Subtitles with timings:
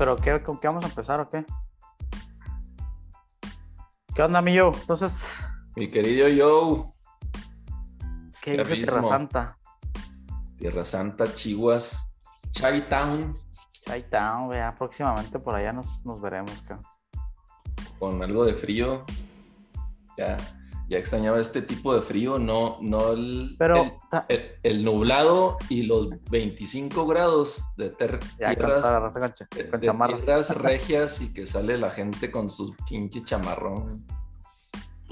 [0.00, 1.44] pero ¿qué, ¿con qué vamos a empezar o qué?
[4.14, 4.72] ¿Qué onda, mío?
[4.74, 5.12] Entonces,
[5.76, 6.90] Mi querido Joe,
[8.40, 9.02] ¿qué dice Tierra.
[9.02, 9.58] Santa?
[10.56, 12.14] Tierra Santa, Chihuas,
[13.98, 16.86] está, güey, ya próximamente por allá nos, nos veremos, cabrón.
[17.98, 19.04] con algo de frío.
[20.16, 20.38] Ya,
[20.90, 25.56] ya extrañaba este tipo de frío, no, no el, Pero, el, ta- el- el nublado
[25.68, 30.16] y los 25 grados de ter- ya tierras, con, de- con de chamarra.
[30.16, 34.04] tierras regias y que sale la gente con su pinche chamarrón.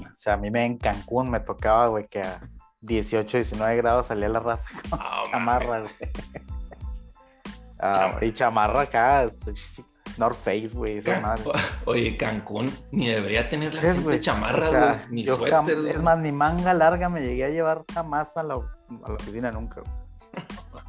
[0.01, 2.41] O sea, a mí me en Cancún me tocaba, güey, que a
[2.81, 5.93] 18, 19 grados salía la raza con Ah, chamarra, güey.
[7.81, 9.29] Ah, y chamarra acá,
[10.17, 11.01] North Face, güey.
[11.85, 15.79] Oye, Cancún ni debería tener la gente güey, chamarra, o sea, güey, ni suéter.
[15.81, 15.91] güey.
[15.91, 19.51] Es más, ni manga larga me llegué a llevar jamás a la, a la oficina
[19.51, 19.81] nunca.
[19.81, 20.83] güey.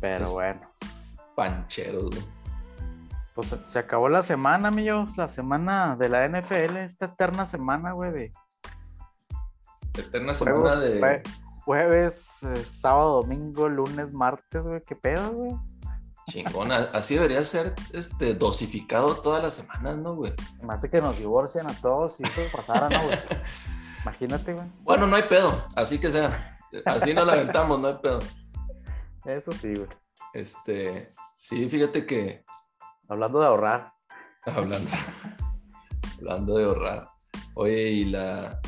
[0.00, 0.60] Pero Es- bueno,
[1.36, 2.22] Pancheros, güey.
[3.34, 8.10] pues se- acabó la semana, amigos, la semana de la NFL, esta eterna semana, güey,
[8.12, 8.32] de
[9.98, 11.00] Eterna semana de.
[11.00, 11.22] jue-
[11.64, 15.52] jueves, eh, sábado, domingo, lunes, martes, güey, qué pedo, güey.
[16.30, 20.32] Chingona, así debería ser este dosificado todas las semanas, ¿no, güey?
[20.62, 23.18] Me hace que nos divorcian a todos si eso pasara, ¿no, güey?
[24.02, 24.66] Imagínate, güey.
[24.82, 26.58] Bueno, no hay pedo, así que sea.
[26.84, 28.20] Así nos la aventamos, no hay pedo.
[29.24, 29.88] Eso sí, güey.
[30.32, 32.44] Este, sí, fíjate que
[33.08, 33.92] Hablando de ahorrar.
[34.46, 34.88] hablando,
[36.18, 37.10] hablando de ahorrar.
[37.54, 38.60] Oye, y la.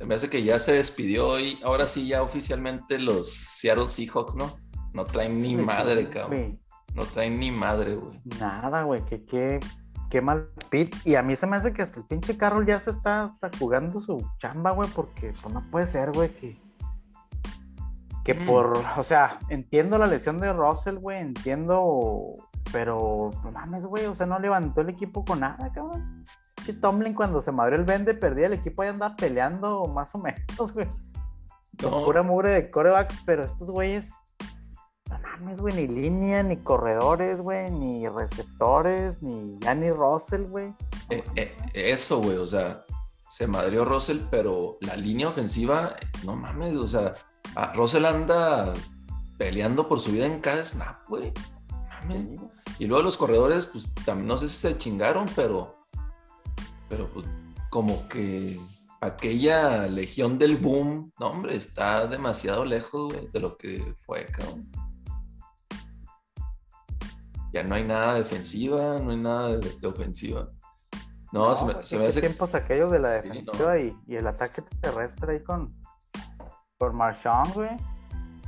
[0.00, 4.58] Me hace que ya se despidió y ahora sí, ya oficialmente los Seattle Seahawks, ¿no?
[4.92, 6.60] No traen ni madre, cabrón.
[6.94, 8.20] No traen ni madre, güey.
[8.38, 9.60] Nada, güey, que qué,
[10.10, 10.94] qué mal pit.
[11.04, 13.50] Y a mí se me hace que hasta el pinche Carroll ya se está, está
[13.58, 16.62] jugando su chamba, güey, porque pues, no puede ser, güey, que.
[18.24, 18.46] Que Mm.
[18.46, 18.78] por.
[18.96, 22.32] O sea, entiendo la lesión de Russell, güey, entiendo.
[22.72, 26.24] Pero no mames, güey, o sea, no levantó el equipo con nada, cabrón.
[26.72, 30.72] Tomlin cuando se madrió el vende, perdía el equipo y andaba peleando más o menos,
[30.72, 30.88] güey.
[31.82, 32.04] No.
[32.04, 34.14] Pura mugre de coreback, pero estos güeyes.
[35.10, 40.74] No mames, güey, ni línea, ni corredores, güey, ni receptores, ni ya ni Russell, güey.
[41.10, 42.84] Eh, eh, eso, güey, o sea,
[43.28, 47.14] se madrió Russell, pero la línea ofensiva, no mames, o sea,
[47.54, 48.72] a Russell anda
[49.36, 51.32] peleando por su vida en cada snap, güey.
[51.88, 52.40] Mames.
[52.78, 55.86] Y luego los corredores, pues también no sé si se chingaron, pero,
[56.88, 57.26] pero pues
[57.70, 58.58] como que
[59.00, 64.70] aquella legión del boom, no, hombre, está demasiado lejos, güey, de lo que fue, cabrón.
[67.54, 70.50] Ya no hay nada defensiva, no hay nada de, de ofensiva.
[71.30, 73.96] No, se me, güey, se ¿qué- me hace tiempos aquellos de la Sí, defensiva y,
[74.08, 75.72] y el ataque terrestre ahí con
[76.78, 77.70] por Marshawn, güey.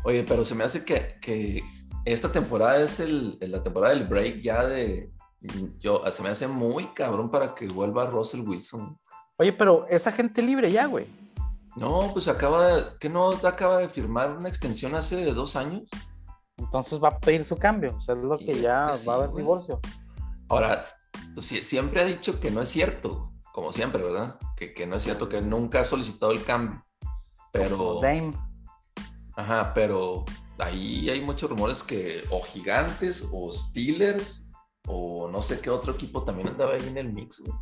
[0.02, 1.62] Oye, pero se me hace que, que
[2.04, 5.12] esta temporada es el, la temporada del break ya de.
[5.78, 8.98] Yo, se me hace muy cabrón para que vuelva Russell Wilson.
[9.38, 11.06] Oye, pero esa gente libre ya, güey.
[11.76, 12.84] No, pues acaba de.
[12.98, 15.84] ¿Qué no acaba de firmar una extensión hace dos años?
[16.56, 17.96] Entonces va a pedir su cambio.
[17.96, 19.42] O sea, es lo que ya pues va a haber güey.
[19.42, 19.80] divorcio.
[20.48, 20.84] Ahora,
[21.34, 24.38] pues, siempre ha dicho que no es cierto, como siempre, ¿verdad?
[24.56, 26.84] Que, que no es cierto, que nunca ha solicitado el cambio.
[27.52, 28.00] Pero.
[28.00, 28.32] Dame.
[29.36, 30.24] Ajá, pero
[30.58, 34.50] ahí hay muchos rumores que o Gigantes o Steelers
[34.86, 37.52] o no sé qué otro equipo también andaba ahí en el mix, güey.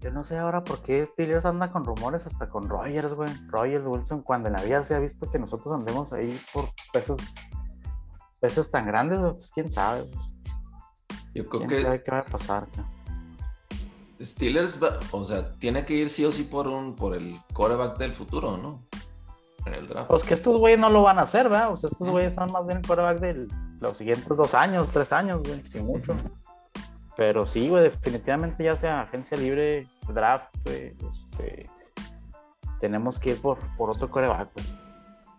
[0.00, 3.30] Yo no sé ahora por qué Steelers anda con rumores hasta con Rogers, güey.
[3.46, 7.18] Rogers Wilson, cuando en la vida se ha visto que nosotros andemos ahí por pesos,
[8.42, 10.10] pesos tan grandes, pues quién sabe.
[11.32, 12.66] Yo creo ¿Quién que sabe qué va a pasar?
[14.20, 17.96] Steelers, va- o sea, tiene que ir sí o sí por un por el quarterback
[17.98, 18.78] del futuro, ¿no?
[19.64, 20.08] En el draft.
[20.08, 21.72] Pues que estos güeyes no lo van a hacer, ¿verdad?
[21.72, 23.48] O sea, estos güeyes son más bien el quarterback de
[23.80, 26.14] los siguientes dos años, tres años, güey, sin mucho.
[27.16, 31.70] Pero sí, güey, definitivamente ya sea agencia libre, draft, güey, este,
[32.80, 34.66] tenemos que ir por, por otro coreback, güey.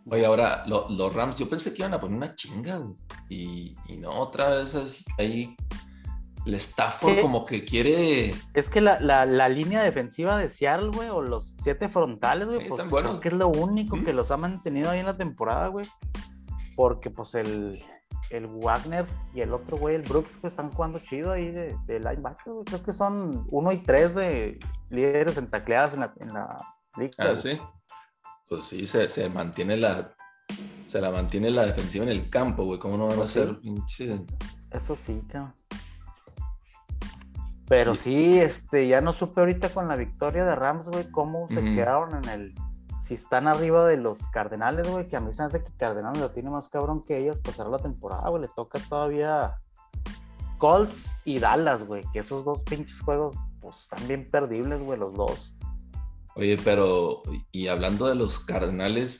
[0.10, 2.96] Oye, ahora lo- los Rams, yo pensé que iban a poner una chinga, güey.
[3.30, 5.56] Y, y no, otra vez así, ahí
[6.46, 7.22] el Stafford ¿Qué?
[7.22, 8.36] como que quiere.
[8.54, 12.68] Es que la, la, la línea defensiva de Seattle, güey, o los siete frontales, güey,
[12.68, 13.12] pues buenos.
[13.12, 15.86] creo que es lo único que los ha mantenido ahí en la temporada, güey.
[16.76, 17.82] Porque, pues, el,
[18.30, 22.00] el Wagner y el otro, güey, el Brooks, pues, están jugando chido ahí de, de
[22.00, 22.66] linebacker, güey.
[22.66, 26.58] Creo que son uno y tres de líderes en tacleadas en la, en la
[26.98, 27.58] liga, Ah, sí.
[28.54, 30.14] Pues sí, se, se mantiene la.
[30.86, 32.78] Se la mantiene la defensiva en el campo, güey.
[32.78, 33.40] ¿Cómo no van a sí.
[33.40, 34.20] ser pinche?
[34.70, 35.56] Eso sí, cabrón.
[37.68, 41.64] Pero sí, este, ya no supe ahorita con la victoria de Rams, güey, cómo se
[41.64, 42.56] quedaron en el.
[43.00, 46.22] Si están arriba de los Cardenales, güey, que a mí se me hace que Cardenales
[46.22, 48.44] lo tiene más cabrón que ellos pasar la temporada, güey.
[48.44, 49.56] Le toca todavía
[50.60, 52.04] Colts y Dallas, güey.
[52.14, 55.56] Que esos dos pinches juegos, pues están bien perdibles, güey, los dos.
[56.36, 57.22] Oye, pero,
[57.52, 59.18] y hablando de los Cardenales,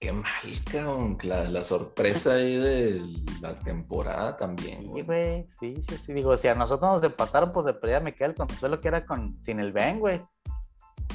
[0.00, 0.24] qué mal,
[0.70, 1.16] cabrón.
[1.22, 3.02] La, la sorpresa ahí de
[3.40, 5.46] la temporada también, Sí, güey.
[5.60, 6.12] sí, sí, sí.
[6.12, 9.06] Digo, si a nosotros nos empataron, pues de perdida me queda el consuelo que era
[9.06, 10.22] con sin el Ben, güey.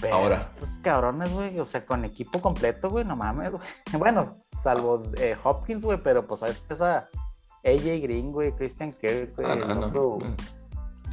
[0.01, 0.37] Pero Ahora.
[0.37, 3.63] estos cabrones, güey, o sea, con equipo completo, güey, no mames, güey.
[3.97, 7.09] Bueno, salvo eh, Hopkins, güey, pero pues a esa
[7.63, 10.19] AJ Green, güey, Christian Kirk, güey, Ah, no.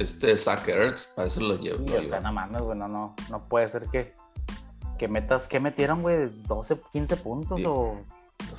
[0.03, 1.85] Este Zach Ertz, para eso lo llevo.
[1.87, 4.13] Sí, o sea, no mames, güey, no, no, no puede ser que,
[4.99, 6.29] que metas, que metieron, güey?
[6.43, 7.65] 12, 15 puntos Sí.
[7.67, 8.01] o...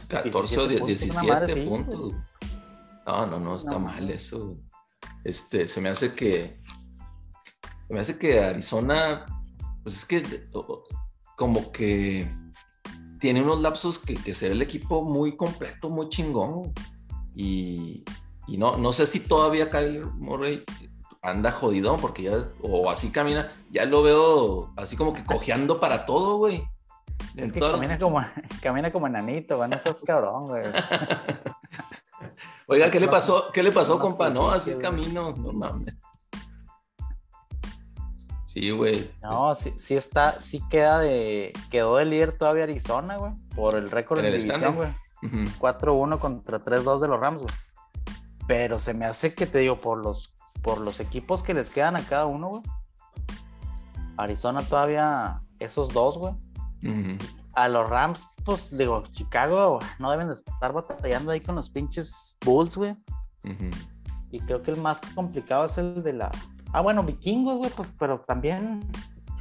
[0.08, 2.00] 14 o 17 17 puntos, una madre puntos.
[2.00, 2.14] güey.
[3.06, 3.80] No, no, no, está No.
[3.80, 4.56] mal eso.
[5.22, 6.60] Este, se me hace que.
[7.86, 9.26] Se me hace que Arizona.
[9.82, 10.48] Pues es que
[11.36, 12.34] como que
[13.20, 16.72] tiene unos lapsos que, que se ve el equipo muy completo, muy chingón.
[17.34, 18.04] Y,
[18.46, 20.64] y no, no sé si todavía Kyler Murray
[21.24, 26.04] anda jodido porque ya, o así camina, ya lo veo así como que cojeando para
[26.04, 26.62] todo, güey.
[27.34, 28.22] Es que camina como,
[28.62, 30.64] camina como enanito, van esos cabrón, güey.
[32.66, 33.50] Oiga, ¿qué le No, pasó?
[33.52, 34.28] ¿Qué le pasó, no compa?
[34.28, 35.94] No, así camino, no mames.
[38.44, 39.10] Sí, güey.
[39.22, 43.90] No, sí, sí está, sí queda de, quedó de líder todavía Arizona, güey, por el
[43.90, 44.90] récord de división, güey.
[45.22, 45.38] Ujú.
[45.58, 47.54] 4-1 contra 3-2 de los Rams, güey.
[48.46, 50.33] Pero se me hace que te digo, por los,
[50.64, 52.62] por los equipos que les quedan a cada uno, güey.
[54.16, 56.34] Arizona todavía, esos dos, güey.
[57.52, 62.36] A los Rams, pues digo, Chicago no deben de estar batallando ahí con los pinches
[62.44, 62.96] Bulls, güey.
[64.30, 66.30] Y creo que el más complicado es el de la.
[66.72, 68.80] Ah, bueno, vikingos, güey, pues, pero también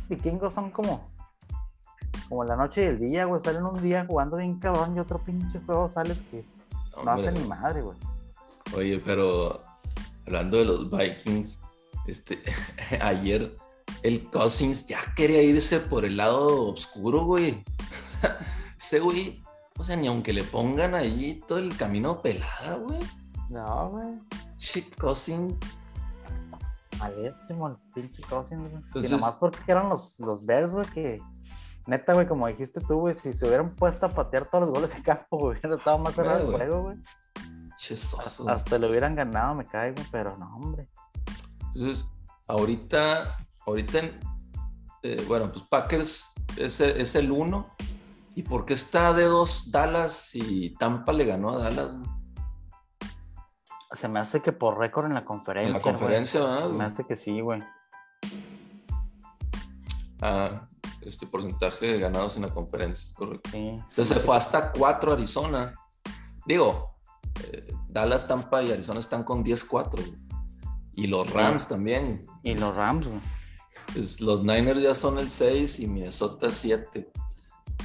[0.09, 1.09] vikingos son como.
[2.29, 3.39] Como la noche y el día, güey.
[3.39, 6.45] Salen un día jugando bien cabrón y otro pinche juego sales que
[7.03, 7.97] no hace ni madre, güey.
[8.75, 9.63] Oye, pero
[10.25, 11.61] hablando de los Vikings,
[12.07, 12.41] este,
[13.01, 13.55] ayer
[14.01, 17.51] el Cousins ya quería irse por el lado oscuro, güey.
[17.53, 18.37] O sea,
[18.77, 19.43] ese güey,
[19.77, 22.99] o sea, ni aunque le pongan ahí todo el camino pelada, güey.
[23.49, 24.15] No, güey.
[24.57, 25.77] Che, Cousins.
[26.99, 28.75] Malísimo el pinche Cousins, güey.
[28.75, 31.21] Entonces- Y nomás porque eran los, los Bears, güey, que.
[31.85, 34.95] Neta, güey, como dijiste tú, güey, si se hubieran puesto a patear todos los goles
[34.95, 36.97] de campo, hubiera estado más cerrado el juego, güey.
[38.47, 40.89] Hasta lo hubieran ganado, me güey, pero no, hombre.
[41.74, 42.07] Entonces,
[42.47, 43.35] ahorita,
[43.65, 44.00] ahorita,
[45.03, 47.65] eh, bueno, pues Packers es, el- es el uno.
[48.35, 51.97] ¿Y por qué está de dos Dallas y Tampa le ganó a Dallas?
[53.91, 55.68] Se me hace que por récord en la conferencia.
[55.68, 56.51] En la conferencia, güey.
[56.53, 57.62] ¿verdad, Se me hace que sí, güey.
[60.21, 60.68] Ah,
[61.01, 63.50] este porcentaje de ganados en la conferencia, es correcto.
[63.51, 63.69] Sí.
[63.69, 65.74] Entonces se fue hasta 4 Arizona.
[66.45, 66.92] Digo,
[67.41, 69.91] eh, Dallas, Tampa y Arizona están con 10-4.
[69.91, 70.15] güey.
[70.94, 72.25] Y los Rams también.
[72.44, 73.19] Y los Rams, güey.
[73.94, 77.12] Pues los Niners ya son el 6 y Minnesota 7.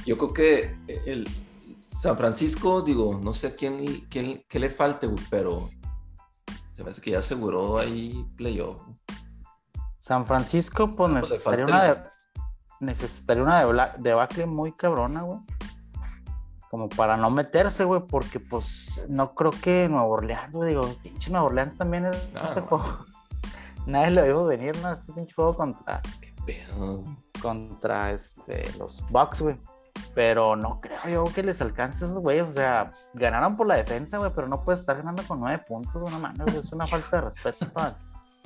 [0.05, 1.27] Yo creo que el
[1.79, 5.69] San Francisco, digo, no sé a quién, quién qué le falte, pero
[6.71, 8.81] se hace que ya aseguró ahí playoff.
[9.97, 12.03] San Francisco, pues necesitaría una de,
[12.79, 15.39] necesitaría una debacle muy cabrona, güey.
[16.69, 21.31] Como para no meterse, güey, porque pues no creo que Nueva Orleans, güey, digo, pinche
[21.31, 23.05] Nueva Orleans también es No, este juego.
[23.87, 24.91] Nadie lo vio venir, ¿no?
[24.91, 26.01] Este pinche juego contra,
[26.45, 27.03] Pero,
[27.41, 29.57] contra este, los Bucks, güey.
[30.13, 32.47] Pero no creo yo que les alcance a esos güeyes.
[32.47, 35.93] O sea, ganaron por la defensa, güey, pero no puedes estar ganando con nueve puntos,
[36.01, 36.13] güey.
[36.13, 37.95] No mames, es una falta de respeto al,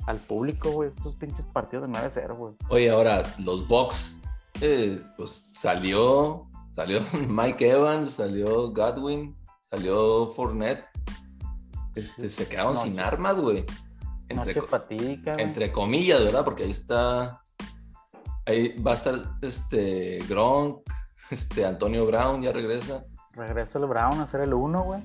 [0.06, 0.88] al público, güey.
[0.96, 2.54] Estos pinches partidos de 9-0, güey.
[2.68, 4.20] oye, ahora los Bucks,
[4.60, 9.36] eh, pues salió, salió Mike Evans, salió Godwin,
[9.70, 10.84] salió Fournette.
[11.94, 13.64] Este, se quedaron sin armas, güey.
[14.28, 15.20] Entre, güey.
[15.38, 16.44] entre comillas, ¿verdad?
[16.44, 17.40] Porque ahí está.
[18.46, 20.80] Ahí va a estar este Gronk,
[21.30, 23.04] este Antonio Brown ya regresa.
[23.32, 25.00] Regresa el Brown a hacer el 1, güey.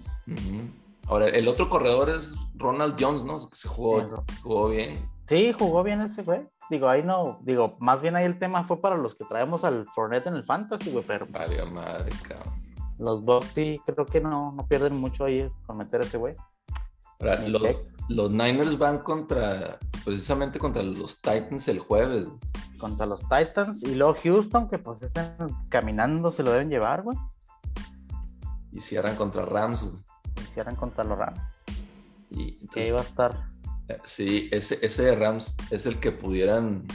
[1.07, 3.49] Ahora, el otro corredor es Ronald Jones, ¿no?
[3.51, 4.07] Se jugó, Sí,
[4.43, 5.09] jugó bien.
[5.27, 6.41] Sí, jugó bien ese, güey.
[6.69, 9.87] Digo, ahí no, digo, más bien ahí el tema fue para los que traemos al
[9.95, 12.53] Fournette en el Fantasy, güey, pero pues, Vaya madre, cabrón.
[12.99, 16.35] los Bucks sí creo que no, no pierden mucho ahí con meter ese güey.
[18.07, 22.27] Los, Niners van contra, precisamente contra los Titans el jueves.
[22.79, 25.35] contra los Titans y luego Houston, que pues están
[25.69, 27.17] caminando, se lo deben llevar, güey.
[28.71, 29.83] Y cierran contra Rams.
[29.83, 30.01] güey.
[30.37, 31.41] Y cierran contra los Rams.
[32.29, 33.47] Y Que entonces, iba a estar.
[34.03, 36.85] Sí, ese, ese de Rams es el que pudieran,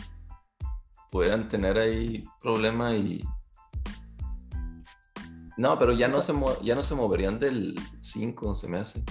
[1.10, 3.24] pudieran tener ahí problema y...
[5.56, 9.04] No, pero ya no, se mo- ya no se moverían del 5, se me hace.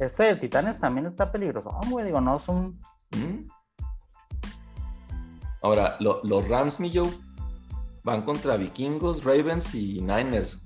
[0.00, 2.06] Este de Titanes también está peligroso, güey.
[2.06, 2.78] Digo, no son.
[3.16, 3.48] ¿Mm?
[5.62, 7.10] Ahora, lo- los Rams, mi Joe,
[8.04, 10.64] van contra Vikingos, Ravens y Niners.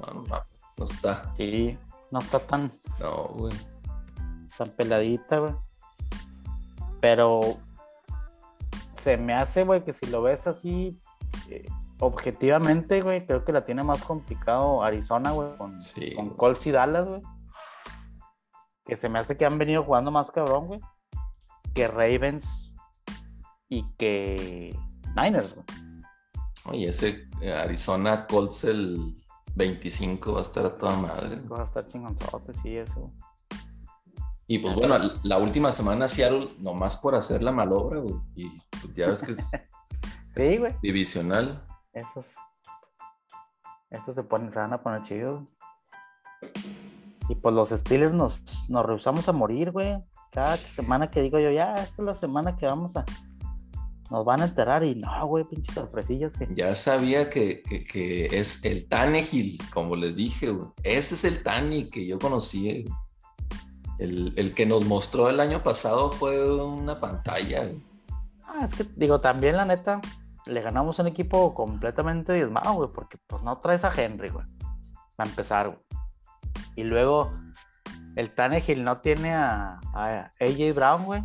[0.00, 0.38] No, no, no,
[0.78, 1.34] no está.
[1.36, 1.76] Sí,
[2.10, 3.52] no está tan, No, güey.
[4.56, 5.54] tan peladita, güey.
[7.02, 7.56] Pero
[9.02, 11.00] se me hace, güey, que si lo ves así,
[11.50, 11.66] eh,
[11.98, 16.30] objetivamente, güey, creo que la tiene más complicado Arizona, güey, con, Sí, con.
[16.30, 17.20] Colts y Dallas, güey.
[18.84, 20.80] Que se me hace que han venido jugando más cabrón, güey.
[21.74, 22.76] Que Ravens
[23.68, 24.78] y que
[25.16, 25.66] Niners, güey.
[26.66, 29.16] Oye, ese eh, Arizona Colts el
[29.56, 31.40] 25 va a estar a toda madre.
[31.48, 33.12] Va a estar chingonzote, sí, eso.
[34.54, 38.14] Y pues bueno, la última semana Seattle, nomás por hacer la malobra, güey.
[38.34, 39.50] Y pues, ya ves que es
[40.34, 40.74] Sí, güey.
[40.82, 41.64] divisional.
[41.92, 42.26] Esos.
[43.90, 45.42] Estos se ponen, se van a poner chidos.
[47.28, 49.96] Y pues los Steelers nos, nos rehusamos a morir, güey.
[50.32, 53.04] Cada semana que digo yo, ya, esta es la semana que vamos a.
[54.10, 56.48] Nos van a enterar y no, güey, pinches sorpresillas que.
[56.54, 60.68] Ya sabía que, que- que es el Tannehill, como les dije, güey.
[60.82, 62.82] Ese es el Tani que yo conocí.
[62.82, 62.84] güey.
[64.02, 67.70] El, el que nos mostró el año pasado fue una pantalla.
[68.44, 70.00] Ah, es que, digo, también la neta,
[70.46, 74.44] le ganamos un equipo completamente diezmado, güey, porque pues no traes a Henry, güey.
[75.14, 75.78] Para empezar, güey.
[76.74, 77.32] Y luego,
[78.16, 81.22] el Tannehill no tiene a, a AJ Brown, güey.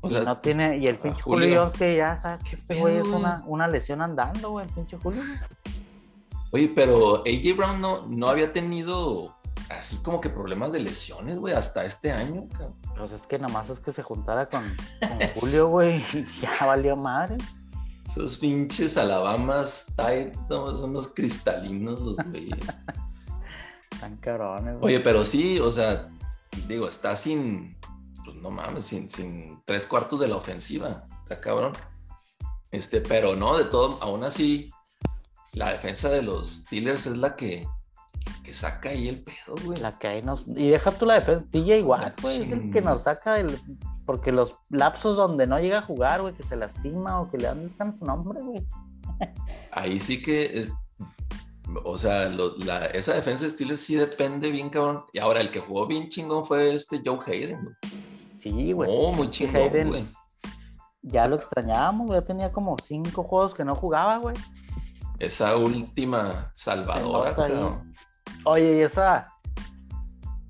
[0.00, 1.46] O Y sea, no tiene, y el pinche Julio.
[1.46, 4.66] Julio Jones que ya sabes que ¿Qué este güey es una, una lesión andando, güey,
[4.66, 5.20] el pinche Julio.
[5.20, 5.38] güey.
[6.50, 9.37] Oye, pero AJ Brown no, no había tenido
[9.70, 12.76] así como que problemas de lesiones, güey, hasta este año, cabrón.
[12.96, 14.62] Pues es que nomás es que se juntara con,
[15.00, 17.36] con Julio, güey, y ya valió madre.
[18.04, 22.50] Esos pinches Alabamas Tides no, son los cristalinos, los güey.
[24.00, 24.94] Tan cabrones, güey.
[24.94, 26.08] Oye, pero sí, o sea,
[26.66, 27.76] digo, está sin,
[28.24, 31.72] pues no mames, sin, sin tres cuartos de la ofensiva, está cabrón.
[32.70, 34.70] Este, pero no, de todo, aún así,
[35.52, 37.66] la defensa de los Steelers es la que,
[38.48, 39.78] que saca ahí el pedo, güey.
[39.78, 40.46] La que ahí nos.
[40.48, 41.44] Y deja tú la defensa.
[41.50, 43.58] TJ Watt, güey, es el que nos saca el.
[44.06, 47.44] Porque los lapsos donde no llega a jugar, güey, que se lastima o que le
[47.44, 48.66] dan descanso, no, hombre, güey.
[49.70, 50.72] Ahí sí que es,
[51.84, 55.04] o sea, lo- la- esa defensa de Steelers sí depende bien, cabrón.
[55.12, 57.74] Y ahora el que jugó bien chingón fue este Joe Hayden, güey.
[58.38, 58.88] Sí, güey.
[58.90, 59.88] Oh, muy chingón, Hayden.
[59.88, 60.06] güey.
[61.02, 62.18] Ya lo extrañábamos, güey.
[62.20, 64.36] Ya tenía como cinco juegos que no jugaba, güey.
[65.18, 67.87] Esa última salvadora, cabrón.
[68.44, 69.26] Oye, y esa.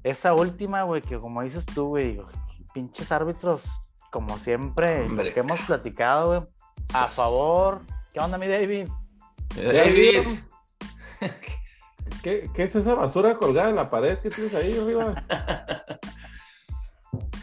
[0.04, 2.18] Esa última, güey, que como dices tú, güey,
[2.73, 3.64] pinches árbitros,
[4.11, 6.40] como siempre, lo que hemos platicado, güey,
[6.94, 7.82] a favor.
[8.12, 8.88] ¿Qué onda, mi David?
[9.56, 10.28] David.
[12.23, 15.25] ¿Qué, qué es esa basura colgada en la pared que tienes ahí, Rivas?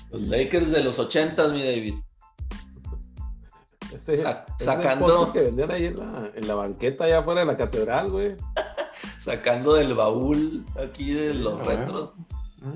[0.09, 1.95] Los Lakers de los ochentas, mi David.
[3.93, 7.57] Ese, Sa- sacando- que vendían ahí en la, en la banqueta allá afuera de la
[7.57, 8.37] catedral, güey.
[9.25, 12.09] Sacando del baúl aquí de los Ah, retros.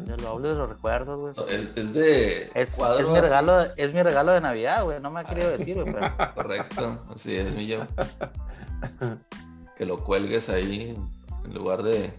[0.07, 1.49] El baúl de los recuerdos, güey.
[1.53, 2.83] Es, es de Es, es mi
[3.17, 3.21] así.
[3.21, 4.99] regalo, es mi regalo de Navidad, güey.
[4.99, 7.81] No me ha querido decir, güey, pero Correcto, así es, mi yo.
[9.77, 10.97] Que lo cuelgues ahí
[11.45, 12.13] en lugar de,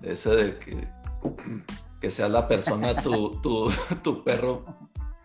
[0.00, 0.86] de ese de que,
[2.00, 3.70] que seas la persona, tu, tu,
[4.04, 4.64] tu perro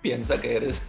[0.01, 0.81] piensa que eres.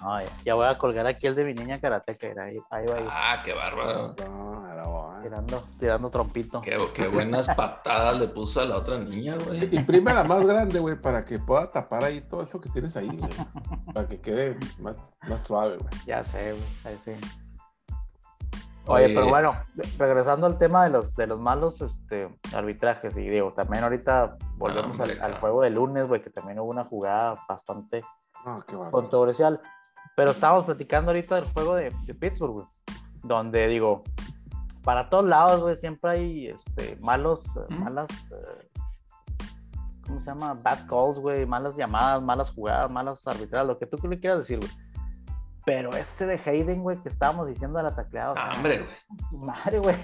[0.00, 2.28] No, ya, ya voy a colgar aquí el de mi niña karateca.
[2.42, 3.98] Ahí, ahí va, ahí, Ah, qué bárbaro.
[4.28, 6.60] No, tirando, tirando trompito.
[6.62, 9.74] Qué, qué buenas patadas le puso a la otra niña, güey.
[9.74, 13.08] Imprime la más grande, güey, para que pueda tapar ahí todo eso que tienes ahí,
[13.08, 13.30] güey.
[13.92, 14.96] Para que quede más,
[15.28, 15.92] más suave, güey.
[16.06, 16.64] Ya sé, güey.
[16.84, 17.12] Ahí sí.
[18.86, 19.14] Oye, Oye.
[19.14, 19.52] pero bueno,
[19.98, 24.98] regresando al tema de los, de los malos este, arbitrajes, y digo, también ahorita volvemos
[24.98, 28.02] Hombre, al, juego de lunes, güey, que también hubo una jugada bastante
[28.66, 28.90] qué bárbaro.
[28.90, 29.60] controversial.
[30.20, 32.66] Pero estábamos platicando ahorita del juego de, de Pittsburgh, güey,
[33.22, 34.02] donde digo,
[34.84, 37.72] para todos lados, güey, siempre hay este, malos, Ujú.
[37.72, 38.68] malas, eh,
[40.04, 40.52] ¿cómo se llama?
[40.62, 44.58] Bad calls, güey, malas llamadas, malas jugadas, malas arbitrajes, lo que tú le quieras decir,
[44.58, 44.70] güey.
[45.64, 48.86] Pero ese de Hayden, güey, que estábamos diciendo de la tacleada, o sea, Ah, hombre,
[49.30, 49.42] güey.
[49.42, 49.96] madre, güey.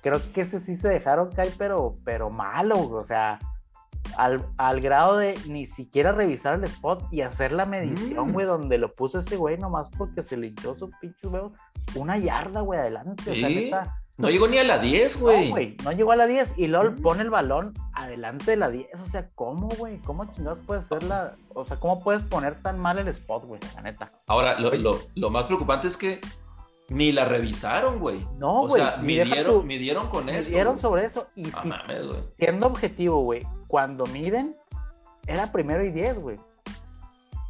[0.00, 3.02] Creo que ese sí se dejaron caer, pero, pero malo, güey.
[3.02, 3.38] O sea,
[4.16, 8.32] al, al grado de ni siquiera revisar el spot y hacer la medición, Mm.
[8.32, 11.52] güey, donde lo puso ese güey nomás porque se le hinchó su pinche huevo.
[11.94, 13.30] Una yarda, güey, adelante.
[13.30, 13.54] O sea, Sí.
[13.54, 13.96] neta.
[14.18, 15.48] No llegó ni a la 10, No, güey.
[15.50, 17.00] güey, no llegó a la 10 y luego Mm.
[17.02, 19.00] pone el balón adelante de la 10.
[19.00, 19.96] O sea, ¿cómo, güey?
[20.00, 21.36] ¿Cómo chingados puedes hacer la.
[21.54, 23.60] O sea, ¿cómo puedes poner tan mal el spot, güey?
[23.74, 24.12] La neta.
[24.26, 26.20] Ahora, lo, lo- lo más preocupante es que
[26.90, 28.18] ni la revisaron, güey.
[28.36, 28.82] No, O güey.
[28.82, 30.48] sea, y deja midieron, midieron con eso.
[30.50, 31.26] midieron sobre eso.
[31.34, 32.20] Y No si mames, güey.
[32.38, 34.56] siendo objetivo, güey, cuando miden,
[35.26, 36.38] era primero y diez, güey.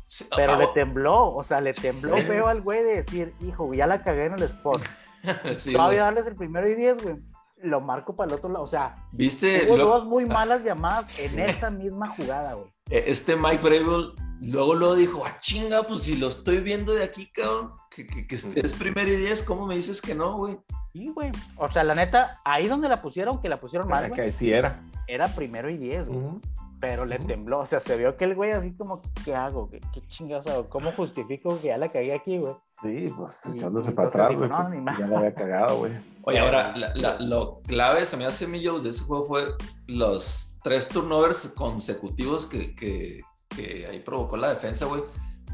[0.07, 2.23] Sí, Pero ah, le tembló, o sea, le tembló Sí.
[2.25, 4.81] feo al güey de decir, hijo, ya la cagué en el spot.
[5.57, 7.17] sí, Todavía darles el primero y diez, güey.
[7.63, 8.65] Lo marco para el otro lado.
[8.65, 9.67] O sea, ¿Viste?
[9.69, 12.69] hubo Lo- dos muy malas llamadas en esa misma jugada, güey.
[12.91, 17.05] eh, Este Mike Bravel luego lo dijo, ah, chinga, pues si lo estoy viendo de
[17.05, 20.59] aquí, cabrón, que, que, que es primero y diez, ¿cómo me dices que no, güey?
[20.93, 21.31] Sí, güey.
[21.57, 24.33] O sea, la neta, ahí donde la pusieron, que la pusieron mal, Para güey, que
[24.33, 24.83] sí era.
[25.07, 26.21] era primero y diez, güey.
[26.21, 26.41] Ujú.
[26.81, 27.27] Pero le Ujú.
[27.27, 27.59] tembló.
[27.61, 29.69] O sea, se vio que el güey así como, ¿qué hago?
[29.69, 30.69] ¿Qué, qué chingados hago?
[30.71, 32.55] ¿Cómo justifico que ya la cagué aquí, güey?
[32.83, 34.49] Sí, pues Y- echándose y para atrás, güey.
[34.49, 34.99] no, pues, ni más.
[34.99, 35.93] ya la había cagado, güey.
[36.23, 39.43] Oye, ahora, la- la- lo clave, se me hace Joe, de ese juego fue
[39.89, 43.21] los tres turnovers consecutivos que, que,
[43.55, 45.03] que ahí provocó la defensa, güey.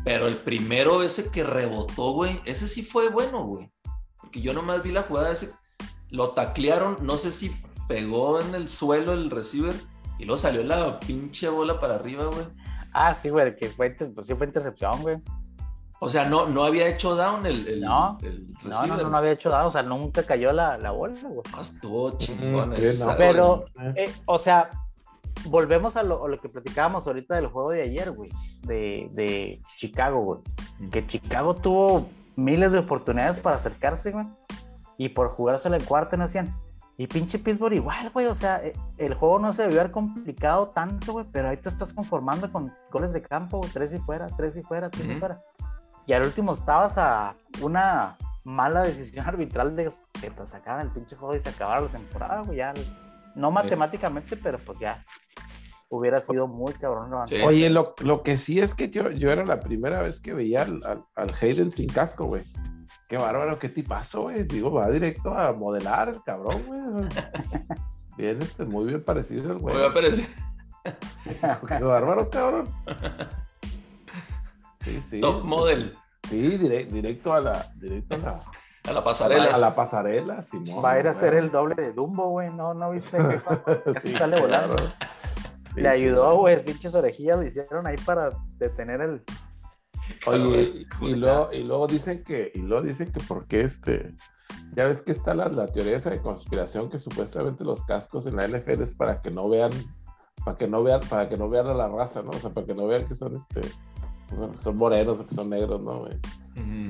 [0.07, 3.69] Pero el primero, ese que rebotó, güey, ese sí fue bueno, güey.
[4.21, 5.51] Porque yo nomás vi la jugada ese,
[6.11, 7.51] lo taclearon, no sé si
[7.89, 9.75] pegó en el suelo el receiver
[10.21, 12.47] y luego salió la pinche bola para arriba, güey.
[12.93, 15.17] Ah, sí, güey, que fue, pues sí fue intercepción, güey.
[15.99, 18.17] O sea, no, no había hecho down el, el, No.
[18.23, 18.89] el No, receiver.
[18.89, 19.67] no, no, no había hecho nada.
[19.67, 21.41] O sea, nunca cayó la, la bola, güey.
[21.53, 23.93] Ah, estuvo chingón Mm, esa, sí, Pero, Eh.
[23.97, 24.71] eh, o sea,
[25.45, 28.31] volvemos a lo, a lo que platicábamos ahorita del juego de ayer, güey,
[28.62, 30.40] de, de Chicago, güey.
[30.90, 34.26] Que Chicago tuvo miles de oportunidades para acercarse, güey,
[34.99, 36.55] y por jugársela en cuarto no hacían.
[36.99, 40.69] Y pinche Pittsburgh igual, güey, o sea, eh, el juego no se debió haber complicado
[40.69, 44.28] tanto, güey, pero ahí te estás conformando con goles de campo, güey, tres y fuera,
[44.28, 45.43] tres y fuera, tres y fuera.
[46.07, 51.16] Y al último estabas a una mala decisión arbitral de que te sacaban el pinche
[51.16, 52.73] juego y se acabara la temporada, güey, ya.
[53.37, 55.05] No matemáticamente, pero pues ya
[55.88, 57.11] hubiera sido muy cabrón.
[57.28, 57.37] Sí.
[57.45, 60.62] Oye, lo, lo que sí es que yo, yo era la primera vez que veía
[60.62, 62.43] al, al, al Hayden sin casco, güey.
[63.09, 64.43] Qué bárbaro, qué tipazo, güey.
[64.45, 66.81] Digo, va directo a modelar el cabrón, güey.
[68.16, 69.76] Bien, este, muy bien parecido el güey.
[69.76, 70.28] Oye, parece-
[71.68, 72.68] Qué bárbaro, cabrón.
[74.85, 75.20] Sí, sí.
[75.20, 75.96] top model
[76.29, 78.40] Sí, direct- directo a la, directo a la,
[78.88, 79.44] a la pasarela.
[79.46, 80.85] la, a la pasarela, Simón.
[80.85, 82.51] Va a ir a hacer el doble de Dumbo, güey.
[82.53, 83.40] No, no viste que
[83.94, 84.77] casi Sí, sale volando.
[84.77, 84.92] claro.
[85.75, 86.64] Sí, Le sí, ayudó, güey.
[86.64, 89.22] Pinches orejillas le hicieron ahí para detener el.
[90.27, 94.14] Oye, y luego, y luego dicen que, y luego dicen que porque este,
[94.77, 98.37] ya ves que está la, la teoría esa de conspiración que supuestamente los cascos en
[98.37, 99.72] la NFL es para que no vean,
[100.44, 102.31] para que no vean, para que no vean a la raza, ¿no?
[102.31, 103.61] O sea, para que no vean que son este,
[104.31, 106.01] bueno, que son morenos o que son negros, ¿no?
[106.01, 106.18] güey?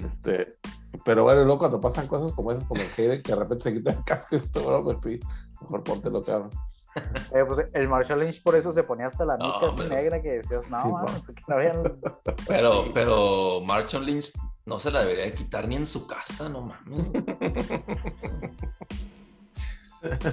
[0.05, 0.57] Este,
[1.05, 3.72] pero bueno, luego cuando pasan cosas como esas, como el Hayden, que de repente se
[3.74, 5.18] quita el casco y esto, bro, pues sí,
[5.62, 6.50] mejor póntelo, cabrón.
[7.31, 9.88] Eh, pues, el Marshall Lynch por eso se ponía hasta la No, mica así hombre.
[9.90, 11.05] negra que decías, no, Sí, man.
[11.26, 12.00] porque no vean.
[12.48, 14.33] Pero, pero Marchon Lynch
[14.64, 17.07] no se la debería de quitar ni en su casa, no mames.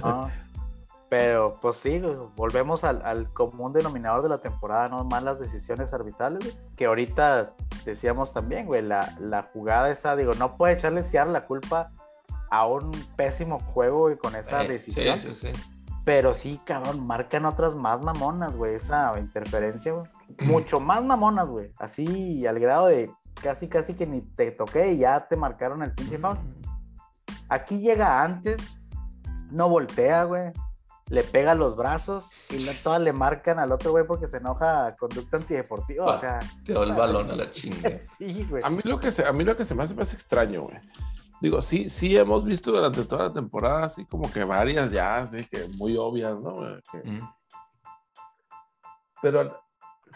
[0.02, 0.30] No.
[1.16, 2.02] Pero pues sí,
[2.34, 5.04] volvemos al, al común denominador de la temporada, ¿no?
[5.04, 7.52] Malas decisiones arbitrales, güey, que ahorita
[7.84, 11.92] decíamos también, güey, la, la jugada esa, digo, no puede echarle Seattle la culpa
[12.50, 15.16] a un pésimo juego, güey, con esa Eh, decisión.
[15.16, 15.62] sí, sí, sí.
[16.04, 20.06] Pero sí, cabrón, marcan otras más mamonas, güey, esa interferencia, güey.
[20.40, 21.70] Mucho más mamonas, güey.
[21.78, 23.08] Así al grado de
[23.40, 26.38] casi, casi que ni te toqué y ya te marcaron el pinche foul.
[27.48, 28.56] Aquí llega antes,
[29.52, 30.50] no voltea, güey.
[31.10, 34.94] Le pega los brazos y no todas le marcan al otro güey porque se enoja
[34.98, 36.04] conducta antideportiva.
[36.04, 36.20] O Va.
[36.20, 38.00] sea, Te dio el balón a la chinga.
[38.18, 38.62] sí, güey.
[38.64, 40.76] A mí lo que se, a mí lo que se me hace más extraño, güey.
[41.40, 45.44] Digo, sí, sí hemos visto durante toda la temporada así como que varias ya, así
[45.44, 46.54] que muy obvias, ¿no?
[46.54, 46.80] güey?
[46.90, 47.28] Que- Mm.
[49.22, 49.58] Pero,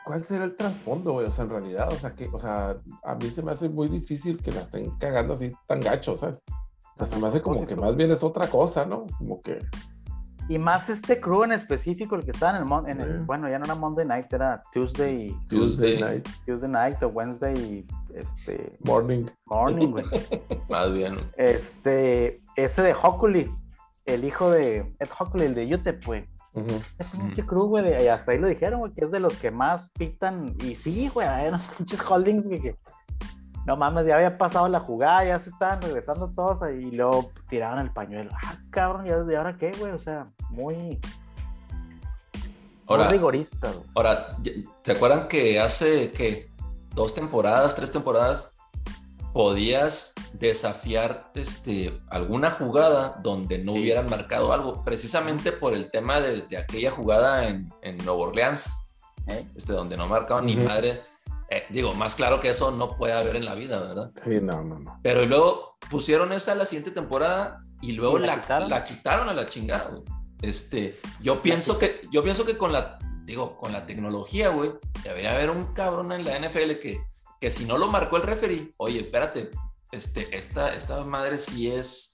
[0.05, 1.27] ¿cuál será el trasfondo, güey?
[1.27, 3.89] O sea, en realidad, o sea, que, o sea, a mí se me hace muy
[3.89, 6.45] difícil que la estén cagando así tan gacho, ¿sabes?
[6.51, 9.07] O sea, se me hace como que más bien es otra cosa, ¿no?
[9.19, 9.59] Como que,
[10.49, 13.49] Y más este crew en específico, el que estaba en el, mon- en el bueno,
[13.51, 16.01] ya no era Monday night, era Tuesday, Tuesday, Tuesday.
[16.01, 19.27] night, Tuesday night o Wednesday, este, morning.
[19.45, 20.05] morning, güey.
[20.71, 21.19] Más bien.
[21.37, 23.51] Este, ese de Hockley,
[24.07, 26.27] el hijo de Ed Hockley, el de UTEP, güey.
[26.55, 29.51] Este pinche crew, güey, y hasta ahí lo dijeron, güey, que es de los que
[29.51, 30.57] más pitan.
[30.65, 32.77] Y sí, güey, hay unos pinches holdings, güey, que
[33.67, 37.31] no mames, ya había pasado la jugada, ya se estaban regresando todos ahí, y luego
[37.51, 38.31] tiraban el pañuelo.
[38.45, 39.93] Ah, cabrón, ¿y ahora- y ahora qué, güey?
[39.93, 40.99] O sea, muy,
[42.87, 43.85] Ahora, muy rigorista, güey.
[43.95, 44.37] ahora,
[44.83, 46.49] ¿te acuerdan que hace que
[46.95, 48.53] dos temporadas, tres temporadas,
[49.35, 53.81] podías desafiar este, alguna jugada donde no Sí.
[53.81, 54.85] hubieran marcado algo?
[54.85, 58.71] Precisamente por el tema de, de aquella jugada en, en Nueva Orleans,
[59.27, 59.45] ¿eh?
[59.57, 60.65] este, donde no marcaban ni Ujú.
[60.67, 61.03] madre.
[61.51, 64.11] Eh, digo, más claro que eso no puede haber en la vida, ¿verdad?
[64.23, 64.99] Sí, no, no, no.
[65.03, 68.69] Pero luego pusieron esa la siguiente temporada y luego ¿Y la la, quitaron?
[68.71, 69.89] la quitaron a la chingada.
[69.91, 70.03] güey.
[70.43, 75.33] Este, yo pienso que, yo pienso que con la, digo, con la tecnología, güey, debería
[75.33, 77.01] haber un cabrón en la NFL que,
[77.41, 79.51] que si no lo marcó el referee, oye, espérate,
[79.91, 82.11] este, esta, esta madre sí es,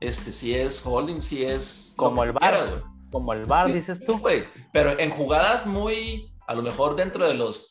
[0.00, 2.40] este, sí es holding, sí es Como el VAR.
[2.54, 2.82] quieras.
[3.10, 4.18] Como el bar, dices tú.
[4.18, 7.70] Güey, pero en jugadas muy, a lo mejor dentro de los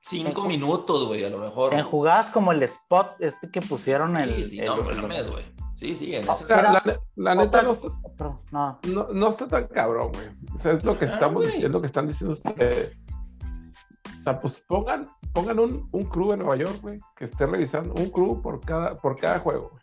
[0.00, 1.74] cinco En- minutos, güey, a lo mejor.
[1.74, 4.36] En jugadas como el spot este que pusieron el.
[4.36, 5.44] Sí, sí, el- no el- mames, güey.
[5.78, 7.88] Sí, sí, en O ese sea, Era- la, la neta no está,
[8.50, 8.80] no.
[8.82, 10.26] no, no está tan cabrón, güey.
[10.56, 11.52] O sea, es lo que Ah, estamos güey.
[11.52, 12.96] diciendo, que están diciendo ustedes.
[14.20, 17.94] O sea, pues pongan, pongan un, un crew en Nueva York, güey, que esté revisando
[17.94, 19.82] un crew por cada, por cada juego, güey.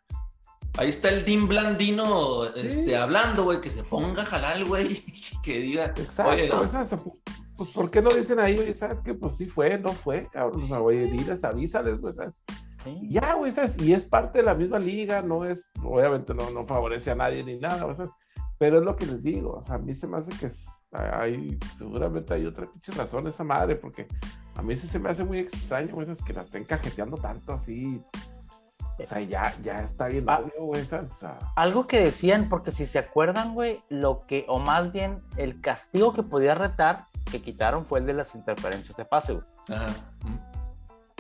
[0.78, 2.68] Ahí está el Dean Blandino Sí.
[2.68, 5.02] este, hablando, güey, que se ponga a jalar, güey,
[5.44, 7.14] que diga, Exacto, oye, no,
[7.56, 10.64] Pues, ¿por qué no dicen ahí, güey, sabes que Pues sí fue, no fue, cabrón?
[10.64, 12.42] O sea, güey, diles, avísales, güey, ¿sabes?
[12.86, 13.02] Sí.
[13.10, 13.78] Ya, güey, ¿sabes?
[13.82, 17.44] Y es parte de la misma liga, no es, obviamente no, no favorece a nadie
[17.44, 18.12] ni nada, güey, ¿sabes?
[18.58, 20.48] Pero es lo que les digo, o sea, a mí se me hace que
[20.98, 24.08] hay, seguramente hay otra pinche razón esa madre, porque
[24.56, 26.24] a mí sí se me hace muy extraño, güey, ¿sabes?
[26.24, 28.00] que la estén cajeteando tanto así.
[28.98, 30.40] O sea, ya, ya está bien Ah.
[30.40, 31.12] obvio, güey, ¿sabes?
[31.12, 35.18] O sea, Algo que decían, porque si se acuerdan, güey, lo que, o más bien,
[35.36, 39.46] el castigo que podía retar, que quitaron fue el de las interferencias de pase, güey.
[39.70, 39.90] Ajá.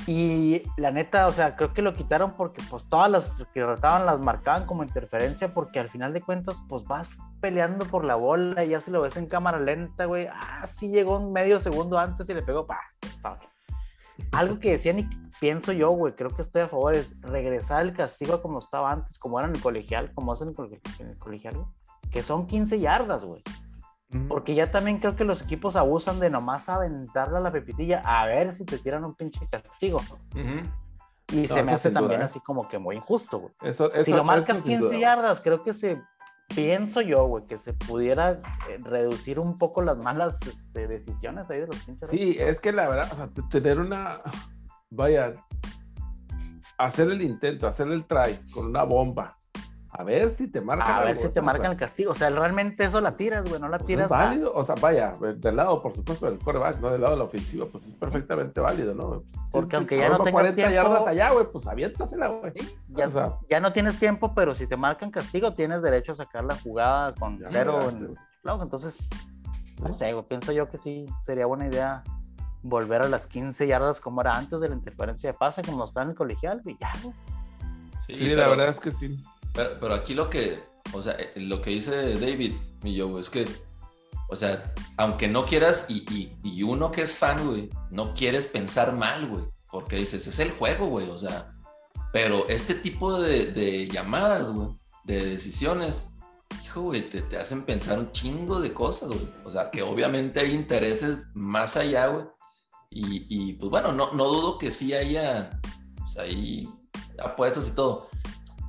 [0.07, 4.05] Y la neta, o sea, creo que lo quitaron porque pues todas las que retaban
[4.05, 8.63] las marcaban como interferencia porque al final de cuentas pues vas peleando por la bola
[8.63, 10.27] y ya se lo ves en cámara lenta, güey.
[10.27, 12.79] Ah, sí llegó un medio segundo antes y le pegó, pa,
[13.23, 13.39] pa.
[14.31, 17.93] Algo que decían y pienso yo, güey, creo que estoy a favor es regresar el
[17.93, 20.53] castigo a como estaba antes, como era en el colegial, como hacen
[20.99, 21.67] en el colegial, güey,
[22.11, 23.41] que son 15 yardas, güey.
[24.29, 28.25] Porque ya también creo que los equipos abusan de nomás aventarle a la pepitilla a
[28.27, 29.99] ver si te tiran un pinche castigo.
[31.31, 32.25] Y No, se me hace duda, también ¿eh?
[32.25, 33.53] así como que muy injusto, güey.
[33.63, 34.99] Eso, Si eso- lo marcas eso sin 15 duda.
[34.99, 35.99] yardas, creo que se,
[36.53, 38.33] pienso yo, güey, que se pudiera
[38.69, 42.09] eh, reducir un poco las malas este, decisiones ahí de los pinches.
[42.11, 44.19] Sí, es que la verdad, o sea, tener una,
[44.91, 45.31] vaya,
[46.77, 49.34] hacer el intento, hacer el try con una bomba,
[49.97, 50.91] a ver si te marcan.
[50.93, 52.11] a ver algo, si o te sea, marcan el castigo.
[52.11, 54.07] O sea, realmente eso la tiras, güey, no la pues, tiras.
[54.07, 57.13] es a- válido, o sea, vaya, del lado, por supuesto, del quarterback, no del lado
[57.13, 59.09] de la ofensiva, pues es perfectamente válido, ¿no?
[59.09, 62.27] Pues, Porque si- aunque si ya no tengas 40 tiempo- yardas allá, güey, pues aviéntasela,
[62.27, 62.53] güey.
[62.89, 66.15] ya, o sea- ya no tienes tiempo, pero si te marcan castigo, tienes derecho a
[66.15, 67.79] sacar la jugada con cero.
[67.89, 68.17] en- güey.
[68.41, 69.09] Claro, entonces,
[69.81, 72.03] no sé, güey, pienso yo que sí sería buena idea
[72.63, 76.01] volver a las 15 yardas como era antes de la interferencia de pase, como está
[76.01, 77.13] en el colegial, y ya, güey.
[78.07, 79.19] Sí, Sí, pero, la verdad es que sí.
[79.55, 80.63] Pero, pero aquí lo que,
[80.93, 83.47] o sea, eh, lo que dice David, mi yo, es que,
[84.29, 88.47] o sea, aunque no quieras, y, y, y uno que es fan, güey, no quieres
[88.47, 91.55] pensar mal, güey, porque dices, es el juego, güey, o sea,
[92.11, 94.69] pero este tipo de, de llamadas, güey,
[95.05, 96.09] de decisiones,
[96.63, 100.39] hijo, güey, te, te hacen pensar un chingo de cosas, güey, o sea, que obviamente
[100.39, 102.25] hay intereses más allá, güey,
[102.89, 105.59] y, y, pues bueno, no, no dudo que sí haya,
[105.97, 106.69] pues ahí
[107.19, 108.09] apuestas y todo,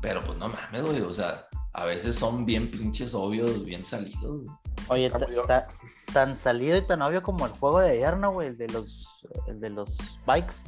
[0.07, 4.45] pero pues no mames, güey, o sea, a veces son bien pinches obvios, bien salidos,
[4.45, 4.57] güey.
[4.87, 5.11] Oye,
[5.49, 5.67] ta-
[6.13, 8.47] tan salido y tan obvio como el juego de ayer, ¿no, güey?
[8.49, 10.59] El de los, el de los bikes.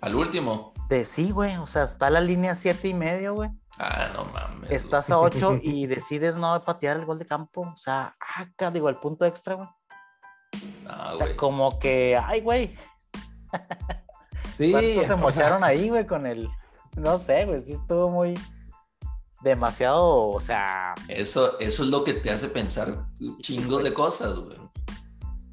[0.00, 3.50] Al último, De sí, güey, o sea, está la línea siete y medio, güey.
[3.80, 4.70] ah, no mames.
[4.70, 7.62] Estás a 8 y decides no patear el gol de campo.
[7.62, 9.68] O sea, acá, digo, el punto extra, güey.
[10.52, 10.74] güey.
[10.86, 11.36] Ah, O sea, güey.
[11.36, 12.76] como que, ay, güey,
[14.56, 16.48] Sí, ¿cuántos se mocharon ahí, güey, con el.
[16.96, 18.34] No sé, güey, sí estuvo muy.
[19.42, 23.06] Demasiado, o sea, Eso, eso es lo que te hace pensar
[23.40, 24.56] chingos de cosas, güey.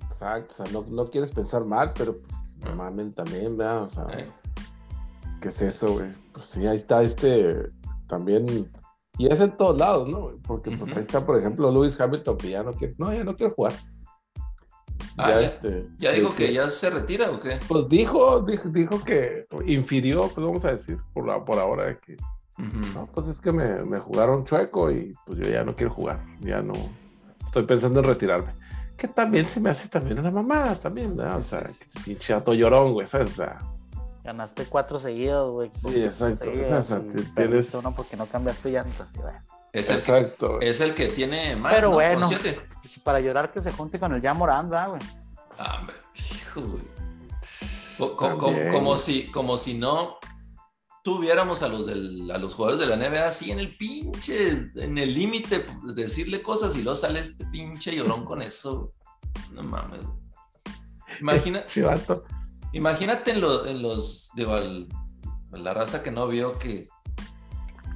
[0.04, 3.84] Exacto, o sea, no, no quieres pensar mal, pero pues normalmente también, ¿verdad?
[3.84, 4.32] O sea, Eh,
[5.42, 6.12] ¿qué es eso, güey?
[6.32, 7.68] Pues sí, ahí está este
[8.08, 8.72] también.
[9.18, 10.30] Y es en todos lados, ¿no?
[10.48, 13.36] Porque pues ahí está, por ejemplo, Lewis Hamilton, que ya no quiere, no, ya no
[13.36, 13.74] quiero jugar.
[15.18, 15.42] Ah, ya.
[15.42, 17.60] este, ¿Ya digo este, que ya se retira o qué?
[17.68, 22.00] Pues dijo, dijo, dijo que infirió, pues vamos a decir, por, la- por ahora, de
[22.56, 22.64] que
[22.94, 26.24] no, pues es que me, me jugaron chueco y pues yo ya no quiero jugar,
[26.40, 26.74] ya no,
[27.46, 28.54] estoy pensando en retirarme.
[28.98, 31.38] Que también se me hace también una mamada, también, ¿verdad?
[31.38, 31.90] O sea, Sí, sí.
[31.90, 33.32] que pinche ato llorón, güey, ¿sabes?
[33.32, 33.60] O sea,
[34.24, 35.72] ganaste cuatro seguidos, güey.
[35.74, 39.08] Sí, exacto, seguidas, o sea, y t- perdiste tienes- uno porque no cambiaste llantas.
[39.16, 39.20] y.
[39.74, 40.56] Es, el que, exacto.
[40.58, 40.68] güey.
[40.70, 41.96] es el que tiene más, Pero ¿no?
[41.96, 42.28] Bueno.
[42.84, 45.02] Si para llorar que se junte con el ya Moranda, güey.
[45.58, 46.84] Ah, hombre, hijo, güey.
[47.98, 48.70] Co- co- co- También.
[48.72, 50.18] como, si, como si no
[51.04, 54.98] tuviéramos a los, del, a los jugadores de la NBA así en el pinche, en
[54.98, 58.94] el límite, de decirle cosas y luego sale este pinche llorón con eso.
[59.52, 60.00] No mames.
[61.20, 62.24] Imagina, Chivato.
[62.72, 64.88] Imagínate en, lo- en los, digo, al-
[65.52, 66.88] la raza que no vio que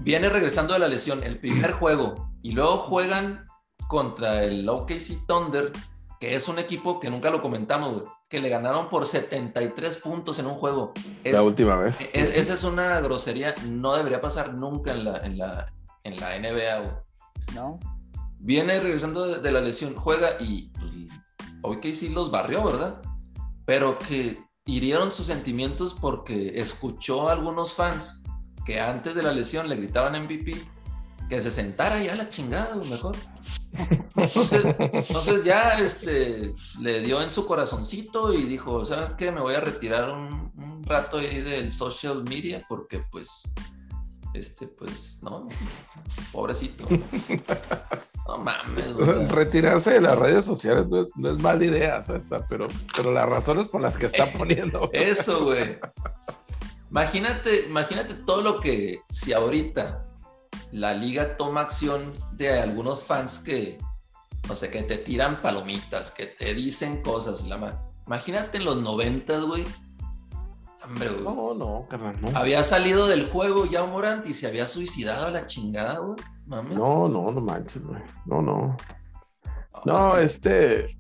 [0.02, 3.48] viene regresando de la lesión el primer juego y luego juegan
[3.88, 5.72] contra el OKC Thunder,
[6.19, 10.39] que es un equipo que nunca lo comentamos, güey, que le ganaron por 73 puntos
[10.39, 10.93] en un juego.
[11.23, 11.99] Es- La última vez.
[12.13, 15.71] es- esa es una grosería, no debería pasar nunca en la, en la,
[16.03, 16.91] en la NBA, güey.
[17.56, 17.80] ¿No?
[18.39, 20.91] Viene regresando de, de la lesión, juega y pues,
[21.62, 23.01] OKC los barrió, ¿verdad?
[23.65, 28.23] Pero que hirieron sus sentimientos porque escuchó a algunos fans
[28.65, 30.62] que antes de la lesión le gritaban MVP
[31.29, 33.15] que se sentara ya a la chingada, mejor.
[34.15, 39.31] Entonces, entonces ya este, le dio en su corazoncito y dijo, ¿sabes qué?
[39.31, 43.43] Me voy a retirar un, un rato ahí del social media porque pues,
[44.33, 45.47] este, pues, no,
[46.31, 46.87] pobrecito.
[48.27, 52.01] No mames, O sea, Retirarse de las redes sociales no es, no es mala idea,
[52.03, 54.89] César, pero, pero las razones por las que están poniendo.
[54.91, 55.79] Eso, güey.
[56.89, 60.07] Imagínate, imagínate todo lo que si ahorita
[60.71, 63.77] la liga toma acción de algunos fans que,
[64.47, 67.47] no sé, que te tiran palomitas, que te dicen cosas.
[67.47, 69.65] La ma- Imagínate en los noventas, güey.
[70.86, 71.23] Hombre, güey.
[71.23, 72.38] No, no, carnal, no.
[72.38, 76.15] Había salido del juego ya Morant y se había suicidado a la chingada, güey.
[76.45, 76.77] Mames.
[76.77, 78.01] No, no, no manches, güey.
[78.25, 78.77] No, no.
[79.86, 80.97] No, este,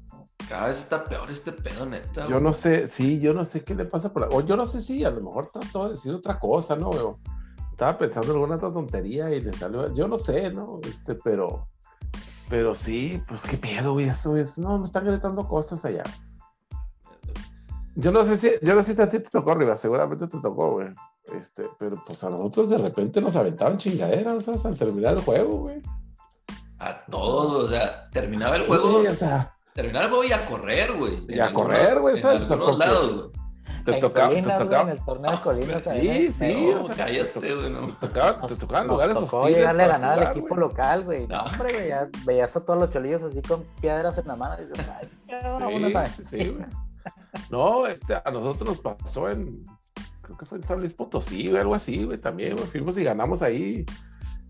[0.49, 2.23] cada vez está peor este pedo, neta.
[2.23, 2.41] yo güey.
[2.43, 5.03] no sé, sí, yo no sé qué le pasa por O yo no sé si
[5.03, 6.89] a lo mejor trató de decir otra cosa, ¿no?
[6.89, 7.15] güey?
[7.77, 10.79] Estaba pensando en alguna otra tontería y le salió, yo no sé, ¿no?
[10.83, 11.67] Este, pero,
[12.49, 16.01] pero sí, pues qué pedo, güey, eso es, no, me están gritando cosas allá.
[17.93, 20.39] Yo no sé si, yo no sé si a ti te tocó arriba, seguramente te
[20.39, 20.87] tocó, güey.
[21.39, 24.65] Este, pero pues a nosotros de repente nos aventaban chingaderas, ¿sabes?
[24.65, 25.79] Al terminar el juego, güey.
[26.79, 29.01] A todos, o sea, terminaba el juego.
[29.01, 31.25] Sí, o sea, Terminar el juego y a correr, güey.
[31.29, 32.49] Y En a correr, güey, En ¿sabes?
[32.49, 33.46] Algunos porque- lados, güey.
[33.91, 34.81] Te en tocaba, te güey, tocaba.
[34.83, 35.87] en el torneo de Colinas.
[35.87, 36.31] ahí, Sí, ¿eh?
[36.31, 37.87] sí, No, o sea, cállate, güey, no.
[37.87, 40.47] Te tocaban, te nos- tocaban nos lugares tocó hostiles llegarle a ganar al jugar, equipo
[40.49, 40.59] güey.
[40.59, 41.27] local, güey.
[41.27, 44.55] No, hombre, güey, ya veías a todos los cholillos así con piedras en la mano
[44.61, 45.09] y dices, ay,
[45.95, 46.65] a Sí, sí, sí, güey.
[47.49, 49.63] No, este, a nosotros nos pasó en,
[50.21, 53.03] creo que fue en San Luis Potosí, güey, algo así, güey, también, güey, fuimos y
[53.03, 53.85] ganamos ahí.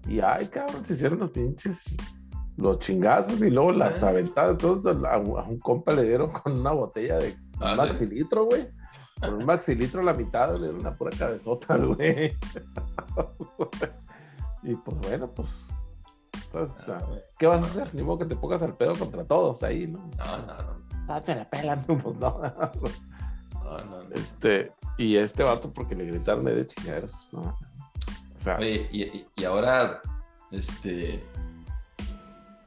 [0.08, 1.96] Y ay, cabrón, se hicieron los pinches,
[2.56, 4.10] los chingazos y luego las Ah.
[4.10, 4.52] aventadas.
[4.52, 8.68] Entonces a, un compa le dieron con una botella de Ah, un maxilitro, güey.
[9.20, 12.38] Con un maxilitro a la mitad, le dieron una pura cabezota, güey.
[14.64, 15.50] y pues bueno, pues.
[16.52, 17.22] pues, Ah, güey.
[17.40, 17.96] ¿Qué vas a hacer?
[17.96, 20.00] Ni modo que te pongas al pedo contra todos ahí, ¿no?
[20.18, 20.76] No, no, no.
[21.08, 22.40] Ah, te la pelan, pues no.
[22.40, 24.02] no, no, no.
[24.14, 27.58] Este, y este vato, porque le gritaron de chingaderas, pues no.
[28.36, 28.88] O sea, Oye,
[29.36, 30.02] y ahora,
[30.52, 31.24] este,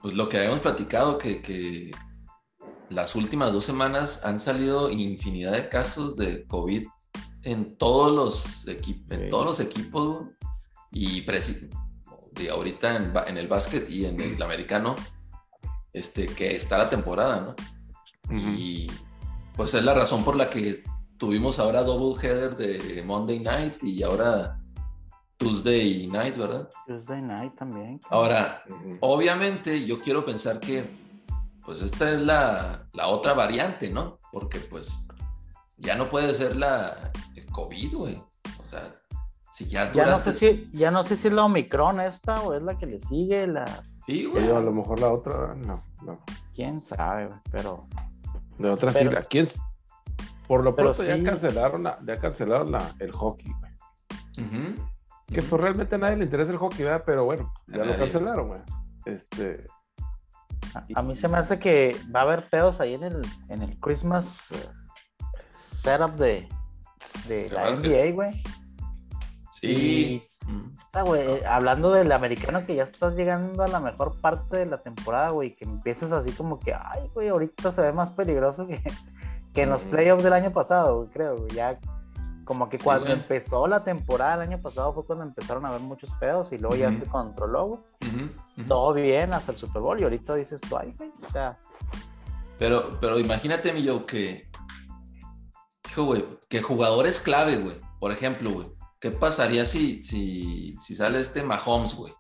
[0.01, 1.91] pues lo que habíamos platicado, que, que
[2.91, 6.87] las últimas dos semanas han salido infinidad de casos de COVID
[7.43, 9.31] en todos los, equip- en Sí.
[9.31, 10.27] todos los equipos,
[10.93, 11.23] y
[12.33, 12.97] de ahorita
[13.29, 14.97] en, el básquet y en el americano,
[15.93, 17.41] este, que está la temporada,
[18.31, 18.37] ¿no?
[18.37, 18.91] Y
[19.57, 20.83] pues es la razón por la que
[21.17, 24.61] tuvimos ahora double header de Monday Night y ahora
[25.37, 26.69] Tuesday Night, ¿verdad?
[26.87, 27.99] Tuesday night también.
[28.11, 28.63] Ahora,
[29.01, 30.85] obviamente yo quiero pensar que
[31.71, 34.19] pues esta es la, la otra variante, ¿no?
[34.33, 34.93] Porque pues
[35.77, 38.21] ya no puede ser la el COVID, güey.
[38.59, 38.81] O sea,
[39.53, 40.33] si ya Ya no duraste...
[40.33, 42.99] sé si, ya no sé si es la Omicron esta o es la que le
[42.99, 43.65] sigue, la
[44.05, 44.51] Sí, Sí, güey.
[44.51, 46.19] a lo mejor la otra, no, no.
[46.57, 47.87] quién sabe, güey, pero
[48.59, 49.47] De otra Pero- sí, ¿a quién?
[50.49, 54.75] Por lo Pero pronto ya cancelaron, la- ya cancelaron la- el hockey, güey.
[55.33, 57.05] Que pues realmente a nadie le interesa el hockey, ¿verdad?
[57.07, 57.99] Pero bueno, A ya lo nadie.
[57.99, 58.61] cancelaron, güey.
[59.07, 59.69] Este,
[60.75, 63.63] a, a mí se me hace que va a haber pedos ahí en el, en
[63.63, 64.69] el Christmas eh,
[65.51, 66.49] setup de,
[67.29, 67.71] de la.
[67.71, 68.43] NBA, güey.
[69.51, 70.23] Sí.
[70.47, 70.73] Ujú.
[70.93, 74.67] Ah, güey, eh, hablando del americano que ya estás llegando a la mejor parte de
[74.67, 78.67] la temporada, güey, que empiezas así como que, ay, güey, ahorita se ve más peligroso
[78.67, 78.83] que,
[79.55, 79.91] que en los Ujú.
[79.91, 81.79] playoffs del año pasado, güey, creo, güey, ya
[82.51, 86.11] como que cuando empezó la temporada el año pasado fue cuando empezaron a haber muchos
[86.19, 87.81] pedos y luego ya se controló, güey,
[88.67, 91.57] todo bien hasta el Super Bowl y ahorita dices tú, ay, güey, o sea,
[92.59, 94.51] Pero, pero imagínate, mi yo, que.
[95.89, 97.77] Hijo, güey, que jugadores clave, güey.
[98.01, 98.67] Por ejemplo, güey.
[98.99, 102.13] ¿Qué pasaría si, si, si sale este Mahomes, güey?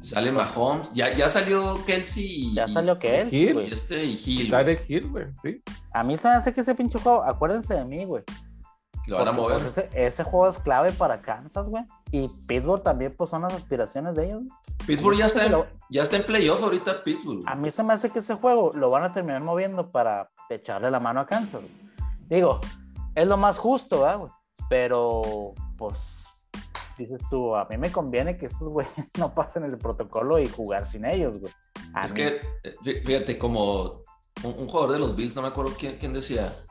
[0.00, 0.90] Si sale Mahomes.
[0.94, 3.28] Ya, ya salió Kelsey y, ya salió Hill.
[3.30, 3.74] y güey.
[3.74, 4.80] este y Hill.
[4.88, 5.62] Hill, güey, sí.
[5.92, 8.24] A mí se me hace que ese pinche juego, acuérdense de mí, güey.
[9.08, 9.58] Lo van a Porque, mover.
[9.58, 11.84] pues, ese, ese juego es clave para Kansas, güey.
[12.10, 14.42] Y Pittsburgh también, pues, son las aspiraciones de ellos.
[14.86, 17.42] Pittsburgh ya está, en, Lo- ya está en playoff ahorita, Pittsburgh.
[17.46, 20.90] A mí se me hace que ese juego lo van a terminar moviendo para echarle
[20.90, 21.60] la mano a Kansas.
[21.62, 21.72] güey.
[22.28, 22.60] Digo,
[23.14, 24.30] es lo más justo, ¿verdad, güey?
[24.68, 26.26] Pero, pues,
[26.98, 30.88] dices tú, a mí me conviene que estos güeyes no pasen el protocolo y jugar
[30.88, 31.52] sin ellos, güey.
[31.94, 34.02] A Es mí- que, eh, fíjate, como
[34.44, 36.62] un, un jugador de los Bills, no me acuerdo quién, quién decía,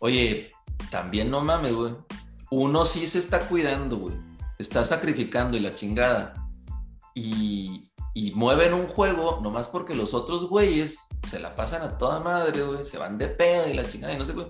[0.00, 0.52] oye,
[0.90, 1.94] también no mames, güey.
[2.50, 4.16] Uno sí se está cuidando, güey.
[4.58, 6.34] Está sacrificando y la chingada.
[7.14, 12.20] Y, y mueven un juego nomás porque los otros güeyes se la pasan a toda
[12.20, 12.84] madre, güey.
[12.84, 14.48] Se van de peda y la chingada y no sé, güey.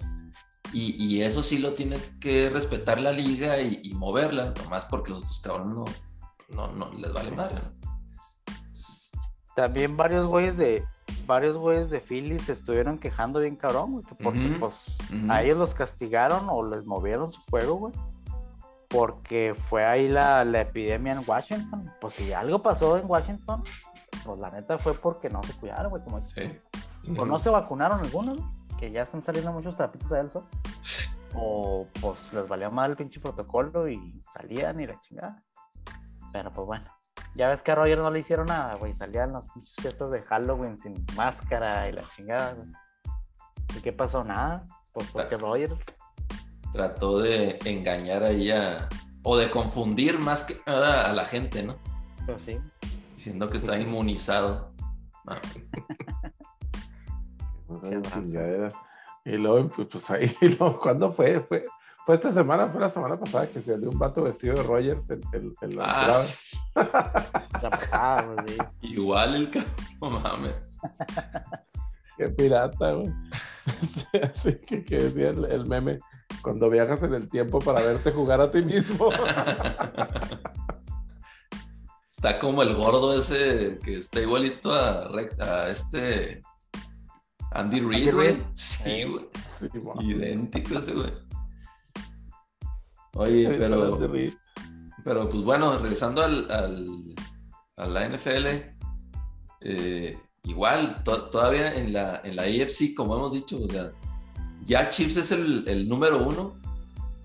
[0.73, 5.11] Y, y eso sí lo tiene que respetar la liga y, y moverla, nomás porque
[5.11, 5.85] los otros cabrones no,
[6.49, 7.61] no, no les vale madre.
[9.57, 10.85] También varios güeyes de
[11.27, 15.31] varios güeyes de Philly se estuvieron quejando bien cabrón, güey, que porque pues ujú.
[15.31, 17.95] a ellos los castigaron o les movieron su juego, güey.
[18.89, 21.93] Porque fue ahí la, la epidemia en Washington.
[22.01, 23.63] Pues si algo pasó en Washington,
[24.25, 26.53] pues la neta fue porque no se cuidaron, güey, como Sí.
[27.17, 28.39] O no se vacunaron algunos,
[28.79, 30.45] que ya están saliendo muchos trapitos a sol.
[31.35, 35.43] O pues les valía mal el pinche protocolo y salían y la chingada.
[36.33, 36.85] Pero pues bueno.
[37.35, 38.95] Ya ves que a Roger no le hicieron nada, güey.
[38.95, 42.69] Salían las pinches fiestas de Halloween sin máscara y la chingada, güey.
[43.77, 44.25] ¿Y qué pasó?
[44.25, 44.67] Nada.
[44.93, 45.77] Pues porque Roger.
[46.73, 48.89] trató de engañar ahí a,
[49.23, 51.77] o de confundir más que nada a la gente, ¿no?
[52.27, 52.59] Pues sí.
[53.15, 54.73] Diciendo que está inmunizado.
[55.27, 55.41] Ah,
[58.13, 58.75] chingaderas.
[59.25, 61.41] Y luego, pues, pues ahí, y luego, ¿cuándo fue?
[61.41, 61.67] fue?
[62.11, 65.09] Fue esta semana, fue la semana pasada que se salió un vato vestido de Rogers
[65.11, 66.13] en, en- en la Ah, entrada.
[66.15, 66.57] sí.
[67.63, 68.57] La pasada, pues sí.
[68.81, 70.55] Igual el cabrón, mames.
[72.17, 73.13] Qué pirata, güey.
[74.29, 76.01] Así que, que decía el, el meme,
[76.43, 79.11] cuando viajas en el tiempo para verte jugar a ti mismo.
[82.11, 85.07] Está como el gordo ese que está igualito a,
[85.39, 86.43] a este
[87.53, 88.43] Andy Reid, güey.
[88.55, 89.29] Sí, güey.
[89.49, 89.69] Sí.
[90.01, 91.30] Idéntico ese, güey.
[93.15, 93.99] Oye, pero,
[95.05, 97.15] pero pues bueno, regresando al, al-
[97.77, 98.47] a la NFL,
[99.63, 103.93] eh, igual, to- todavía en la, en la AFC, como hemos dicho, o sea,
[104.65, 106.55] ya Chiefs es el, el número uno,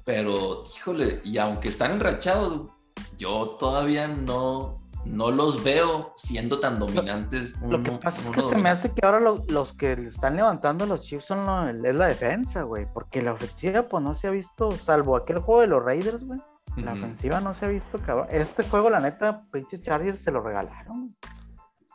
[0.05, 2.69] pero híjole, y aunque están enrachados,
[3.17, 7.59] yo todavía no, no los veo siendo tan dominantes.
[7.61, 10.85] Lo que pasa es que se me hace que ahora lo- los que están levantando
[10.85, 12.87] los Chiefs son lo- es la defensa, güey.
[12.93, 16.39] Porque la ofensiva, pues no se ha visto, salvo aquel juego de los Raiders, güey.
[16.77, 18.27] La ofensiva no se ha visto, cabrón.
[18.31, 21.15] Este juego, la neta, pinche Chargers se lo regalaron.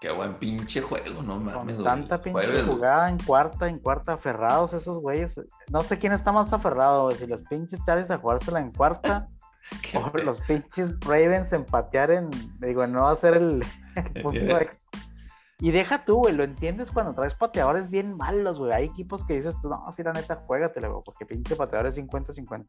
[0.01, 1.75] Qué buen pinche juego, no mames.
[1.75, 5.38] Con tanta pinche Jueves, jugada en cuarta, en cuarta, aferrados esos güeyes.
[5.70, 7.16] No sé quién está más aferrado, güey.
[7.16, 9.29] Si los pinches Chargers a jugársela en cuarta
[10.12, 13.64] Pe- los pinches Ravens empatear en, digo, no hacer el,
[13.96, 14.61] el punto Yeah.
[14.62, 14.88] extra.
[15.62, 18.73] Y deja tú, güey, lo entiendes cuando traes pateadores bien malos, güey.
[18.73, 21.99] Hay equipos que dices tú, no, si la neta, juégatela, güey, porque pinche pateador es
[21.99, 22.66] 50-50.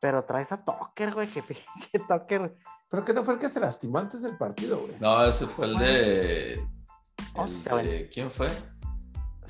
[0.00, 2.54] Pero traes a Tucker, güey, que pinche Tucker.
[2.90, 4.94] Pero que no fue el que se lastimó antes del partido, güey.
[5.00, 6.52] No, ese fue el de.
[7.36, 8.48] El de- ¿Quién fue?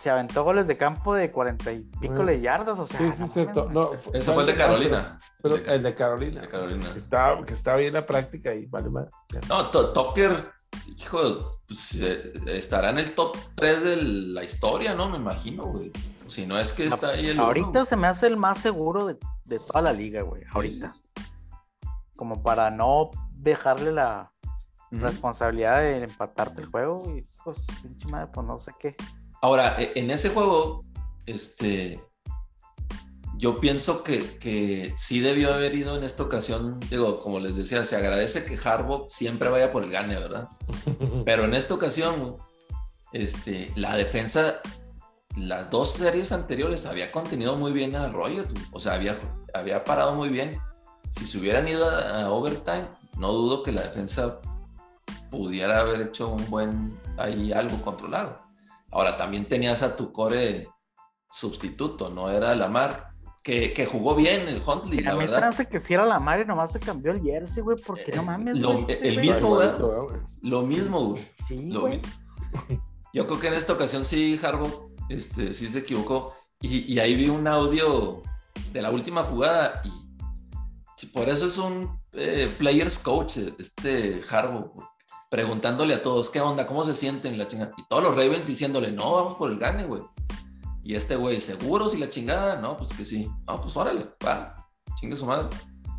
[0.01, 2.99] Se aventó goles de campo de 40 y pico de yardas, o sea.
[2.99, 3.69] Sí, sí, no cierto.
[3.71, 3.99] No, güey.
[3.99, 5.19] fue- Ese fue el de Carolina.
[5.43, 6.41] Pero El de- el de Carolina.
[6.41, 6.93] de Carolina.
[6.95, 9.09] Que estaba, que estaba bien la práctica y vale más.
[9.49, 10.53] No, Tucker,
[10.97, 15.11] hijo, pues, eh, estará en el top 3 de la historia, ¿no?
[15.11, 15.93] Me imagino, güey.
[16.29, 17.37] Si no es que está ahí el.
[17.37, 20.45] uno, Ahorita se me hace el más seguro de, de toda la liga, güey.
[20.53, 20.95] Ahorita.
[22.17, 24.33] Como para no dejarle la
[24.91, 27.03] responsabilidad de empatarte el juego.
[27.15, 28.97] Y pues, pinche madre, pues no sé qué.
[29.41, 30.85] Ahora, e- en ese juego,
[31.27, 32.01] este.
[33.37, 36.79] Yo pienso que, que sí debió haber ido en esta ocasión.
[36.91, 40.47] Digo, como les decía, se agradece que Harbaugh siempre vaya por el gane, ¿verdad?
[41.25, 42.37] Pero en esta ocasión,
[43.15, 44.61] este, la defensa,
[45.39, 48.53] las dos series anteriores había contenido muy bien a Rogers.
[48.73, 49.17] O sea, había,
[49.55, 50.61] había parado muy bien.
[51.09, 54.39] Si se hubieran ido a, a overtime, no dudo que la defensa
[55.31, 58.50] pudiera haber hecho un buen ahí algo controlado.
[58.91, 60.69] Ahora también tenías a tu core
[61.31, 63.11] sustituto, no era Lamar,
[63.43, 65.49] que, que jugó bien el Huntley, a la mí se me verdad.
[65.49, 67.77] hace que si era la madre, nomás se cambió el jersey, güey.
[67.85, 68.59] Porque no mames.
[68.59, 69.29] lo- güey, el güey.
[69.31, 69.69] mismo, güey.
[70.43, 71.31] Lo mismo, güey.
[71.47, 71.99] Sí, Lo güey.
[71.99, 72.13] mismo.
[73.13, 76.35] Yo creo que en esta ocasión sí, Harbaugh, este, sí se equivocó.
[76.61, 78.23] Y, y ahí vi un audio
[78.73, 79.91] de la última jugada y
[80.97, 84.73] sí, por eso es un eh, players coach, este Harbaugh,
[85.31, 87.73] preguntándole a todos qué onda, cómo se sienten la chingada.
[87.79, 90.03] Y todos los Ravens diciéndole, no, vamos por el gane, güey.
[90.83, 92.57] Y este güey, ¿seguros y la chingada?
[92.57, 93.31] No, pues que sí.
[93.47, 94.57] No, pues órale, va,
[94.97, 95.49] chingue su madre.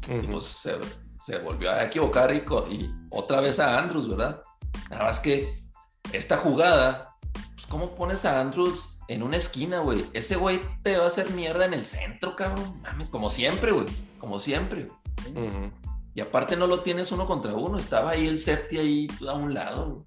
[0.07, 0.75] Y pues se,
[1.19, 4.41] se volvió a equivocar y, y otra vez a Andrews, ¿verdad?
[4.89, 5.63] Nada más que
[6.11, 7.15] esta jugada,
[7.53, 10.05] pues ¿cómo pones a Andrews en una esquina, güey.
[10.13, 12.81] Ese güey te va a hacer mierda en el centro, cabrón.
[12.81, 13.85] Mames, como siempre, güey.
[14.19, 14.89] Como siempre.
[15.29, 15.71] Ujú.
[16.13, 17.77] Y aparte no lo tienes uno contra uno.
[17.77, 20.05] Estaba ahí el safety ahí a un lado.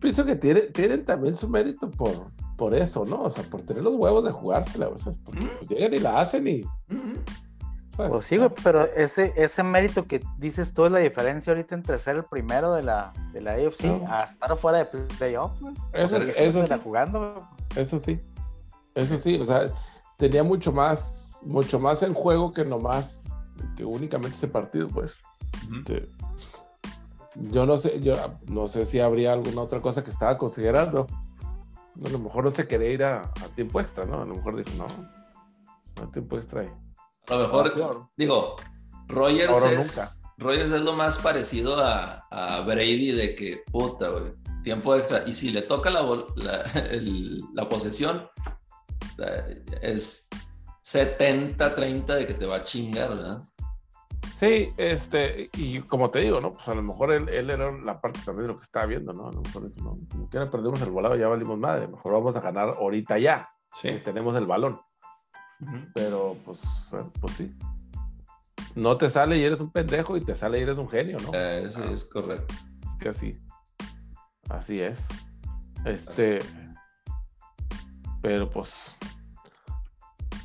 [0.00, 3.22] Pienso que tiene, tienen también su mérito por, por eso, ¿no?
[3.22, 5.98] O sea, por tener los huevos de jugársela, o sea, es porque pues, llegan y
[6.00, 6.62] la hacen y.
[7.96, 8.12] ¿sabes?
[8.12, 11.98] Pues sí, güey, pero ese, ese mérito que dices tú es la diferencia ahorita entre
[11.98, 14.04] ser el primero de la, de la AFC No.
[14.06, 15.74] a estar fuera de playoff, güey.
[15.94, 17.44] Eso, O es- eso sí, jugando, güey.
[17.82, 18.20] eso sí.
[18.94, 19.72] Eso sí, o sea,
[20.18, 23.24] tenía mucho más, mucho más en juego que nomás,
[23.76, 25.18] que únicamente ese partido, pues.
[25.68, 25.76] Ujú.
[25.78, 26.08] Este,
[27.50, 28.14] yo no sé, yo
[28.48, 31.06] no sé si habría alguna otra cosa que estaba considerando.
[32.04, 34.22] A lo mejor no se quería ir a, a tiempo extra, ¿no?
[34.22, 36.62] A lo mejor dijo, no, no a tiempo extra.
[36.62, 36.70] ahí.
[37.28, 38.56] A lo mejor, digo,
[39.08, 40.08] Rogers Ahora es, nunca.
[40.38, 44.32] Rogers es lo más parecido a, a Brady de que, puta, güey,
[44.62, 45.24] tiempo extra.
[45.26, 46.02] Y si le toca la,
[46.36, 48.28] la, el- la posesión,
[49.18, 50.28] eh, es
[50.86, 53.42] 70-30 de que te va a chingar, ¿verdad?
[54.38, 56.52] Sí, este, y como te digo, ¿no?
[56.54, 59.12] Pues a lo mejor él, él era la parte también de lo que estaba viendo,
[59.12, 59.28] ¿no?
[59.28, 62.40] A lo mejor no, como quiera perdemos el volado, ya valimos madre, mejor vamos a
[62.40, 63.88] ganar ahorita ya, Sí.
[63.88, 64.80] que tenemos el balón.
[65.94, 67.54] Pero, pues, bueno, pues sí.
[68.74, 71.30] No te sale y eres un pendejo y te sale y eres un genio, ¿no?
[71.32, 72.54] Eh, sí, es correcto.
[73.00, 73.38] que así.
[74.50, 75.06] Así es.
[75.86, 76.38] Este.
[78.20, 78.96] Pero pues.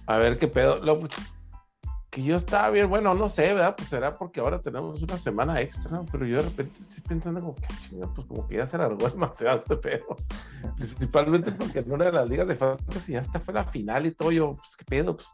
[0.07, 0.77] A ver qué pedo.
[0.79, 0.99] Lo-
[2.09, 3.73] que yo estaba bien, bueno, no sé, ¿verdad?
[3.77, 6.05] Pues será porque ahora tenemos una semana extra, ¿no?
[6.11, 7.63] pero yo de repente estoy pensando como que,
[8.03, 10.17] "Ah, pues como que ya se alargó demasiado este pedo.
[10.75, 14.11] Principalmente porque en una de las ligas de fantasy ya hasta fue la final y
[14.11, 14.29] todo.
[14.33, 15.29] Yo, pues qué pedo, pues.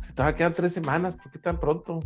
[0.00, 2.00] Si todavía quedan tres semanas, ¿por qué tan pronto?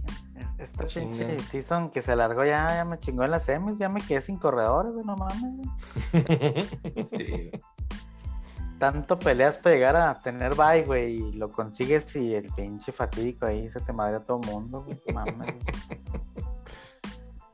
[0.59, 4.01] Esta pinche season que se alargó ya, ya me chingó en las semis, ya me
[4.01, 5.66] quedé sin corredores, no mames.
[7.11, 7.51] Sí.
[8.79, 13.47] Tanto peleas para llegar a tener bye, güey, y lo consigues y el pinche fatídico
[13.47, 15.01] ahí se te madre a todo el mundo, güey.
[15.12, 15.55] Mames.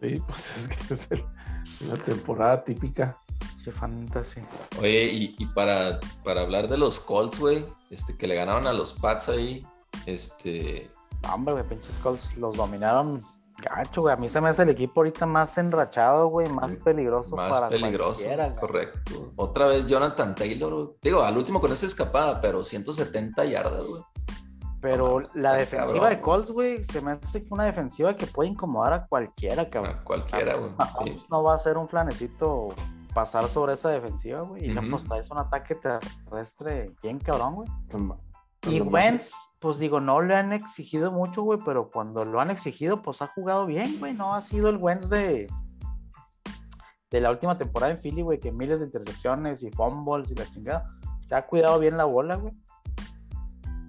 [0.00, 1.24] Sí, pues es que es el-
[1.86, 3.16] una temporada típica.
[3.38, 4.40] Pinche fantasy.
[4.80, 8.72] Oye, y, y para, para hablar de los Colts, güey, este, que le ganaron a
[8.72, 9.64] los Pats ahí,
[10.06, 10.90] este,
[11.22, 13.20] No, Hombre, güey, pinches Colts los dominaron
[13.62, 14.12] gacho, güey.
[14.12, 17.68] A mí se me hace el equipo ahorita más enrachado, güey, más peligroso más para
[17.68, 18.54] peligroso, güey.
[18.56, 19.32] correcto.
[19.36, 20.88] Otra vez Jonathan Taylor, güey.
[21.00, 24.02] digo, al último con esa escapada, pero 170 yardas, güey.
[24.80, 28.26] Pero No, la defensiva cabrón, de Colts, güey, se me hace que una defensiva que
[28.26, 29.94] puede incomodar a cualquiera, cabrón.
[29.96, 30.72] A cualquiera, güey.
[31.18, 31.26] Sí.
[31.30, 32.74] no va a ser un flanecito
[33.14, 34.64] pasar sobre esa defensiva, güey.
[34.66, 34.90] Y no, Ujú.
[34.90, 37.68] pues traes un ataque terrestre bien cabrón, güey.
[38.68, 43.02] Y Wentz, pues digo, no le han exigido mucho, güey, pero cuando lo han exigido,
[43.02, 44.14] pues ha jugado bien, güey.
[44.14, 45.48] No ha sido el Wentz de,
[47.10, 50.46] de la última temporada en Philly, güey, que miles de intercepciones y fumbles y la
[50.50, 50.86] chingada.
[51.24, 52.54] Se ha cuidado bien la bola, güey.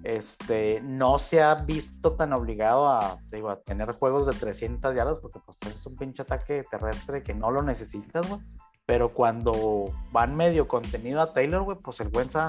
[0.02, 5.22] Este, no se ha visto tan obligado a, digo, a tener juegos de 300 yardas,
[5.22, 8.40] porque pues es un pinche ataque terrestre que no lo necesitas, güey.
[8.86, 12.48] Pero cuando van medio contenido a Taylor, güey, pues el Wentz ha,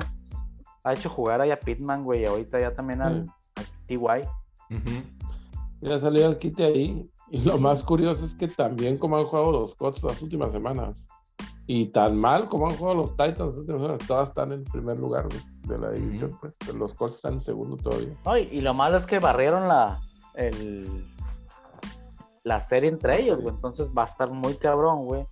[0.86, 3.29] ha hecho jugar ahí a Pitman, güey, y ahorita ya también al, Mm.
[3.55, 3.97] al TY.
[4.77, 5.03] Ujú.
[5.81, 7.09] Ya salió el quite ahí.
[7.31, 11.09] Y lo más curioso es que también como han jugado los Colts las últimas semanas.
[11.67, 14.99] Y tan mal como han jugado los Titans las últimas semanas, todas están en primer
[14.99, 16.55] lugar güey, de la división, pues.
[16.63, 18.15] Pero los Colts están en segundo todavía.
[18.23, 19.99] No, y, y lo malo es que barrieron la,
[20.36, 21.03] el,
[22.43, 23.55] la serie entre ellos, güey.
[23.55, 25.25] Entonces va a estar muy cabrón, güey.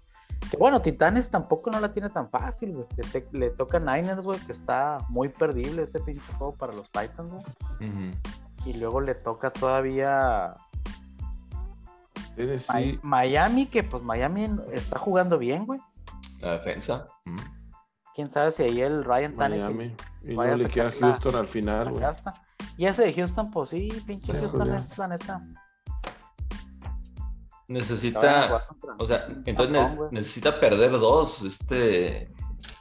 [0.52, 2.86] Que bueno, Titanes tampoco no la tiene tan fácil, güey.
[3.14, 7.32] Le, le toca Niners, güey, que está muy perdible ese pinche juego para los Titans,
[7.32, 7.44] güey.
[8.66, 10.54] Y luego le toca todavía
[12.58, 13.00] sí.
[13.02, 15.80] Miami, que pues Miami está jugando bien, güey.
[16.42, 17.06] La defensa.
[18.16, 19.96] Quién sabe si ahí el Ryan Tannehill Miami.
[20.24, 22.06] Y vaya no le queda la- Houston al final, güey.
[22.78, 25.42] Y ese de Houston, pues sí, pinche Houston es la neta.
[27.68, 30.10] Necesita, o sea, entonces Razón, güey.
[30.12, 32.32] necesita perder dos, este,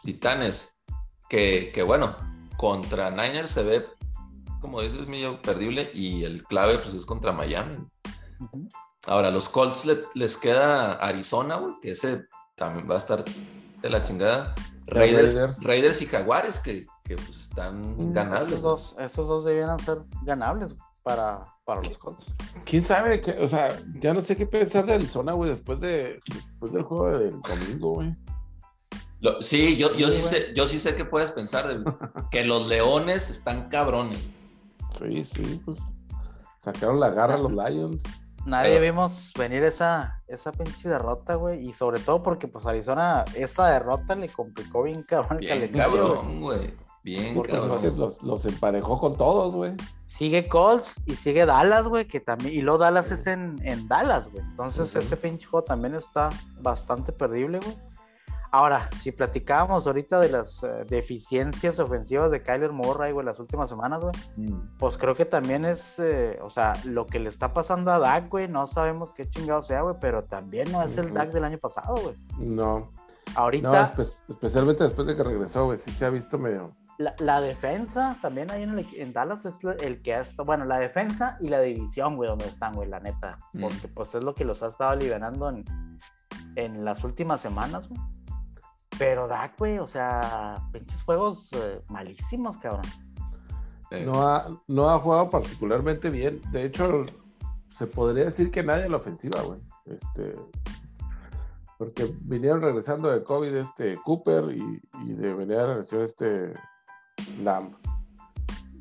[0.03, 0.83] Titanes,
[1.29, 2.17] que, que bueno,
[2.57, 3.87] contra Niners se ve,
[4.61, 7.79] como dices, medio perdible, y el clave, pues, es contra Miami.
[8.41, 8.69] Ujú.
[9.07, 12.27] Ahora, los Colts le- les queda Arizona, güey, que ese
[12.57, 14.55] también va a estar de la chingada.
[14.87, 15.65] Raiders, Raiders.
[15.65, 18.49] Raiders y Jaguares, que, que, pues están Mm, ganables.
[18.49, 20.73] Esos dos, esos dos debieran ser ganables
[21.03, 22.27] para, para los Colts.
[22.65, 23.21] ¿Quién sabe?
[23.21, 23.69] qué- o sea,
[24.01, 27.95] ya no sé qué pensar de Arizona, güey, después, de, después del juego del domingo,
[27.95, 28.13] güey.
[29.21, 31.85] Lo- sí, yo, yo, Sí, sé, yo sí sé que puedes pensar de-
[32.31, 34.25] que los Leones están cabrones.
[34.99, 35.79] Sí, sí, pues.
[36.59, 38.03] Sacaron la garra a los Lions.
[38.45, 41.69] Nadie Pero- vimos venir esa, esa pinche derrota, güey.
[41.69, 46.41] Y sobre todo porque, pues, Arizona, esa derrota le complicó bien cabrón el Bien cabrón,
[46.41, 46.75] güey.
[47.05, 47.81] Bien, Porque cabrón.
[47.81, 49.73] que los, los emparejó con todos, güey.
[50.13, 52.55] Sigue Colts y sigue Dallas, güey, que también.
[52.55, 54.45] Y luego Dallas es en, en Dallas, güey.
[54.45, 56.29] Entonces ese pinche juego también está
[56.61, 57.75] bastante perdible, güey.
[58.55, 63.71] Ahora, si platicábamos ahorita de las eh, deficiencias ofensivas de Kyler Murray, güey, las últimas
[63.71, 64.13] semanas, güey,
[64.79, 68.29] pues creo que también es, eh, o sea, lo que le está pasando a Dak,
[68.29, 71.15] güey, no sabemos qué chingado sea, güey, pero también no es el.
[71.15, 72.15] Dak del año pasado, güey.
[72.39, 72.93] No,
[73.35, 76.77] Ahorita no espe- especialmente después de que regresó, güey, sí se ha visto medio.
[77.03, 80.65] La, la defensa también ahí en, el- en Dallas es el que ha estado, bueno,
[80.65, 83.61] la defensa y la división, güey, donde están, güey, la neta, Mm.
[83.63, 85.65] porque pues es lo que los ha estado liberando en,
[86.57, 88.01] en las últimas semanas, güey.
[88.99, 92.85] Pero Dak, güey, o sea, pinches juegos eh, malísimos, cabrón.
[93.91, 96.41] Eh, No ha, no ha jugado particularmente bien.
[96.53, 97.05] De hecho,
[97.71, 99.61] se podría decir que nadie en la ofensiva, güey.
[99.87, 100.37] Este,
[101.79, 106.55] porque vinieron regresando de COVID este Cooper y, y de venir de regresar este
[107.43, 107.75] Lamb.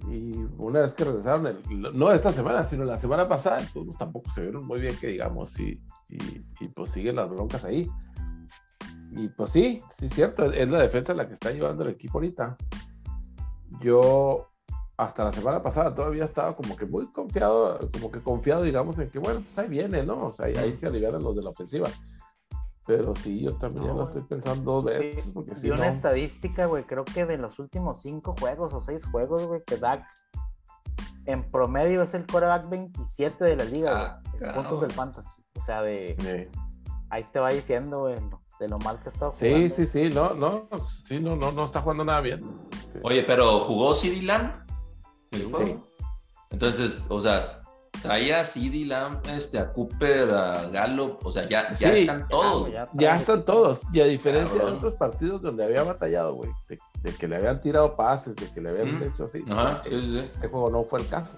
[0.09, 1.61] Y una vez que regresaron, el-
[1.93, 5.59] no esta semana, sino la semana pasada, pues, tampoco se vieron muy bien, que digamos,
[5.59, 7.89] y, y, y, pues siguen las broncas ahí.
[9.11, 12.17] Y pues sí, sí es cierto, es la defensa la que está llevando el equipo
[12.17, 12.57] ahorita.
[13.81, 14.47] Yo
[14.97, 19.09] hasta la semana pasada todavía estaba como que muy confiado, como que confiado, digamos, en
[19.09, 20.27] que bueno, pues ahí viene, ¿no?
[20.27, 21.89] O sea, ahí, ahí se alivianan los de la ofensiva.
[22.87, 25.83] Pero sí, yo también ya No, lo estoy pensando dos veces, Vi, porque si una
[25.85, 29.77] no, estadística, güey, creo que de los últimos cinco juegos o seis juegos, güey, que
[29.77, 30.03] Dak
[31.25, 34.63] en promedio es el coreback 27 de la liga, Ah, güey, en cabrón.
[34.63, 35.41] puntos del fantasy.
[35.57, 36.49] O sea, de
[37.11, 38.15] ahí te va diciendo, güey,
[38.59, 39.69] de lo mal que ha estado sí, jugando.
[39.69, 40.67] sí, sí, no, no,
[41.05, 42.41] sí, no, no, no está jugando nada bien.
[43.03, 44.53] Oye, pero jugó CD Lamb
[45.31, 45.77] el Sí.
[46.49, 47.60] Entonces, o sea,
[48.01, 52.01] traía a CD Lamb, este, a Cooper, a Gallup, o sea, ya, ya Sí.
[52.01, 52.69] están todos.
[52.93, 54.71] ya están todos, y a diferencia Cabrón.
[54.73, 58.51] de otros partidos donde había batallado, güey, de, de que le habían tirado pases, de
[58.53, 59.03] que le habían Mm.
[59.03, 59.43] hecho así.
[59.49, 60.31] Ajá, sí, sí, sí.
[60.33, 61.37] Este juego no fue el caso.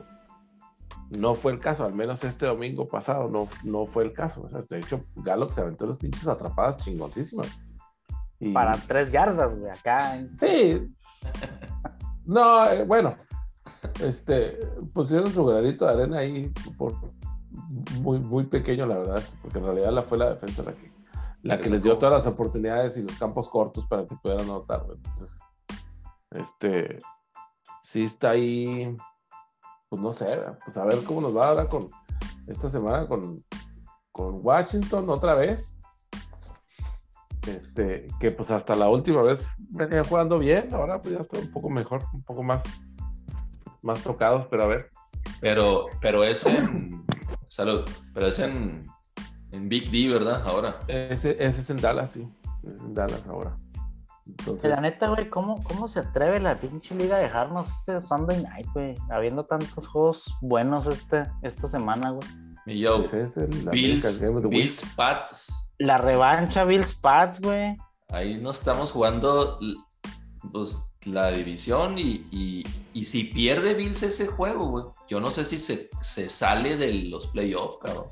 [1.09, 4.41] No fue el caso, al menos este domingo pasado no, no fue el caso.
[4.41, 7.47] O sea, de hecho, Gallup se aventó los pinches atrapadas chingoncísimas.
[8.39, 10.15] Y- Para tres yardas, güey, acá.
[10.17, 10.91] en- Sí.
[12.25, 13.15] No, eh, bueno.
[14.01, 14.59] Este,
[14.93, 16.95] pusieron su granito de arena ahí por
[18.01, 20.91] muy, muy pequeño, la verdad, porque en realidad la fue la defensa la que,
[21.41, 24.85] la que les dio todas las oportunidades y los campos cortos para que pudieran anotar.
[24.89, 25.39] Entonces,
[26.31, 26.97] este,
[27.81, 28.95] sí está ahí,
[29.89, 31.89] pues no sé, pues a ver cómo nos va ahora con
[32.47, 33.43] esta semana con,
[34.11, 35.79] con Washington otra vez.
[37.47, 41.51] Este, que pues hasta la última vez venía jugando bien, ahora pues ya está un
[41.51, 42.63] poco mejor, un poco más,
[43.83, 44.91] más tocados, pero a ver.
[45.39, 47.05] Pero, pero es en.
[47.47, 47.87] Salud.
[48.13, 48.85] Pero es en,
[49.51, 50.41] en Big D, ¿verdad?
[50.45, 50.79] Ahora.
[50.87, 52.27] Ese, ese es en Dallas, sí.
[52.63, 53.57] Ese es en Dallas ahora.
[54.25, 58.41] Entonces, La neta, güey, ¿cómo, ¿cómo se atreve la pinche liga a dejarnos ese Sunday
[58.41, 58.95] night, güey?
[59.11, 62.27] Habiendo tantos juegos buenos este, esta semana, güey.
[62.65, 64.49] Y yo, ese es el Bills, the Week.
[64.49, 65.73] Bills, Pats.
[65.77, 67.77] La revancha Bills Pats, güey.
[68.09, 69.59] Ahí no estamos jugando
[70.51, 75.45] pues, la división y, y- y si pierde Bills ese juego, güey, yo no sé
[75.45, 78.05] si se, se sale de los playoffs, cabrón.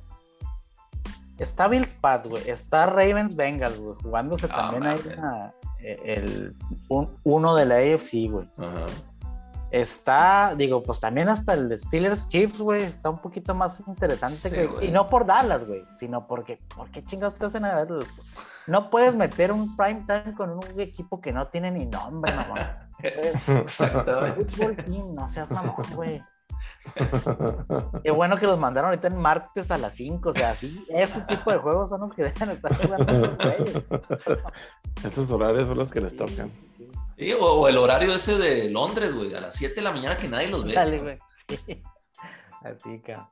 [1.37, 2.49] Está Bills Pats, güey.
[2.49, 3.95] Está Ravens Bengals, güey.
[4.01, 4.99] Jugándose Ah, también ahí
[5.83, 6.55] eh, el
[6.89, 8.47] un- uno de la AFC, güey.
[8.57, 8.85] Ajá.
[9.71, 14.51] Está, digo, pues también hasta el Steelers Chiefs, güey, está un poquito más interesante Sí,
[14.53, 14.87] que, güey.
[14.89, 17.87] y no por Dallas, güey, sino porque, ¿por qué chingados te hacen a ver?
[18.67, 22.59] No puedes meter un prime time con un equipo que no tiene ni nombre, mamón.
[22.99, 24.45] Exactamente.
[24.45, 26.21] Fútbol team, no seas mamón, güey.
[28.03, 31.21] Qué bueno que los mandaron ahorita en martes a las 5, o sea, sí, ese
[31.21, 33.37] tipo de juegos son los que deben estar jugando.
[35.03, 36.51] Esos horarios son los que les Sí, tocan.
[36.77, 39.91] sí, Sí, o, o el horario ese de Londres, güey, a las 7 de la
[39.91, 40.73] mañana que nadie los ve.
[40.73, 41.19] Dale, güey.
[41.47, 41.83] Sí.
[42.63, 43.27] Así, cabrón.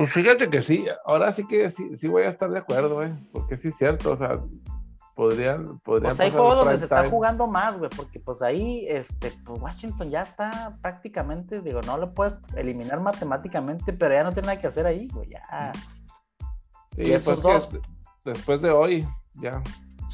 [0.00, 3.14] Pues fíjate que sí, ahora sí que sí, sí voy a estar de acuerdo, ¿eh?
[3.34, 4.40] porque sí es cierto, o sea,
[5.14, 9.30] podrían, podrían Pues hay juegos donde se está jugando más, güey, porque pues ahí, este,
[9.44, 14.46] pues Washington ya está prácticamente, digo, no lo puedes eliminar matemáticamente, pero ya no tiene
[14.46, 15.72] nada que hacer ahí, güey, ya.
[16.96, 17.66] Sí, y esos pues dos.
[17.66, 17.80] que
[18.24, 19.62] después de hoy, ya.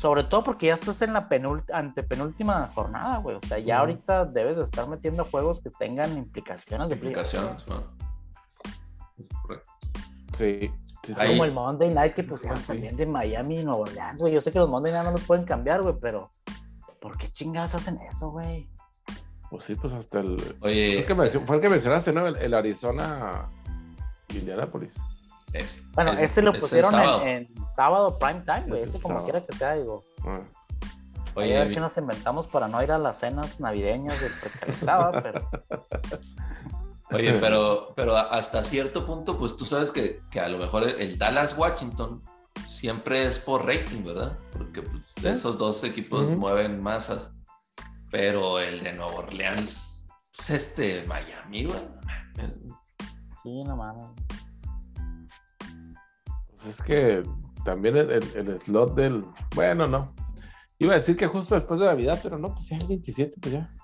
[0.01, 1.29] Sobre todo porque ya estás en la
[1.73, 6.89] antepenúltima jornada, güey, o sea, ya ahorita debes de estar metiendo juegos que tengan implicaciones
[6.89, 7.85] de Implicaciones, ¿no?
[9.43, 9.71] Correcto.
[10.37, 10.71] Sí.
[11.03, 12.67] sí, Ahí- Como el Monday Night que pusieron Sí.
[12.67, 15.23] también de Miami y Nueva Orleans, güey, yo sé que los Monday Night no los
[15.25, 16.31] pueden cambiar, güey, pero
[17.01, 18.69] ¿por qué chingados hacen eso, güey?
[19.51, 20.39] Pues sí, pues hasta el.
[20.59, 22.27] Fue Oye, el que, mencio- fue el que mencionaste, ¿no?
[22.27, 23.49] El, el Arizona
[24.31, 24.91] Indianapolis.
[25.53, 27.23] es- Bueno, es- ese lo es pusieron sábado.
[27.23, 28.81] en, en sábado prime time, güey.
[28.81, 29.25] Ese Ese es como sábado.
[29.31, 30.03] quiera que sea, digo.
[30.27, 30.41] Ah.
[31.37, 35.23] Oye, a ver qué nos inventamos para no ir a las cenas navideñas del precalentaba,
[35.23, 35.49] pero.
[37.11, 41.19] Oye, pero, pero hasta cierto punto, pues tú sabes que, que a lo mejor el
[41.19, 42.23] Dallas Washington
[42.69, 44.37] siempre es por rating, ¿verdad?
[44.53, 47.35] Porque pues, esos dos equipos mueven masas.
[48.11, 51.81] Pero el de Nueva Orleans, pues este Miami, güey.
[53.43, 54.05] Sí, no mames.
[56.51, 57.23] Pues es que
[57.65, 59.25] también el, el, slot del.
[59.55, 60.15] Bueno, no.
[60.79, 63.55] Iba a decir que justo después de Navidad, pero no, pues ya el 27, pues
[63.55, 63.76] ya.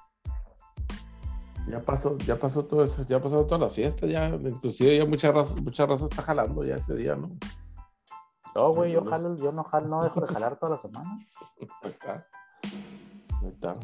[1.69, 5.31] Ya pasó, ya pasó todo eso, ya pasó toda la fiesta, ya, inclusive ya mucha
[5.31, 7.31] raza, mucha raza está jalando ya ese día, ¿no?
[8.55, 11.19] No, güey, yo jalo, yo no jalo, no dejo de jalar toda la semana.
[11.83, 12.27] Está.
[13.47, 13.77] Está.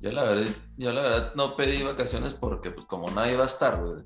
[0.00, 0.44] Yo la verdad,
[0.76, 4.04] yo la verdad no pedí vacaciones porque pues como nadie va a estar, güey.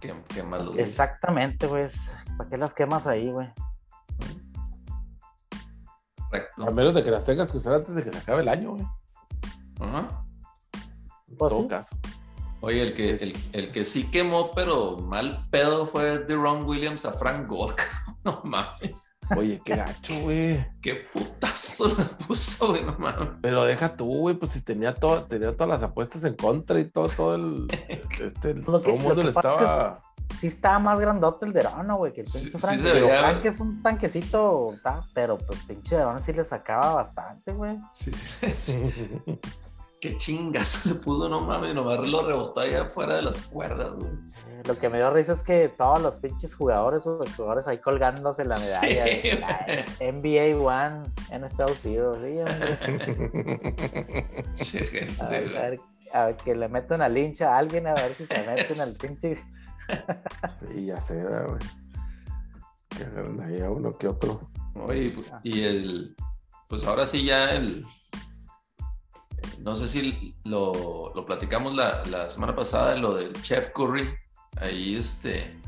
[0.00, 1.86] ¿Qué, qué más lo Exactamente, güey.
[2.36, 3.48] ¿Para qué las quemas ahí, güey?
[6.28, 6.66] Correcto.
[6.66, 8.72] A menos de que las tengas que usar antes de que se acabe el año,
[8.72, 8.86] güey.
[9.80, 10.25] Ajá.
[11.36, 11.52] Pues
[12.60, 17.04] Oye, el que, el, el, que sí quemó, pero mal pedo fue de Ron Williams
[17.04, 17.80] a Frank Gork.
[18.26, 19.16] No mames.
[19.36, 20.66] Oye, qué gacho, güey.
[20.82, 23.28] Qué putazo le puso, güey, no mames.
[23.40, 26.90] Pero deja tú, güey, pues si tenía, todo, tenía todas las apuestas en contra y
[26.90, 27.68] todo, todo el.
[28.18, 29.98] Este, todo el mundo le estaba.
[30.40, 32.80] sí estaba más grandote el Derano, güey, que el pinche Frank.
[32.80, 34.74] Sí Frank es un tanquecito,
[35.14, 37.78] pero pues pinche Derano sí le sacaba bastante, güey.
[37.92, 39.38] Sí, sí, sí.
[40.00, 44.12] Qué chingazo le puso, no mames, nomás lo rebotó allá fuera de las cuerdas, güey.
[44.64, 48.44] Lo que me dio risa es que todos los pinches jugadores, los jugadores ahí colgándose
[48.44, 49.06] la medalla.
[49.06, 49.30] Sí,
[50.00, 52.16] NBA One, NFL Zero,
[54.54, 55.80] sí, gente, a, ver,
[56.12, 58.94] a, ver, que le metan a lincha a alguien a ver si se meten al
[59.00, 59.42] pinche.
[60.58, 61.58] sí, ya sé, güey.
[62.88, 63.04] Que
[63.44, 64.50] ahí a uno que otro.
[64.74, 66.16] Oye, y el.
[66.68, 67.84] Pues ahora sí ya el
[69.60, 74.14] no sé si lo, lo platicamos la, la, semana pasada, lo del Chef Curry.
[74.60, 75.60] Ahí este.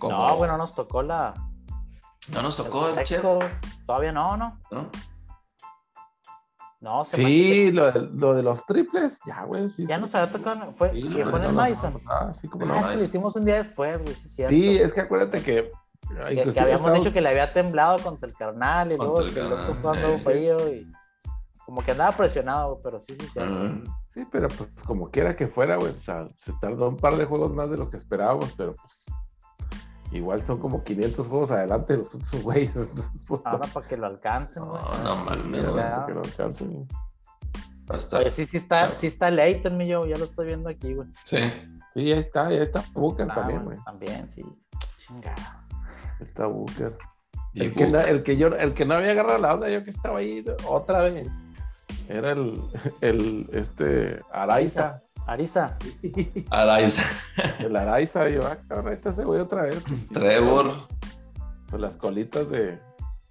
[0.00, 1.34] No, bueno, nos tocó la.
[2.32, 3.24] No nos tocó el, Chef.
[3.86, 4.60] Todavía no, ¿no?
[4.70, 4.90] ¿No?
[6.80, 9.68] No, se Sí, lo, lo de los triples, ya, güey.
[9.68, 10.72] Sí, ya nos había tocado.
[10.76, 11.94] Fue, sí, fue en el Madison.
[12.08, 14.14] Ah, sí, como ah, lo hicimos un día después, güey.
[14.14, 15.70] Sí, sí, es que acuérdate que.
[16.08, 20.18] Que, habíamos dicho que le había temblado contra el carnal y luego el otro jugando
[20.18, 20.92] frío y
[21.72, 23.40] como que andaba presionado, pero sí, sí, sí.
[24.10, 27.24] sí, pero pues como quiera que fuera, güey, o sea, se tardó un par de
[27.24, 29.06] juegos más de lo que esperábamos, pero pues
[30.10, 32.92] igual son como 500 juegos adelante de los otros güeyes.
[33.26, 34.82] Pues, Ahora para que lo alcancen, güey.
[34.82, 36.86] No, no mames, Para que lo alcancen.
[37.88, 40.92] Hasta, Oye, sí, sí está, sí está Leighton, mi yo, ya lo estoy viendo aquí,
[40.92, 41.08] güey.
[41.24, 41.38] Sí.
[41.94, 43.78] Sí, ya está, ya está Booker también, güey.
[43.86, 44.44] También, sí.
[44.98, 45.66] Chingada.
[46.20, 46.98] Está Booker.
[47.54, 49.90] El que, no, el, que yo, el que no había agarrado la onda, yo que
[49.90, 51.48] estaba ahí otra vez.
[52.08, 52.60] Era el,
[53.00, 55.02] el este, Araiza.
[55.26, 55.78] Araiza.
[56.50, 57.02] Araiza.
[57.60, 59.82] El Araiza, yo, ah, cabrón, este se voy otra vez.
[60.12, 60.88] Trevor.
[61.68, 62.78] Pues las colitas de,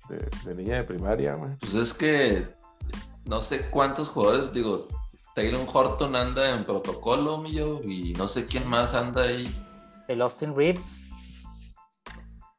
[0.09, 1.55] de, niña de primaria, güey.
[1.57, 2.47] Pues es que
[3.25, 4.87] no sé cuántos jugadores, digo,
[5.35, 9.53] Taylor Horton anda en protocolo, mío, y no sé quién más anda ahí.
[10.07, 11.00] El Austin Reeves.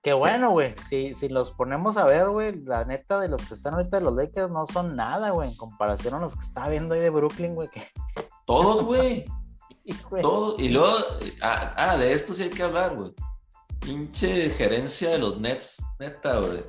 [0.02, 0.74] Qué bueno, güey.
[0.88, 4.04] Si, si los ponemos a ver, güey, la neta de los que están ahorita de
[4.04, 7.10] los Lakers no son nada, güey, en comparación a los que estaba viendo ahí de
[7.10, 7.68] Brooklyn, güey.
[7.68, 7.86] Que...
[8.46, 9.24] Todos, güey.
[10.22, 10.58] Todos.
[10.58, 10.92] Y luego,
[11.42, 13.14] ah, ah, de esto sí hay que hablar, güey.
[13.78, 16.64] Pinche gerencia de los Nets, neta, güey.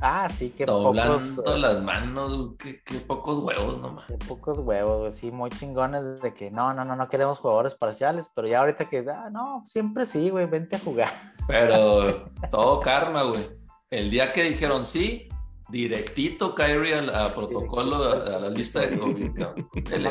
[0.00, 4.04] Ah, sí, que Doblando pocos, eh, las manos, qué, pocos huevos nomás.
[4.06, 8.30] Qué pocos huevos, sí, muy chingones de que no, no, no, no queremos jugadores parciales,
[8.34, 11.10] pero ya ahorita que, ah, no, siempre sí, güey, vente a jugar.
[11.48, 13.48] Pero todo karma, güey.
[13.90, 15.28] El día que dijeron sí,
[15.68, 19.30] directito Kyrie a, protocolo, a, la lista de COVID,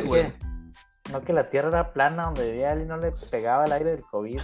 [0.05, 0.33] güey.
[1.11, 3.91] No que la tierra era plana donde vivía él y no le pegaba el aire
[3.91, 4.41] del COVID,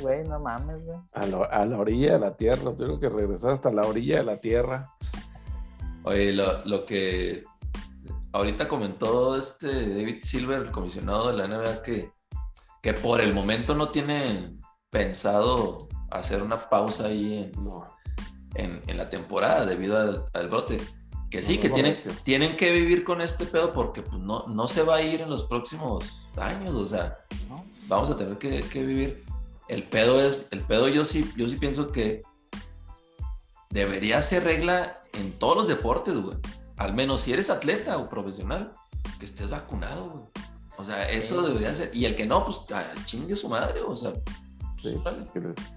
[0.00, 0.24] güey.
[0.24, 0.98] no mames, güey.
[1.12, 4.92] A, la orilla de la tierra, tengo que regresar hasta la orilla de la tierra.
[6.04, 7.44] Oye, lo, que
[8.32, 12.10] ahorita comentó este David Silver, el comisionado de la NBA, que,
[12.82, 17.52] que por el momento no tienen pensado hacer una pausa ahí
[18.54, 20.78] en, en, la temporada debido al, al brote
[21.32, 24.82] que sí, que tienen, tienen que vivir con este pedo porque pues, no, no se
[24.82, 27.16] va a ir en los próximos años, o sea,
[27.88, 29.24] vamos a tener que, vivir.
[29.66, 32.20] El pedo es, el pedo yo sí, yo sí pienso que
[33.70, 36.36] debería ser regla en todos los deportes, güey.
[36.76, 38.74] Al menos si eres atleta o profesional,
[39.18, 40.24] que estés vacunado, güey.
[40.76, 41.90] O sea, eso debería ser.
[41.94, 42.60] Y el que no, pues
[43.06, 44.12] chingue su madre, o sea.
[44.82, 44.96] Pues,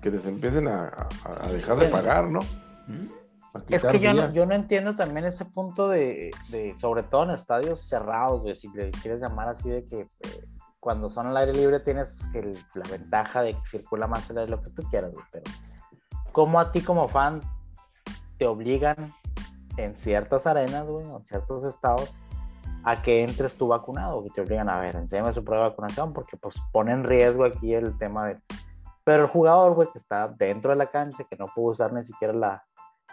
[0.01, 1.08] que, les, empiecen a,
[1.49, 2.41] dejar de pagar, ¿no?
[2.88, 3.24] ¿Mm?
[3.70, 7.32] Es que yo no, yo no entiendo también ese punto de, de, sobre todo en
[7.32, 10.45] estadios cerrados, güey, si le quieres llamar así, de que eh,
[10.80, 14.51] cuando son al aire libre tienes que la ventaja de que circula más el aire,
[14.51, 15.43] lo que tú quieras, güey, pero
[16.32, 17.41] ¿cómo a ti como fan
[18.38, 19.14] te obligan
[19.78, 22.16] en ciertas arenas, güey, en ciertos estados,
[22.84, 26.14] a que entres tú vacunado, que te obligan a ver, enséñame su prueba de vacunación,
[26.14, 28.39] porque pues pone en riesgo aquí el tema de...
[29.03, 32.03] Pero el jugador, güey, que está dentro de la cancha, que no pudo usar ni
[32.03, 32.64] siquiera la,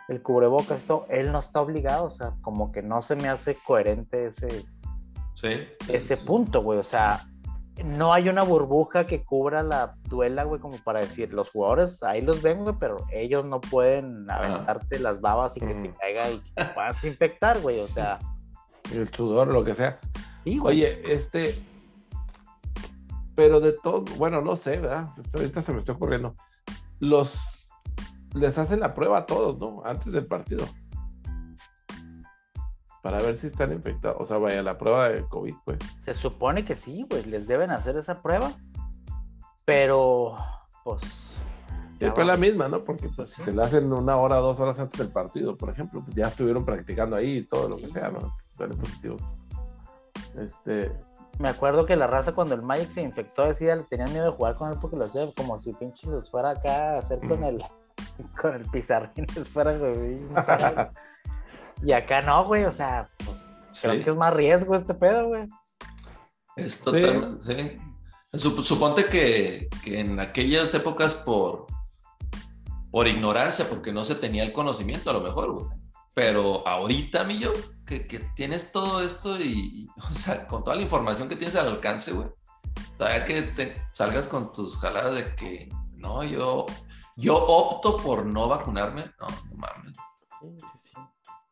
[0.09, 3.57] el cubrebocas, esto, él no está obligado, o sea, como que no se me hace
[3.67, 4.65] coherente ese,
[5.89, 7.27] ese punto, güey, o sea,
[7.85, 12.21] no hay una burbuja que cubra la duela, güey, como para decir, los jugadores ahí
[12.21, 15.95] los ven, güey, pero ellos no pueden aventarte las babas y que te mm.
[15.95, 18.19] caiga y que te puedas infectar, güey, o sea.
[18.93, 19.99] El sudor, lo que sea.
[20.63, 21.55] Oye, este,
[23.35, 25.07] pero de todo, bueno, no sé, ¿verdad?
[25.35, 26.35] Ahorita se me está ocurriendo.
[26.99, 27.67] Los
[28.35, 29.83] les hacen la prueba a todos, ¿no?
[29.85, 30.65] Antes del partido.
[33.03, 34.21] Para ver si están infectados.
[34.21, 35.79] O sea, vaya, la prueba de COVID, pues.
[36.01, 37.25] Se supone que sí, güey.
[37.25, 38.53] Les deben hacer esa prueba.
[39.65, 40.37] Pero,
[40.85, 41.03] pues.
[41.99, 42.83] Siempre la misma, ¿no?
[42.83, 46.03] Porque pues, si se la hacen una hora, dos horas antes del partido, por ejemplo,
[46.03, 48.33] pues ya estuvieron practicando ahí y todo lo que sea, ¿no?
[48.35, 49.17] Sale positivo.
[50.37, 50.91] Este,
[51.39, 54.37] me acuerdo que la raza cuando el Magic se infectó decía le tenían miedo de
[54.37, 57.43] jugar con él porque los lleva como si pinche los fuera acá a hacer con
[57.45, 57.63] el
[58.41, 60.21] con el pizarrín fuera, güey.
[61.83, 63.47] y acá no, güey, o sea, pues
[63.81, 65.49] creo que es más riesgo este pedo, güey.
[66.57, 67.79] Es totalmente, sí.
[68.35, 71.67] Suponte que, que, en aquellas épocas por,
[72.91, 75.67] por ignorancia, porque no se tenía el conocimiento a lo mejor, güey.
[76.15, 77.53] Pero ahorita, mi yo,
[77.87, 81.69] que, que, tienes todo esto y, o sea, con toda la información que tienes al
[81.69, 82.29] alcance, güey,
[82.99, 86.67] todavía que te salgas con tus jaladas de que, no, yo,
[87.17, 89.05] yo opto por no vacunarme.
[89.21, 89.97] No, no mames.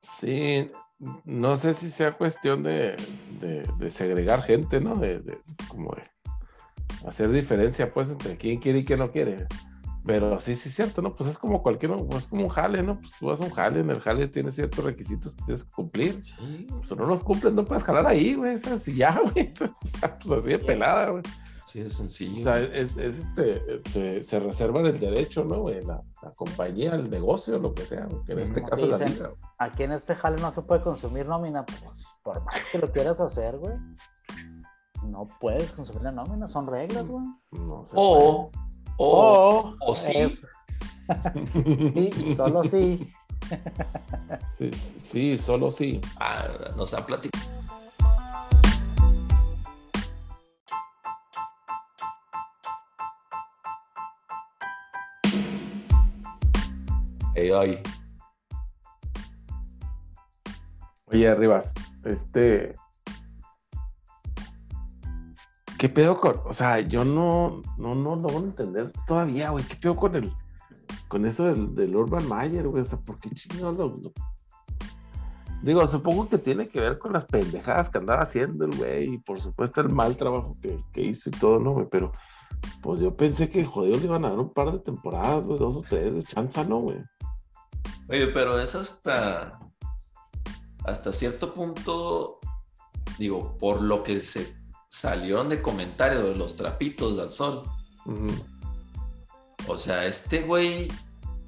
[0.03, 0.71] Sí,
[1.25, 2.97] no sé si sea cuestión de,
[3.89, 4.97] segregar gente, ¿no?
[4.97, 6.03] De, como de
[7.07, 9.47] hacer diferencia, pues, entre quién quiere y quién no quiere.
[10.05, 11.15] Pero sí, sí es cierto, ¿no?
[11.15, 12.99] Pues es como cualquier, es como un jale, ¿no?
[13.01, 15.71] Pues tú vas a un jale, en el jale tienes ciertos requisitos que tienes que
[15.71, 16.23] cumplir.
[16.23, 16.67] Sí.
[16.69, 18.55] Pues no los cumples, no puedes jalar ahí, güey.
[18.55, 19.53] así ya, güey.
[20.23, 21.23] pues así de pelada, güey.
[21.71, 22.41] Sí, es sencillo.
[22.41, 25.69] O sea, es, este, se, se reservan el derecho, ¿no?
[25.69, 29.31] La, la, compañía, el negocio, lo que sea, que en este caso la liga.
[29.57, 33.21] Aquí en este jale no se puede consumir nómina, pues por más que lo quieras
[33.21, 33.75] hacer, güey.
[35.05, 37.25] No puedes consumir la nómina, son reglas, güey.
[37.53, 38.51] No o,
[38.97, 40.29] o, o, sí.
[41.53, 42.35] sí.
[42.35, 43.07] Solo sí.
[44.59, 44.71] sí.
[44.73, 46.01] Sí, solo sí.
[46.17, 47.60] Ah, nos han platicado
[61.07, 61.75] Oye, Rivas,
[62.05, 62.75] este.
[65.79, 66.41] ¿Qué pedo con.?
[66.45, 69.65] O sea, yo no, no, no lo voy a entender todavía, güey.
[69.65, 70.33] ¿Qué pedo con el.
[71.09, 72.83] Con eso del, Urban Mayer, güey?
[72.83, 74.13] O sea, ¿por qué chingados lo,
[75.63, 79.19] Digo, supongo que tiene que ver con las pendejadas que andaba haciendo el güey y
[79.19, 81.87] por supuesto el mal trabajo que, que hizo y todo, ¿no, güey?
[81.91, 82.13] Pero
[82.83, 85.77] pues yo pensé que jodido le iban a dar un par de temporadas, güey, dos
[85.77, 86.99] o tres de chanza, ¿no, güey?
[88.09, 89.59] Oye, pero es hasta,
[90.85, 92.41] hasta cierto punto,
[93.19, 94.57] digo, por lo que se
[94.89, 97.63] salieron de comentarios de los trapitos del sol.
[99.69, 100.89] O sea, este güey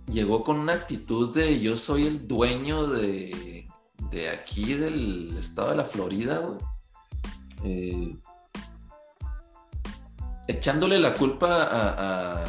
[0.07, 3.69] llegó con una actitud de yo soy el dueño de,
[4.11, 6.59] de aquí del estado de la Florida, güey.
[7.65, 8.17] Eh,
[10.47, 12.45] echándole la culpa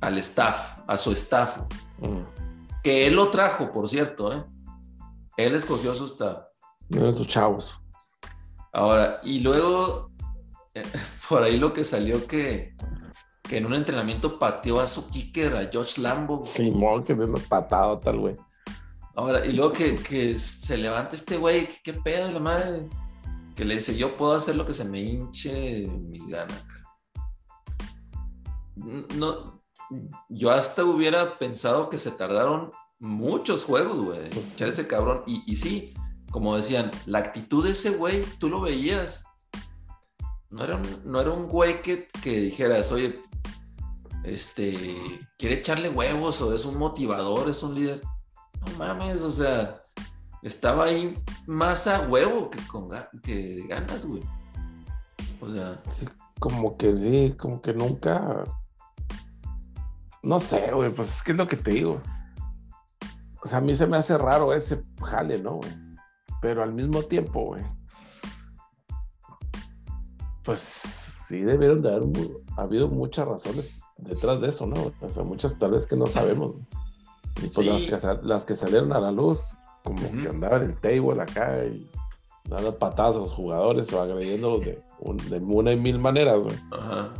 [0.00, 1.58] al staff, a su staff
[2.86, 4.44] que él lo trajo, por cierto, ¿eh?
[5.36, 6.14] Él escogió a sus,
[7.16, 7.80] sus chavos.
[8.72, 10.12] Ahora, y luego,
[10.72, 10.84] eh,
[11.28, 12.76] por ahí lo que salió que,
[13.42, 16.44] que en un entrenamiento pateó a su kicker, a George Lambo.
[16.44, 18.36] Simón, que me patado tal, güey.
[19.16, 22.88] Ahora, y luego que, se levanta este güey, ¿qué, pedo la madre?
[23.56, 26.54] Que le dice, yo puedo hacer lo que se me hinche mi gana.
[28.76, 29.55] No,
[30.28, 34.30] yo hasta hubiera pensado que se tardaron muchos juegos, güey.
[34.30, 35.22] Pues echar ese cabrón.
[35.26, 35.94] Y, y, sí,
[36.30, 39.24] como decían, la actitud de ese güey, tú lo veías.
[40.50, 43.20] No era un, no era un güey que, que dijeras, oye,
[44.24, 44.74] este,
[45.38, 48.02] quiere echarle huevos o es un motivador, es un líder.
[48.60, 49.82] No mames, o sea,
[50.42, 51.16] estaba ahí
[51.46, 52.88] más a huevo que con
[53.22, 54.22] que ganas, güey.
[55.40, 55.80] O sea.
[56.40, 58.44] como que sí, como que nunca
[60.26, 62.00] no sé, güey, pues es que es lo que te digo.
[63.42, 65.70] O sea, a mí se me hace raro ese jale, ¿no, güey?
[66.42, 67.62] Pero al mismo tiempo, güey.
[70.44, 72.08] Pues sí debieron de haber
[72.56, 74.92] habido muchas razones detrás de eso, ¿no?
[75.00, 76.54] O sea, muchas tal vez que no sabemos.
[77.42, 77.88] Y pues Sí.
[77.90, 79.48] las, que, las que salieron a la luz,
[79.84, 81.90] como que andaban en el table acá y
[82.48, 86.56] dando patadas a los jugadores o agrediéndolos de, un- de una y mil maneras, güey.
[86.72, 87.12] Ajá.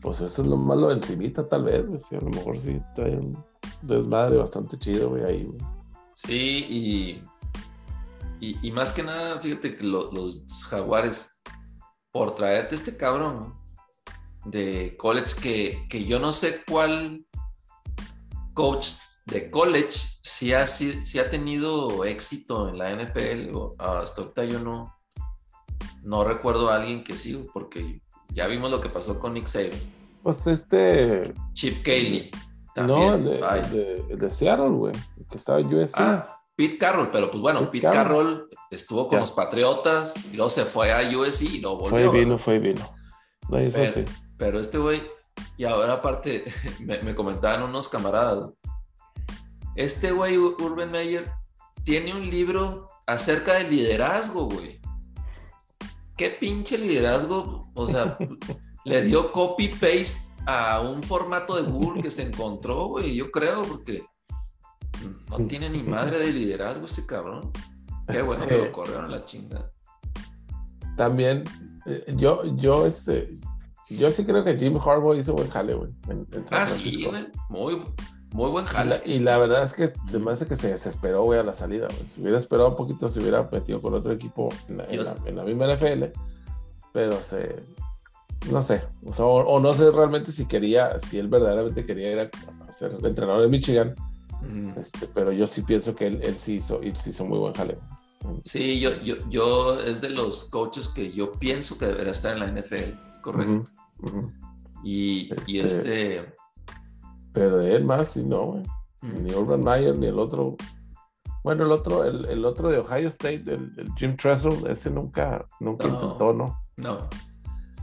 [0.00, 3.44] Pues eso es lo malo de encimita, tal vez, a lo mejor sí trae un
[3.82, 5.58] desmadre bastante chido, güey, ahí.
[6.14, 7.20] Sí,
[8.40, 11.40] y, y, más que nada, fíjate que lo- los jaguares,
[12.12, 13.54] por traerte este cabrón
[14.44, 17.26] de college, que, que yo no sé cuál
[18.54, 18.90] coach
[19.26, 24.60] de college si ha, si, si ha tenido éxito en la NFL, hasta ahorita yo
[24.60, 24.94] no,
[26.02, 29.70] no recuerdo a alguien que sí, porque ya vimos lo que pasó con Nick Saban.
[30.22, 31.32] Pues este.
[31.54, 32.30] Chip Cayley.
[32.76, 33.60] no, el de, Ay.
[33.64, 34.92] el de, el de Seattle, güey.
[35.30, 35.94] Que estaba en USC.
[35.98, 38.26] Ah, Pete Carroll, pero pues bueno, Pete Pete Carroll.
[38.34, 41.98] Carroll estuvo con los Patriotas y luego se fue a USC y fue volvió.
[42.00, 42.44] y vino, ¿verdad?
[42.44, 42.94] fue y vino.
[43.48, 44.04] No, eso Pero- sí.
[44.36, 45.02] Pero este güey,
[45.56, 46.44] y ahora aparte,
[46.80, 48.50] me, me comentaban unos camaradas,
[49.76, 51.30] este güey, Ur- Urban Meyer,
[51.84, 54.80] tiene un libro acerca del liderazgo, güey.
[56.18, 57.70] ¿Qué pinche liderazgo?
[57.74, 58.18] O sea,
[58.84, 64.04] le dio copy-paste a un formato de Google que se encontró, güey, yo creo, porque
[65.30, 67.52] no tiene ni madre de liderazgo ese cabrón.
[68.10, 69.70] Qué bueno que lo corrieron a la chingada.
[70.96, 71.44] También,
[71.86, 73.38] eh, yo, yo, este.
[73.88, 75.90] Yo sí creo que Jim Harbaugh hizo buen jale, güey.
[76.50, 77.28] Ah, sí, güey.
[77.48, 77.80] Muy,
[78.32, 79.02] muy buen Y la, jale.
[79.06, 81.86] y la verdad es que se me hace que se desesperó, güey, a la salida,
[81.88, 82.06] güey.
[82.06, 85.02] Si hubiera esperado un poquito, se hubiera metido con otro equipo en la, en Yo-
[85.04, 86.04] la- en la misma NFL,
[86.92, 87.56] pero se.
[88.52, 92.12] No sé, o, sea, o- o no sé realmente si quería, si él verdaderamente quería
[92.12, 92.30] ir a,
[92.68, 93.94] a ser entrenador de Michigan,
[94.76, 97.52] este, pero yo sí pienso que él, él sí hizo, él sí hizo muy buen
[97.54, 97.76] jale.
[98.44, 102.40] Sí, yo, yo, yo es de los coaches que yo pienso que debería estar en
[102.40, 103.64] la NFL, correcto.
[104.84, 105.66] Y, y Este-
[106.20, 106.34] este,
[107.32, 108.62] Pero de él más, sí, no, güey.
[109.02, 110.56] mm, Ni Urban Meyer, ni el otro.
[111.44, 115.46] Bueno, el otro, el, el otro de Ohio State, el, el Jim Tressel, ese nunca,
[115.60, 115.94] nunca No.
[115.94, 116.60] intentó, ¿no?
[116.76, 117.08] no.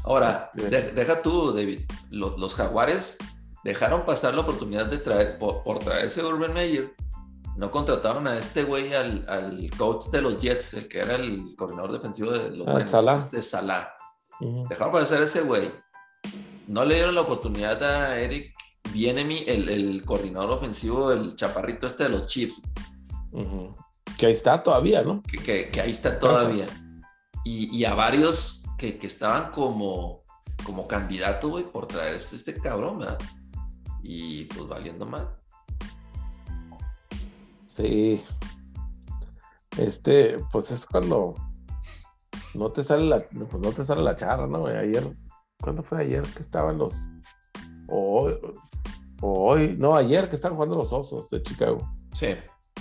[0.03, 1.79] Ahora, Este- de- deja tú, David,
[2.11, 3.17] lo- los, jaguares
[3.63, 6.93] dejaron pasar la oportunidad de traer, por, por traerse a Urban Meyer,
[7.57, 11.55] no contrataron a este güey, al, al coach de los Jets, el que era el
[11.57, 13.17] coordinador defensivo de los Ah, Salah.
[13.17, 13.89] este Salah.
[14.69, 15.71] Dejaron pasar a ese güey.
[16.67, 18.53] No le dieron la oportunidad a Eric
[18.93, 22.61] Bienemi, el, el coordinador ofensivo, el chaparrito este de los Chiefs.
[24.17, 25.21] Que ahí está todavía, ¿no?
[25.23, 26.67] que, que- que ahí está todavía.
[27.43, 30.23] Y, y a varios que, que estaban como,
[30.63, 33.17] como candidato, güey, por traerse este cabrón, ¿verdad?
[34.01, 35.36] Y pues valiendo mal.
[37.65, 38.23] Sí.
[39.77, 41.36] Este, pues es cuando
[42.53, 44.65] no te sale la, pues no te sale la charra, ¿no?
[44.67, 45.13] Ayer,
[45.61, 47.09] ¿cuándo fue ayer que estaban los,
[47.88, 48.29] o
[49.22, 52.28] o hoy, no, ayer que estaban jugando los osos de Chicago, Sí.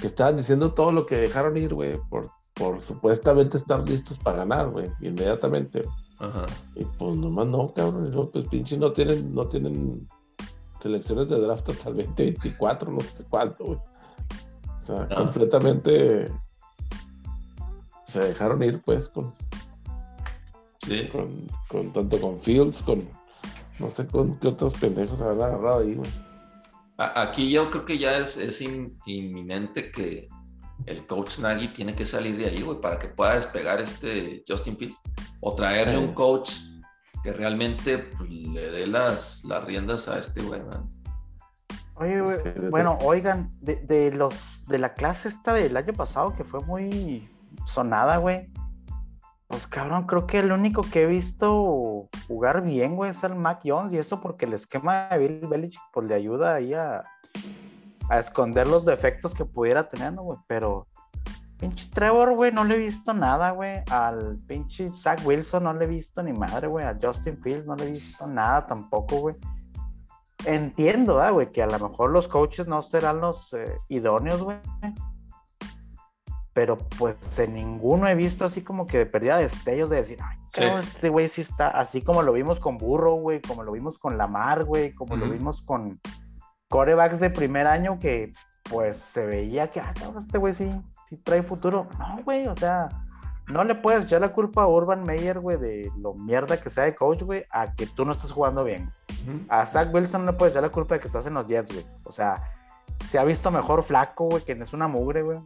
[0.01, 4.39] que estaban diciendo todo lo que dejaron ir, güey, por, por supuestamente estar listos para
[4.39, 5.85] ganar, güey, inmediatamente.
[6.19, 6.47] Ajá.
[6.77, 10.07] Y pues nomás no, cabrón, luego, pues pinche no tienen, no tienen
[10.81, 13.79] selecciones de draft hasta el 2024, no sé cuánto, güey.
[14.81, 16.31] O sea, completamente
[18.07, 19.35] se dejaron ir, pues, con,
[20.87, 21.09] Sí.
[21.11, 23.09] con, con- tanto con Fields, con
[23.79, 26.11] no sé con qué otros pendejos habrán agarrado ahí, güey.
[26.97, 30.29] Aquí yo creo que ya es, es in- inminente que
[30.87, 34.77] el coach Nagy tiene que salir de ahí, güey, para que pueda despegar este Justin
[34.77, 35.01] Fields.
[35.41, 36.05] O traerle Sí.
[36.05, 36.51] un coach
[37.25, 40.89] que realmente pues, le dé las, las riendas a este güey, man.
[41.97, 42.37] Oye, güey,
[42.71, 44.35] bueno, oigan, de, de los
[44.67, 47.29] de la clase esta del año pasado que fue muy
[47.67, 48.49] sonada, güey.
[49.49, 53.61] Pues cabrón, creo que el único que he visto jugar bien, güey, es el Mac
[53.65, 57.05] Jones, y eso porque el esquema de Bill Belichick pues le ayuda ahí a,
[58.11, 60.39] esconder los defectos que pudiera tener, ¿no, güey?
[60.47, 60.87] Pero
[61.59, 63.83] pinche Trevor, güey, no le he visto nada, güey.
[63.91, 66.85] Al pinche Zach Wilson no le he visto ni madre, güey.
[66.85, 69.37] A Justin Fields no le he visto nada tampoco, güey.
[70.45, 74.59] Entiendo, güey, que a lo mejor los coaches no serán los eh, idóneos, güey.
[76.55, 80.39] Pero pues en ninguno he visto así como que de de destellos de decir, ay,
[80.55, 80.63] Sí.
[80.63, 84.17] este güey sí está, así como lo vimos con Burro, güey, como lo vimos con
[84.17, 86.01] Lamar, güey, como lo vimos con
[86.69, 88.33] corebacks de primer año que
[88.71, 90.71] pues se veía que, ah, cabrón, este güey sí,
[91.09, 91.89] sí trae futuro.
[91.99, 92.89] No, güey, o sea,
[93.49, 96.85] no le puedes echar la culpa a Urban Meyer, güey, de lo mierda que sea
[96.85, 98.91] de coach, güey, a que tú no estás jugando bien.
[99.49, 101.73] A Zach Wilson no le puedes echar la culpa de que estás en los Jets,
[101.73, 101.85] güey.
[102.05, 102.43] O sea,
[103.09, 105.39] se ha visto mejor Flaco, güey, que es una mugre, güey.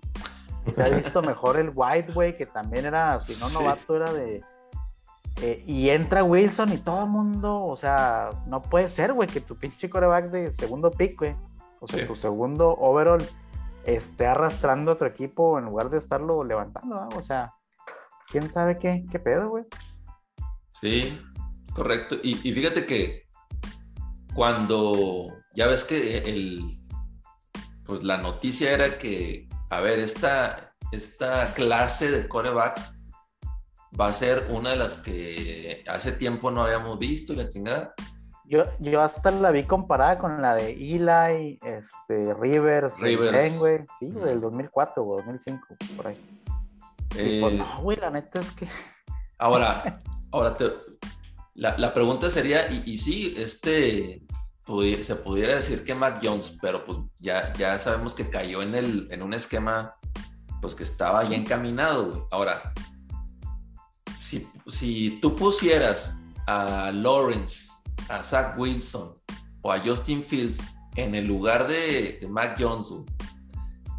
[0.74, 3.54] Se ha visto mejor el White, güey, que también era, si no Sí.
[3.54, 4.42] novato, era de.
[5.40, 9.40] eh, y entra Wilson y todo el mundo, o sea, no puede ser, güey, que
[9.40, 11.36] tu pinche coreback de segundo pick, güey,
[11.80, 12.06] o sea, Sí.
[12.06, 13.24] tu segundo overall
[13.84, 17.08] esté arrastrando a otro equipo en lugar de estarlo levantando, ¿no?
[17.16, 17.54] o sea,
[18.30, 19.64] quién sabe qué, qué pedo, güey.
[20.70, 21.18] Sí,
[21.72, 22.16] correcto.
[22.22, 23.22] Y, y fíjate que
[24.34, 26.74] cuando ya ves que el,
[27.84, 33.02] pues la noticia era que, a ver, esta, esta clase de corebacks
[33.98, 37.94] va a ser una de las que hace tiempo no habíamos visto y la chingada.
[38.44, 43.58] Yo, yo hasta la vi comparada con la de Eli, este, Rivers, Rivers.
[43.58, 45.66] Güey, sí, del 2004 o 2005,
[45.96, 46.40] por ahí.
[47.10, 48.66] Pues Eh, no, güey, la neta es que...
[49.38, 50.00] Ahora,
[50.32, 50.72] ahora te-
[51.54, 54.22] la, la pregunta sería, y, y sí, este,
[55.02, 59.08] se pudiera decir que Mac Jones, pero pues ya, ya sabemos que cayó en, el,
[59.10, 59.94] en un esquema
[60.60, 62.28] pues que estaba ya encaminado.
[62.30, 62.74] Ahora,
[64.16, 67.70] si, si tú pusieras a Lawrence,
[68.08, 69.14] a Zach Wilson
[69.62, 72.92] o a Justin Fields en el lugar de, de Mac Jones,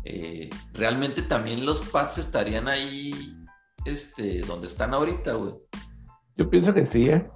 [0.04, 3.36] eh, realmente también los Pats estarían ahí
[3.86, 5.54] este, donde están ahorita, güey.
[6.38, 7.28] Yo pienso que sí, ¿eh?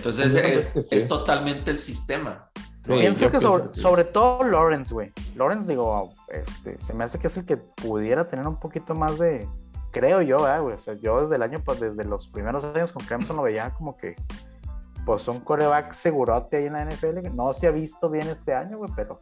[0.00, 0.96] Entonces es, que sí.
[0.96, 2.50] es totalmente el sistema.
[2.82, 3.80] Sí, Pienso que sobre, sí.
[3.80, 5.12] sobre todo Lawrence, güey.
[5.36, 9.18] Lawrence, digo, este, se me hace que es el que pudiera tener un poquito más
[9.18, 9.46] de.
[9.92, 10.76] Creo yo, ¿verdad, güey.
[10.76, 13.70] O sea, yo desde el año, pues desde los primeros años con Clemson lo veía
[13.74, 14.16] como que.
[15.04, 17.20] Pues un coreback segurote ahí en la NFL.
[17.22, 19.18] que No se ha visto bien este año, güey, pero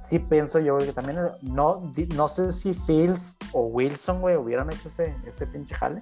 [0.00, 1.18] sí pienso yo güey, que también.
[1.42, 5.98] No, di- no sé si Fields o Wilson, güey, hubieran hecho ese, ese pinche jale.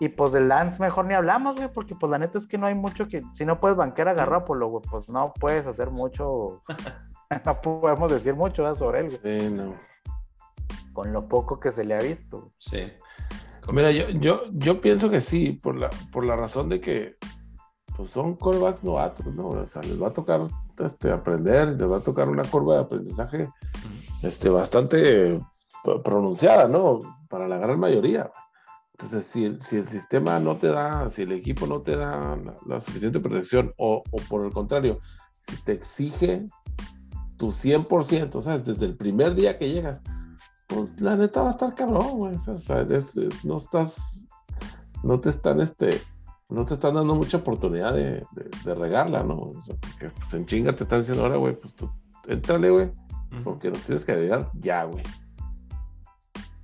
[0.00, 2.66] Y pues de Lance mejor ni hablamos, güey, porque pues la neta es que no
[2.66, 6.62] hay mucho que, si no puedes banquear a Garoppolo, güey, pues no puedes hacer mucho,
[7.46, 8.78] no podemos decir mucho ¿verdad?
[8.78, 9.74] sobre él, güey, Sí, no.
[10.92, 12.40] con lo poco que se le ha visto.
[12.40, 12.52] güey.
[12.58, 12.92] Sí.
[13.72, 17.16] Mira, yo, yo, yo pienso que sí, por la, por la razón de que
[17.96, 19.50] pues son corebacks novatos, ¿no?
[19.50, 20.40] O sea, les va a tocar
[20.84, 23.48] este, aprender, les va a tocar una curva de aprendizaje
[24.24, 25.40] este, bastante eh,
[26.02, 26.98] pronunciada, ¿no?
[27.28, 28.32] Para la gran mayoría.
[29.02, 32.36] Entonces, si el, si el sistema no te da, si el equipo no te da
[32.36, 35.00] la, la suficiente protección, o, o por el contrario,
[35.38, 36.46] si te exige
[37.36, 38.64] tu 100%, ¿sabes?
[38.64, 40.04] Desde el primer día que llegas,
[40.68, 42.36] pues la neta va a estar cabrón, güey.
[42.36, 44.26] O sea, es- es- no estás,
[45.02, 46.00] no te están, este,
[46.48, 49.34] no te están dando mucha oportunidad de, de- de regarla, ¿no?
[49.36, 51.90] O sea, porque pues, en chinga te están diciendo, ahora, güey, pues tú,
[52.28, 52.92] entrale, güey,
[53.42, 55.02] porque nos tienes que ayudar ya, güey.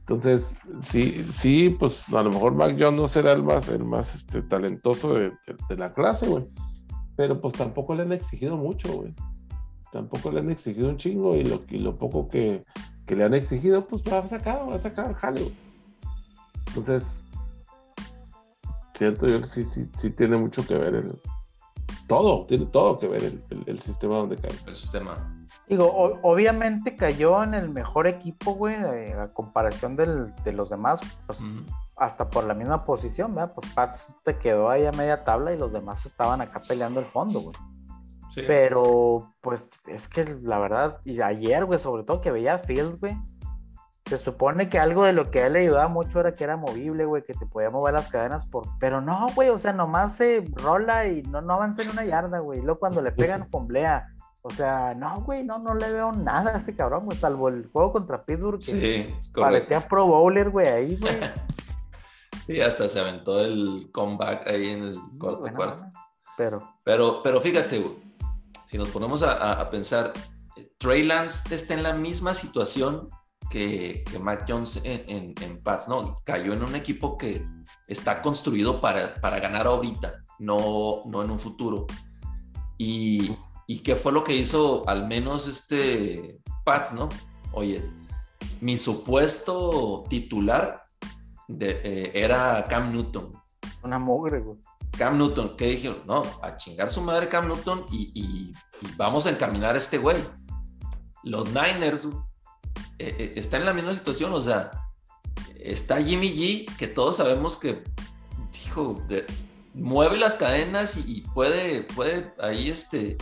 [0.08, 4.14] Entonces, sí, sí, pues a lo mejor Mac Jones no será el más, el más
[4.14, 5.34] este, talentoso de,
[5.76, 6.48] la clase, güey.
[7.14, 9.14] Pero pues tampoco le han exigido mucho, güey.
[9.92, 12.62] Tampoco le han exigido un chingo y lo, y lo poco que,
[13.04, 15.54] que le han exigido, pues va a sacar, va a sacar jale, güey.
[16.68, 17.26] Entonces,
[18.94, 21.20] siento yo que sí, sí, sí tiene mucho que ver el...
[22.08, 24.50] Todo, tiene todo que ver el, el- el sistema donde cae.
[24.66, 25.34] El sistema.
[25.68, 30.70] Digo, o- obviamente cayó en el mejor equipo, güey, eh, a comparación del- de los
[30.70, 31.38] demás, pues
[31.96, 33.52] hasta por la misma posición, ¿verdad?
[33.54, 37.06] Pues Pats te quedó ahí a media tabla y los demás estaban acá peleando el
[37.06, 37.54] fondo, güey.
[38.34, 38.42] Sí.
[38.46, 43.00] Pero, pues, es que la verdad, y ayer, güey, sobre todo que veía a Fields,
[43.00, 43.16] güey,
[44.08, 46.56] se supone que algo de lo que a él le ayudaba mucho era que era
[46.56, 48.64] movible, güey, que te podía mover las cadenas por...
[48.80, 52.38] Pero no, güey, o sea, nomás se rola y no, no avanza en una yarda,
[52.40, 52.58] güey.
[52.58, 54.08] Y luego cuando le pegan, fomblea.
[54.42, 57.68] O sea, no, güey, no, no le veo nada a ese cabrón, güey, salvo el
[57.70, 61.14] juego contra Pittsburgh, que Sí, parecía pro bowler, güey, ahí, güey.
[62.46, 65.84] Sí, hasta se aventó el comeback ahí en el cuarto Bueno, cuarto.
[66.36, 67.96] Pero, Pero, pero fíjate, güey,
[68.68, 70.12] si nos ponemos a, a- a pensar,
[70.56, 73.10] eh, Trey Lance está en la misma situación
[73.50, 76.20] que, que Mac Jones en, en, en Pats, ¿no?
[76.24, 77.46] Cayó en un equipo que
[77.86, 81.86] está construido para, para ganar ahorita, no, no en un futuro.
[82.76, 83.36] Y,
[83.66, 87.08] ¿Y qué fue lo que hizo al menos este Pats, no?
[87.52, 87.82] Oye,
[88.60, 90.84] mi supuesto titular
[91.48, 93.30] de- eh, era Cam Newton.
[93.82, 94.58] una mugre, güey.
[94.96, 96.02] Cam Newton, ¿qué dijeron?
[96.06, 98.52] No, a chingar su madre Cam Newton y, y-
[98.86, 100.16] y vamos a encaminar a este güey.
[101.24, 102.10] Los Niners eh,
[102.98, 104.70] eh, están en la misma situación, o sea,
[105.58, 107.82] está Jimmy G, que todos sabemos que,
[108.52, 109.26] dijo, de-
[109.74, 113.16] mueve las cadenas y, y puede, puede ahí este,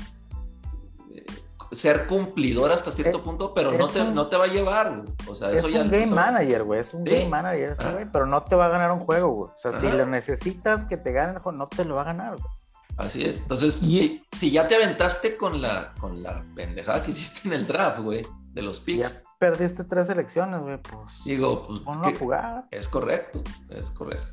[1.15, 1.27] eh,
[1.73, 4.97] ser cumplidor hasta cierto Es- punto, pero no te, un- no te va a llevar,
[5.03, 5.09] güey.
[5.29, 6.81] O sea, Es eso ya un game manager, güey.
[6.81, 7.13] Es un Sí.
[7.13, 7.93] game manager ese, Ah.
[7.93, 8.07] güey.
[8.11, 9.51] Pero no te va a ganar un juego, güey.
[9.51, 12.05] O sea, si lo necesitas que te gane el juego, no te lo va a
[12.05, 12.49] ganar, güey.
[12.97, 13.41] Así es.
[13.41, 17.53] Entonces, Y- si, si ya te aventaste con la, con la pendejada que hiciste en
[17.55, 21.25] el draft, güey, de los picks, perdiste tres elecciones, güey, pues.
[21.25, 22.69] digo, pues ponlo que- a jugar.
[22.71, 24.27] es correcto, es correcto.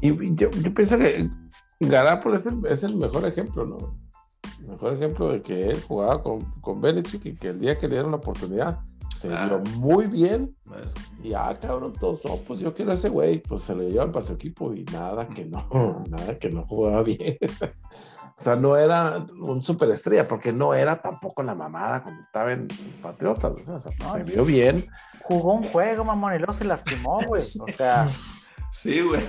[0.00, 1.28] Y yo, yo pienso que
[1.80, 3.98] Garapolo es el, es el mejor ejemplo, ¿no?
[4.60, 7.86] El mejor ejemplo de que él jugaba con, con Belichick y que el día que
[7.88, 8.80] le dieron la oportunidad
[9.16, 9.60] se Claro.
[9.60, 10.56] vio muy bien.
[10.84, 13.40] Es- Y ah, cabrón, todos, no, pues yo quiero a ese güey.
[13.40, 15.64] Pues se lo llevan para su equipo y nada que no,
[16.10, 17.38] nada que no jugaba bien.
[18.36, 22.68] O sea, no era un superestrella, porque no era tampoco la mamada cuando estaba en
[23.02, 23.52] Patriotas.
[23.52, 24.86] O sea, se- No, se vio bien.
[25.22, 27.40] Jugó un juego, mamón, y luego se lastimó, güey.
[27.40, 28.08] O sea,
[28.70, 29.20] Sí, güey.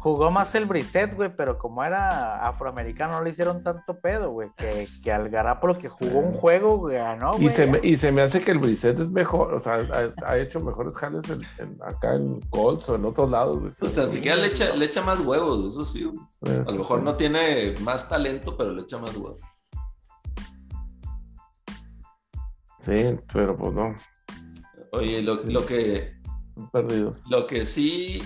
[0.00, 4.48] Jugó más el Brissett, güey, pero como era afroamericano, no le hicieron tanto pedo, güey.
[4.56, 7.46] Que, que al Garapolo que jugó un juego, güey, ganó, güey.
[7.46, 10.26] Y se, me, y se me hace que el Brissett es mejor, o sea, ha,
[10.30, 13.60] ha hecho mejores jales en- en- acá en Colts o en otros lados.
[13.60, 13.72] güey.
[13.78, 16.04] Pues tan siquiera le echa, le echa más huevos, eso sí.
[16.04, 16.18] güey.
[16.40, 17.04] Pues, A lo mejor sí.
[17.04, 19.40] no tiene más talento, pero le echa más huevos.
[22.78, 23.94] Sí, pero pues no,
[24.92, 25.50] Oye, lo, Sí.
[25.52, 26.10] lo que
[26.56, 27.22] son perdidos.
[27.28, 28.22] Lo que sí,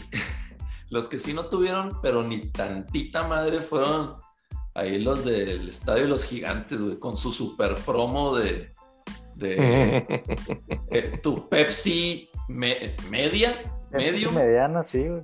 [0.95, 4.15] los que sí no tuvieron, pero ni tantita madre fueron
[4.75, 8.73] ahí los del Estadio de los Gigantes, güey, con su super promo de,
[9.35, 10.05] de
[10.91, 13.53] eh, tu Pepsi me- media,
[13.91, 14.31] medio.
[14.31, 15.23] Mediana, sí, güey.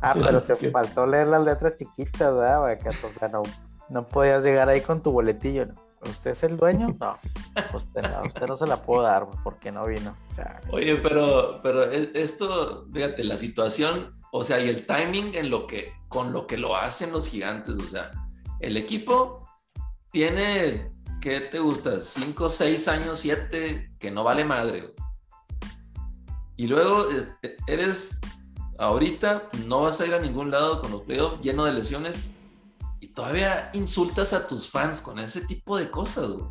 [0.00, 2.78] Ah, pero te que- faltó leer las letras chiquitas, ¿verdad, güey?
[2.78, 3.42] Que, O sea, no,
[3.90, 5.74] no podías llegar ahí con tu boletillo, ¿no?
[6.08, 6.96] ¿Usted es el dueño?
[7.00, 7.18] No.
[7.74, 10.14] Usted no, usted no se la puedo dar, güey, porque no vino.
[10.30, 15.34] O sea, Oye, pero, pero es- esto, fíjate, la situación, o sea, y el timing
[15.34, 18.12] en lo que, con lo que lo hacen los gigantes, o sea,
[18.60, 19.46] el equipo
[20.12, 22.02] tiene, ¿qué te gusta?
[22.02, 24.94] Cinco, seis años, siete, que no vale madre.
[26.56, 27.28] Y luego es-
[27.66, 28.18] eres,
[28.78, 32.24] ahorita no vas a ir a ningún lado con los playoffs lleno de lesiones
[33.00, 36.50] y todavía insultas a tus fans con ese tipo de cosas, güey.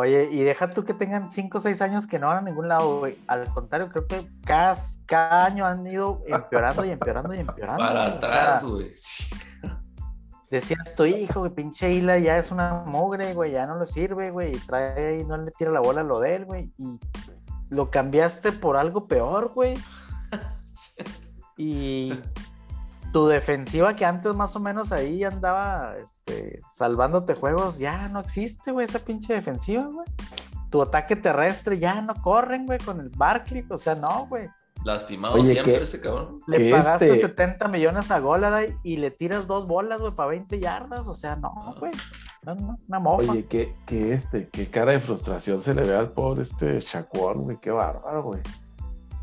[0.00, 2.68] Oye, y deja tú que tengan 5 o 6 años que no van a ningún
[2.68, 3.18] lado, güey.
[3.26, 4.74] Al contrario, creo que cada,
[5.04, 7.84] cada año han ido empeorando y empeorando y empeorando.
[7.84, 8.16] Para güey.
[8.16, 8.90] Atrás, güey.
[10.50, 14.30] Decías tu hijo, güey, pinche Hila ya es una mugre, güey, ya no le sirve,
[14.30, 16.98] güey, y trae ahí, no le tira la bola a lo de él, güey, y
[17.68, 19.78] lo cambiaste por algo peor, güey,
[21.56, 22.18] y
[23.12, 28.70] tu defensiva que antes más o menos ahí andaba, este, salvándote juegos, ya no existe,
[28.72, 30.06] güey, esa pinche defensiva, güey.
[30.70, 34.48] Tu ataque terrestre ya no corren, güey, con el Barkley, o sea, no, güey.
[34.84, 36.38] Lastimado Oye, siempre que- ese cabrón.
[36.46, 40.30] Le Que pagaste este- 70 millones a Goladay y le tiras dos bolas, güey, para
[40.30, 41.06] 20 yardas.
[41.06, 41.92] O sea, no, güey.
[42.46, 43.32] No, no, una mofa.
[43.32, 46.80] Oye, que, que este, qué cara de frustración se le ve al pobre este
[47.40, 48.40] güey, qué bárbaro, güey.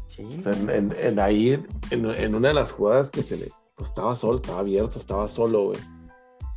[0.07, 1.53] sí, O sea, en, en- en ahí,
[1.89, 5.27] en, en una de las jugadas que se le, pues estaba solo, estaba abierto, estaba
[5.27, 5.79] solo, güey.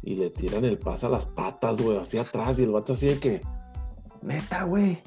[0.03, 3.07] Y le tiran el pase a las patas, güey, hacia atrás, y el vato así
[3.09, 3.43] de que,
[4.23, 5.03] neta, güey.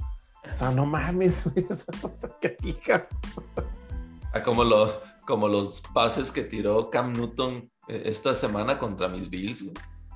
[0.54, 1.66] O sea, no mames, güey.
[1.70, 1.76] O
[2.16, 3.08] sea, que hija.
[4.34, 9.30] Ah, como, lo- como los pases que tiró Cam Newton eh, esta semana contra mis
[9.30, 9.74] Bills, güey.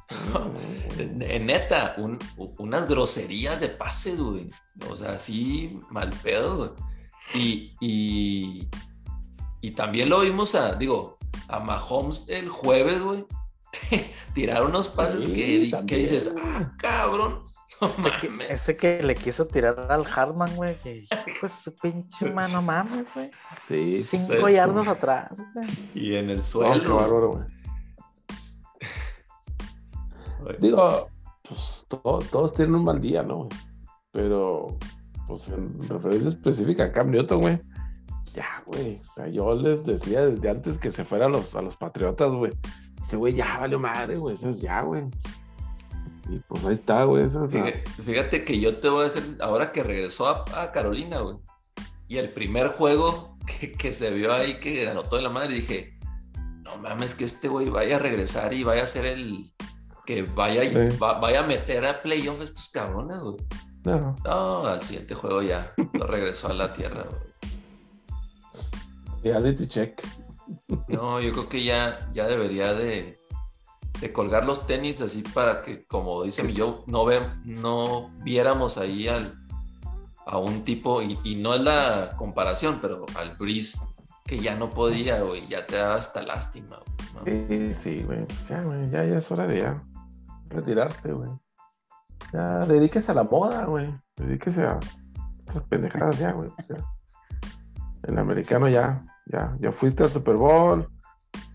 [1.00, 2.20] En- en neta, un-
[2.60, 4.50] unas groserías de pase, güey.
[4.90, 6.70] O sea, así mal pedo, güey.
[7.34, 8.70] Y, y,
[9.62, 11.17] y también lo vimos a, digo,
[11.50, 13.26] a Mahomes el jueves, güey.
[14.34, 17.46] Tirar unos pases Sí, que, dices, ah, cabrón.
[17.82, 18.50] No ese, que, mames.
[18.50, 20.76] ese que le quiso tirar al Hartman, güey.
[20.82, 21.06] Que
[21.40, 23.30] pues su pinche mano mames, güey.
[23.68, 25.68] Sí, Cinco yardas atrás, güey.
[25.94, 26.96] Y en el suelo.
[26.96, 27.44] bárbaro, güey.
[30.42, 30.56] güey.
[30.60, 31.10] Digo,
[31.44, 33.38] pues to- todos tienen un mal día, ¿no?
[33.46, 33.50] güey?
[34.12, 34.78] Pero,
[35.28, 37.62] pues en referencia específica a Cam Newton, güey.
[38.38, 39.02] Ya, güey.
[39.08, 42.32] O sea, yo les decía desde antes que se fuera a los, a los Patriotas,
[42.32, 42.54] güey.
[43.04, 44.36] Ese güey ya valió madre, güey.
[44.36, 45.04] Eso es ya, güey.
[46.30, 47.24] Y pues ahí está, güey.
[47.24, 50.72] O sea, Fíjate, fíjate que yo te voy a decir, ahora que regresó a, a
[50.72, 51.38] Carolina, güey,
[52.08, 55.98] y el primer juego que, que se vio ahí que anotó de la madre, dije,
[56.64, 59.52] no mames, que este güey vaya a regresar y vaya a ser el
[60.06, 60.98] que vaya, y- Sí.
[61.02, 63.38] va- vaya a meter a playoff estos cabrones, güey.
[63.86, 64.16] no.
[64.26, 67.27] No, al siguiente juego ya lo regresó a la tierra, güey.
[69.28, 70.02] Reality check.
[70.88, 73.20] No, yo creo que ya, ya debería de,
[74.00, 78.78] de colgar los tenis así para que, como dice mi yo, no, ve, no viéramos
[78.78, 79.34] ahí al,
[80.26, 83.78] a un tipo, y, y no es la comparación, pero al Breeze
[84.26, 86.80] que ya no podía, güey, ya te daba hasta lástima.
[87.24, 87.48] güey, ¿no?
[87.48, 88.26] Sí, sí, güey.
[88.26, 88.90] Pues ya, güey.
[88.90, 89.84] Ya, ya es hora de ya
[90.50, 91.30] retirarse, güey.
[92.34, 93.94] Ya, dedíquese a la moda, güey.
[94.18, 94.80] Dedíquese a
[95.46, 96.50] estas pendejadas ya, güey.
[96.58, 96.78] O sea,
[98.04, 100.88] el americano ya, ya, ya fuiste al Super Bowl,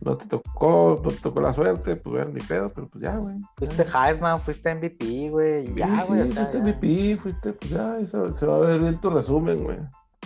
[0.01, 3.17] no te tocó, no te tocó la suerte, pues bueno, ni pedo, pero pues ya,
[3.17, 3.37] güey.
[3.57, 5.67] Fuiste Heisman, fuiste MVP, güey.
[5.69, 6.21] Sí, Ya, sí, güey.
[6.21, 6.65] o sea, fuiste ya.
[6.65, 9.79] MVP, fuiste, pues ya, eso- se va a ver bien tu resumen, güey.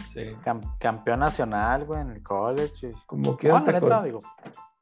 [0.09, 0.23] Sí.
[0.45, 2.89] Cam- campeón nacional, güey, en el college.
[2.89, 4.21] y- Como quiera, te con- digo,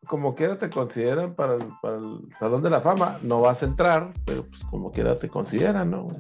[0.07, 3.19] como quiera te consideran para el, para el Salón de la Fama.
[3.23, 6.05] No vas a entrar, pero pues como quiera te consideran, ¿no?
[6.05, 6.17] güey?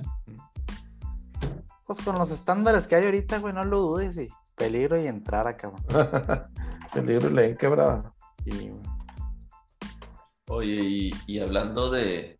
[1.86, 4.16] pues con los estándares que hay ahorita, güey, no lo dudes.
[4.16, 5.72] Y peligro y entrar acá,
[7.58, 8.14] quebrado.
[8.46, 8.82] Y, güey,
[10.48, 12.38] Oye, y, y hablando de,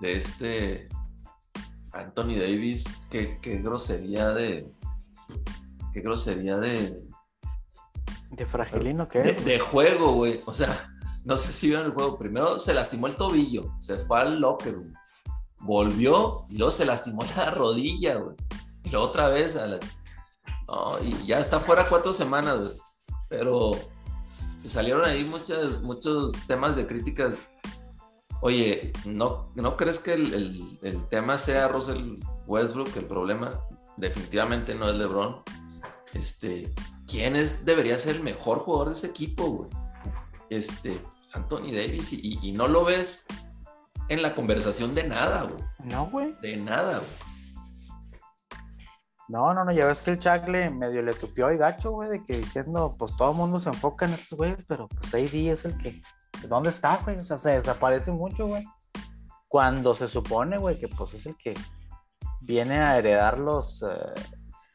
[0.00, 0.88] de este
[1.92, 4.72] Anthony Davis, qué, qué grosería de.
[5.92, 7.06] Qué grosería de,
[8.30, 10.40] de fragilino que de juego, güey.
[10.46, 10.92] O sea,
[11.24, 12.18] no sé si vieron el juego.
[12.18, 14.92] Primero se lastimó el tobillo, se fue al locker room.
[15.60, 18.36] Volvió y luego se lastimó la rodilla, güey.
[18.84, 19.78] Y luego otra vez a la...
[20.68, 22.72] No, y ya está fuera cuatro semanas, güey.
[23.28, 23.72] Pero
[24.66, 27.48] salieron ahí muchas, muchos temas de críticas.
[28.40, 32.96] Oye, ¿no, ¿no crees que el, el- el tema sea Russell Westbrook?
[32.96, 33.60] El problema
[33.96, 35.42] definitivamente no es LeBron.
[36.12, 36.72] Este,
[37.08, 39.70] ¿quién es, debería ser el mejor jugador de ese equipo, güey?
[40.50, 41.00] Este,
[41.32, 43.24] Anthony Davis, y, y- y no lo ves
[44.08, 45.64] en la conversación de nada, güey.
[45.84, 46.32] No, güey.
[46.42, 47.25] De nada, güey.
[49.28, 52.24] No, no, no, ya ves que el Chacle medio le tupió y gacho, güey, de
[52.24, 55.64] que diciendo, pues todo el mundo se enfoca en estos güeyes, pero pues AD es
[55.64, 56.00] el que,
[56.48, 57.16] ¿dónde está, güey?
[57.16, 58.64] O sea, se desaparece mucho, güey.
[59.48, 61.54] Cuando se supone, güey, que pues es el que
[62.40, 64.14] viene a heredar los, eh,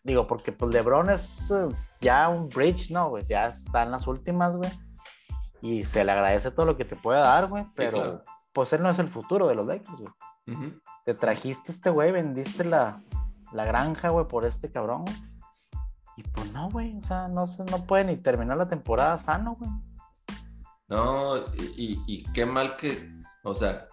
[0.04, 1.70] digo, porque pues LeBron es eh,
[2.02, 3.24] ya un bridge, ¿no, güey?
[3.24, 4.72] Ya está en las últimas, güey.
[5.62, 8.24] Y se le agradece todo lo que te puede dar, güey, pero claro.
[8.52, 10.12] pues él no es el futuro de los Lakers, güey
[11.04, 13.02] te trajiste este güey, vendiste la,
[13.54, 15.06] la granja, güey, por este cabrón.
[16.18, 19.56] Y pues no, güey, o sea, no, se- no puede ni terminar la temporada sano,
[19.60, 19.72] güey.
[20.90, 21.38] No,
[21.78, 23.10] y, y qué mal que,
[23.44, 23.88] o sea,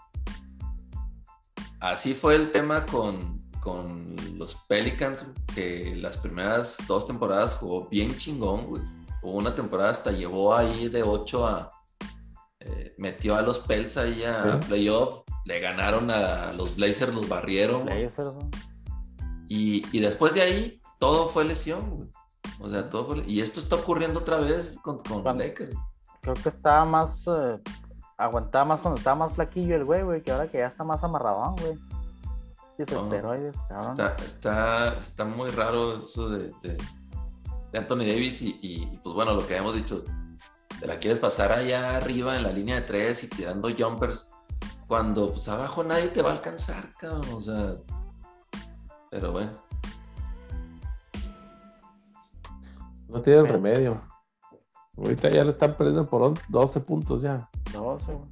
[1.81, 5.25] así fue el tema con, con los Pelicans,
[5.55, 8.83] que las primeras dos temporadas jugó bien chingón, güey.
[9.23, 11.71] Hubo una temporada hasta llevó ahí de 8 a...
[12.61, 14.67] eh, metió a los Pels ahí a Sí.
[14.69, 17.85] playoff, le ganaron a los Blazers, los barrieron.
[17.85, 18.47] Blazers, güey.
[19.49, 22.09] Y, y después de ahí, todo fue lesión, güey.
[22.61, 23.25] O sea, todo fue...
[23.27, 25.75] Y esto está ocurriendo otra vez con, con Cuando- Lakers.
[26.21, 27.61] Creo que estaba más, eh,
[28.17, 31.03] aguantaba más cuando estaba más flaquillo el güey, güey, que ahora que ya está más
[31.05, 31.79] amarradón, güey.
[32.77, 33.05] Se No.
[33.05, 33.91] esteroides, cabrón.
[33.93, 36.77] Está, está, está muy raro eso de, de-
[37.73, 40.05] de Anthony Davis y, y, pues bueno, lo que habíamos dicho,
[40.81, 44.31] te la quieres pasar allá arriba en la línea de tres y tirando jumpers
[44.87, 47.75] cuando pues abajo nadie te va a alcanzar, cabrón, o sea,
[49.11, 49.53] pero bueno,
[53.09, 54.01] No tienen Pero- remedio.
[54.99, 57.49] Ahorita ya le están perdiendo por on- 12 puntos ya.
[57.73, 58.27] 12, güey.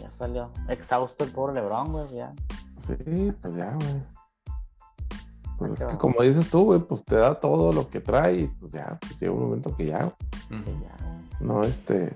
[0.00, 2.32] Ya salió exhausto el pobre Lebron, güey, ya.
[2.76, 4.02] Sí, pues ya, güey.
[5.58, 8.46] Pues es que como dices tú, güey, pues te da todo lo que trae y
[8.46, 10.14] pues ya, pues llega un momento que ya,
[10.48, 11.28] que ya, güey.
[11.40, 12.14] no, este,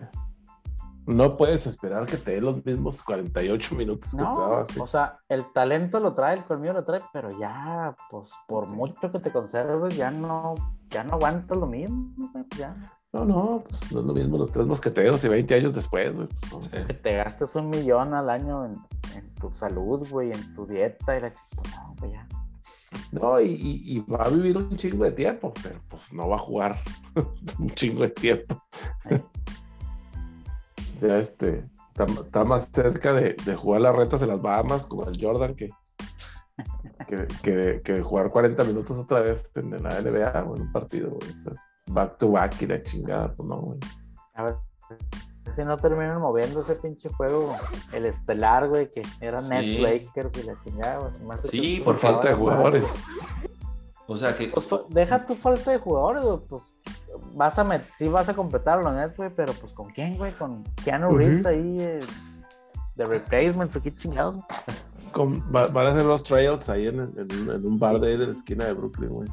[1.07, 4.81] no puedes esperar que te dé los mismos 48 minutos que te daba así.
[4.81, 8.77] o sea, el talento lo trae, el colmillo lo trae, pero ya, pues, por Sí.
[8.77, 10.55] mucho que te conserves, ya no,
[10.89, 12.75] ya no aguantas lo mismo, güey, pues ya.
[13.13, 16.27] No, no, pues no es lo mismo los tres mosqueteros y 20 años después, güey.
[16.51, 16.61] pues, no.
[16.63, 16.87] Sí.
[16.87, 18.73] Que te gastes un millón al año en,
[19.15, 22.27] en tu salud, güey, en tu dieta y la chica, no, güey, ya.
[23.13, 26.77] No, y, va a vivir un chingo de tiempo, pero pues no va a jugar
[27.59, 28.63] un chingo de tiempo.
[29.03, 29.15] Sí.
[31.01, 35.05] Ya este, está, está más cerca de, de jugar las retas en las Bahamas como
[35.09, 35.69] el Jordan que,
[37.07, 41.11] que, que- que jugar 40 minutos otra vez en la NBA o en un partido,
[41.11, 41.31] güey.
[41.37, 41.53] O sea,
[41.87, 43.79] back to back y la chingada, pues no, güey.
[44.35, 44.57] A ver,
[45.53, 47.53] si no terminan moviendo ese pinche juego,
[47.93, 49.51] el estelar, güey, que era Sí.
[49.51, 51.13] Nets Lakers y la chingada, güey.
[51.33, 52.87] hace Sí, por falta de jugadores.
[54.07, 56.63] o sea que Pues, deja tu falta de jugadores, güey, pues
[57.35, 60.17] vas a met sí vas a completar a los Nets, güey, pero pues con quién,
[60.17, 61.17] güey, con Keanu.
[61.17, 62.01] Reeves ahí eh,
[62.97, 64.37] de replacements, aquí chingados.
[64.37, 64.47] güey?
[65.13, 68.17] Con- va- van a hacer los tryouts ahí en, en- en un bar de ahí
[68.17, 69.29] de la esquina de Brooklyn, güey.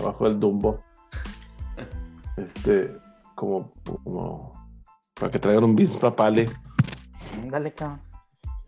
[0.00, 0.82] Abajo del Dumbo.
[2.36, 2.96] Este,
[3.34, 3.70] como,
[4.04, 4.52] como
[5.14, 6.48] para que traigan un Vince Papale.
[7.42, 8.00] Ándale, cabrón.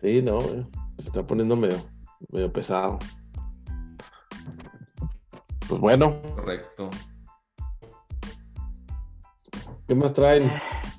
[0.01, 0.67] Sí, no, güey.
[0.99, 1.77] Se está poniendo medio,
[2.31, 2.99] medio pesado.
[5.69, 6.91] Pues bueno, correcto.
[9.91, 10.49] ¿Qué más traen?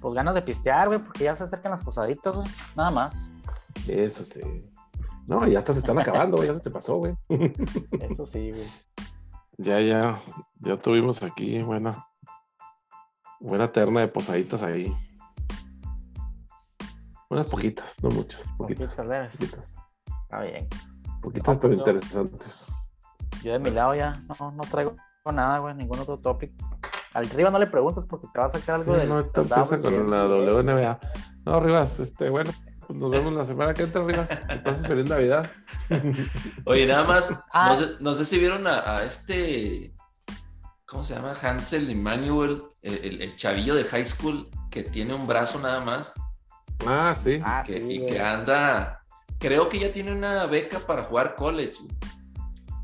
[0.01, 2.47] Pues ganas de pistear, güey, porque ya se acercan las posaditas, güey.
[2.75, 3.25] Nada más.
[3.87, 4.41] Eso sí.
[5.27, 6.49] No, ya hasta se están acabando, güey.
[6.49, 7.15] Ya se te pasó, güey.
[8.01, 8.67] Eso sí, güey.
[9.57, 10.21] Ya, ya,
[10.59, 12.05] ya tuvimos aquí, bueno.
[13.39, 14.93] Buena terna de posaditas ahí.
[17.29, 18.97] Unas poquitas, no muchas, poquitas.
[18.97, 19.75] Poquitas
[20.29, 20.67] Está bien.
[21.21, 22.67] poquitas, No, pero interesantes.
[23.41, 24.95] Yo de mi lado ya no, no traigo
[25.31, 26.51] nada, güey, ningún otro topic.
[27.13, 29.77] Al Riva no le preguntas porque te va a sacar algo Sí, del no, empieza
[29.77, 30.25] W, con la.
[30.25, 30.99] WNBA.
[31.45, 32.51] No, Rivas, este, bueno,
[32.87, 34.29] pues nos vemos la semana que entra, Rivas.
[34.29, 35.51] Que pases feliz Navidad.
[36.65, 37.69] Oye, nada más, Ah.
[37.69, 39.93] no, sé, no sé si vieron a, a este,
[40.85, 41.33] ¿cómo se llama?
[41.41, 46.13] Hansel Emmanuel, el, el- el chavillo de high school que tiene un brazo nada más
[46.87, 47.39] Ah, sí.
[47.43, 48.05] Ah, sí, y güey.
[48.05, 49.03] que anda,
[49.37, 51.77] creo que ya tiene una beca para jugar college,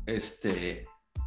[0.06, 0.86] este,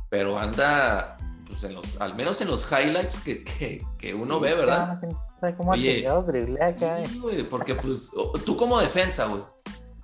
[0.09, 1.17] pero anda,
[1.51, 4.99] pues en los, al menos en los highlights que, que, que uno ve, ¿verdad?
[5.39, 6.07] Sabe cómo Oye,
[6.61, 7.05] acá.
[7.05, 8.09] Sí, güey, porque pues
[8.45, 9.41] tú como defensa, güey,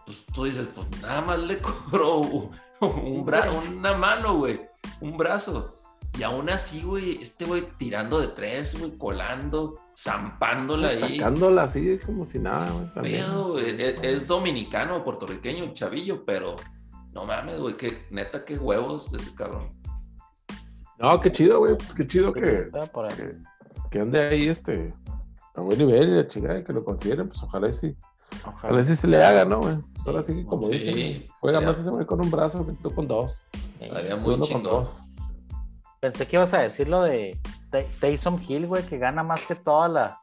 [0.05, 4.59] pues tú dices, pues nada más le cobró un, bra- una mano, güey,
[5.01, 5.73] un brazo.
[6.17, 11.17] Y aún así, güey, este güey tirando de tres, güey, colando, zampándola ahí.
[11.17, 12.93] Sacándola así como si nada, güey.
[12.93, 13.23] también.
[13.23, 16.55] Pedo, güey, es, es dominicano, puertorriqueño, chavillo, pero
[17.13, 19.69] no mames, güey, que neta, qué huevos de ese cabrón.
[20.99, 21.75] No, qué chido, güey.
[21.77, 22.69] Pues qué chido que,
[23.15, 23.35] que,
[23.91, 24.91] que ande ahí este
[25.55, 27.95] a buen nivel y la chingada que lo consideren, pues ojalá y sí.
[28.45, 29.77] Ojalá y sí se le haga, ¿no, güey?
[29.93, 32.65] Pues ahora sí que como Sí, dicen, güey, juega más ese güey con un brazo
[32.65, 33.43] que tú con dos.
[33.79, 35.01] Estaría muy uno con dos.
[35.99, 37.39] Pensé que ibas a decir lo de
[37.71, 40.21] Tay- Taysom Hill, güey, que gana más que toda la,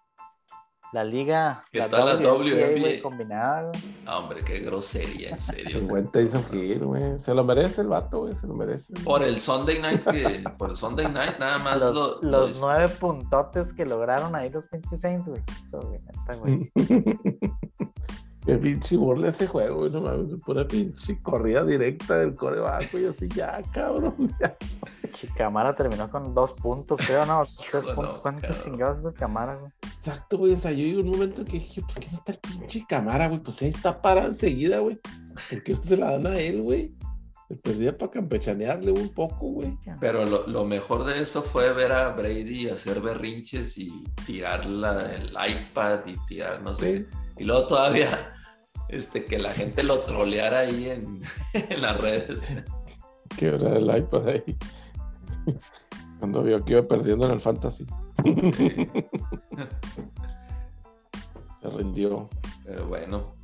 [0.94, 1.64] la liga.
[1.72, 2.80] Que toda la WNBA.
[2.80, 3.82] güey, combinada, güey.
[4.06, 5.78] Ah, hombre, qué grosería, en serio.
[5.78, 7.18] El buen Tyson Hill, güey.
[7.18, 8.34] Se lo merece el vato, güey.
[8.36, 8.94] Se lo merece.
[9.04, 12.50] Por el Sunday Night que, por el Sunday Night nada más Los, lo, lo los
[12.52, 15.42] dis- nueve puntotes que lograron ahí los pinches Saints, güey.
[16.40, 16.70] Güey.
[18.44, 19.90] Qué pinche burla ese juego, güey.
[19.90, 23.06] No mames, pura pinche corrida directa del coreback, güey.
[23.06, 24.34] Así ya, cabrón.
[24.40, 24.56] ya.
[25.36, 27.42] Camara terminó con dos puntos, creo, ¿no?
[27.70, 28.18] Tres puntos.
[28.20, 28.64] ¿Cuántos cabrón.
[28.64, 29.72] chingados hizo Camara, güey?
[29.96, 30.52] Exacto, güey.
[30.52, 33.28] O sea, yo llegué un momento en que dije, pues, ¿quién está el pinche cámara,
[33.28, 33.40] güey?
[33.40, 34.98] Pues ahí está parada enseguida, güey.
[35.50, 36.94] ¿Por qué no se la dan a él, güey?
[37.48, 39.78] Se perdía para campechanearle un poco, güey.
[40.00, 45.14] Pero lo, lo mejor de eso fue ver a Brady hacer berrinches y tirar la-
[45.14, 46.96] el iPad y tirar no sé.
[46.98, 47.04] Sí.
[47.04, 47.42] qué.
[47.42, 48.33] Y luego todavía
[48.94, 51.20] este, que la gente lo troleara ahí en,
[51.52, 52.52] en las redes.
[53.36, 54.56] Que era el iPad ahí.
[56.18, 57.86] Cuando vio que iba perdiendo en el fantasy.
[61.60, 62.28] Se rindió.
[62.64, 63.34] Pero bueno.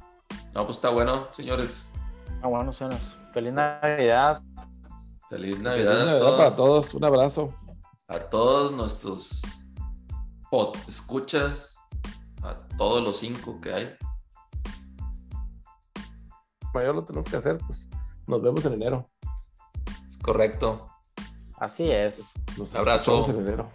[0.54, 1.92] No, pues está bueno, señores.
[2.42, 3.00] Ah, bueno, señores.
[3.34, 4.42] Feliz Navidad.
[5.28, 6.94] Feliz Feliz Navidad, a, Navidad todos, para todos.
[6.94, 7.50] Un abrazo.
[8.08, 9.42] a todos nuestros
[10.50, 11.76] pod escuchas,
[12.42, 13.94] a todos los cinco que hay.
[16.74, 17.88] Mayor lo tenemos que hacer, pues.
[18.26, 19.08] Nos vemos en enero.
[20.06, 20.86] Es correcto.
[21.58, 22.32] Así es.
[22.56, 23.28] Nos Abrazo.
[23.30, 23.70] en enero.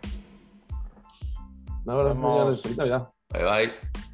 [1.86, 2.62] Un abrazo, señores.
[2.62, 3.10] Feliz Navidad.
[3.32, 4.05] Bye bye.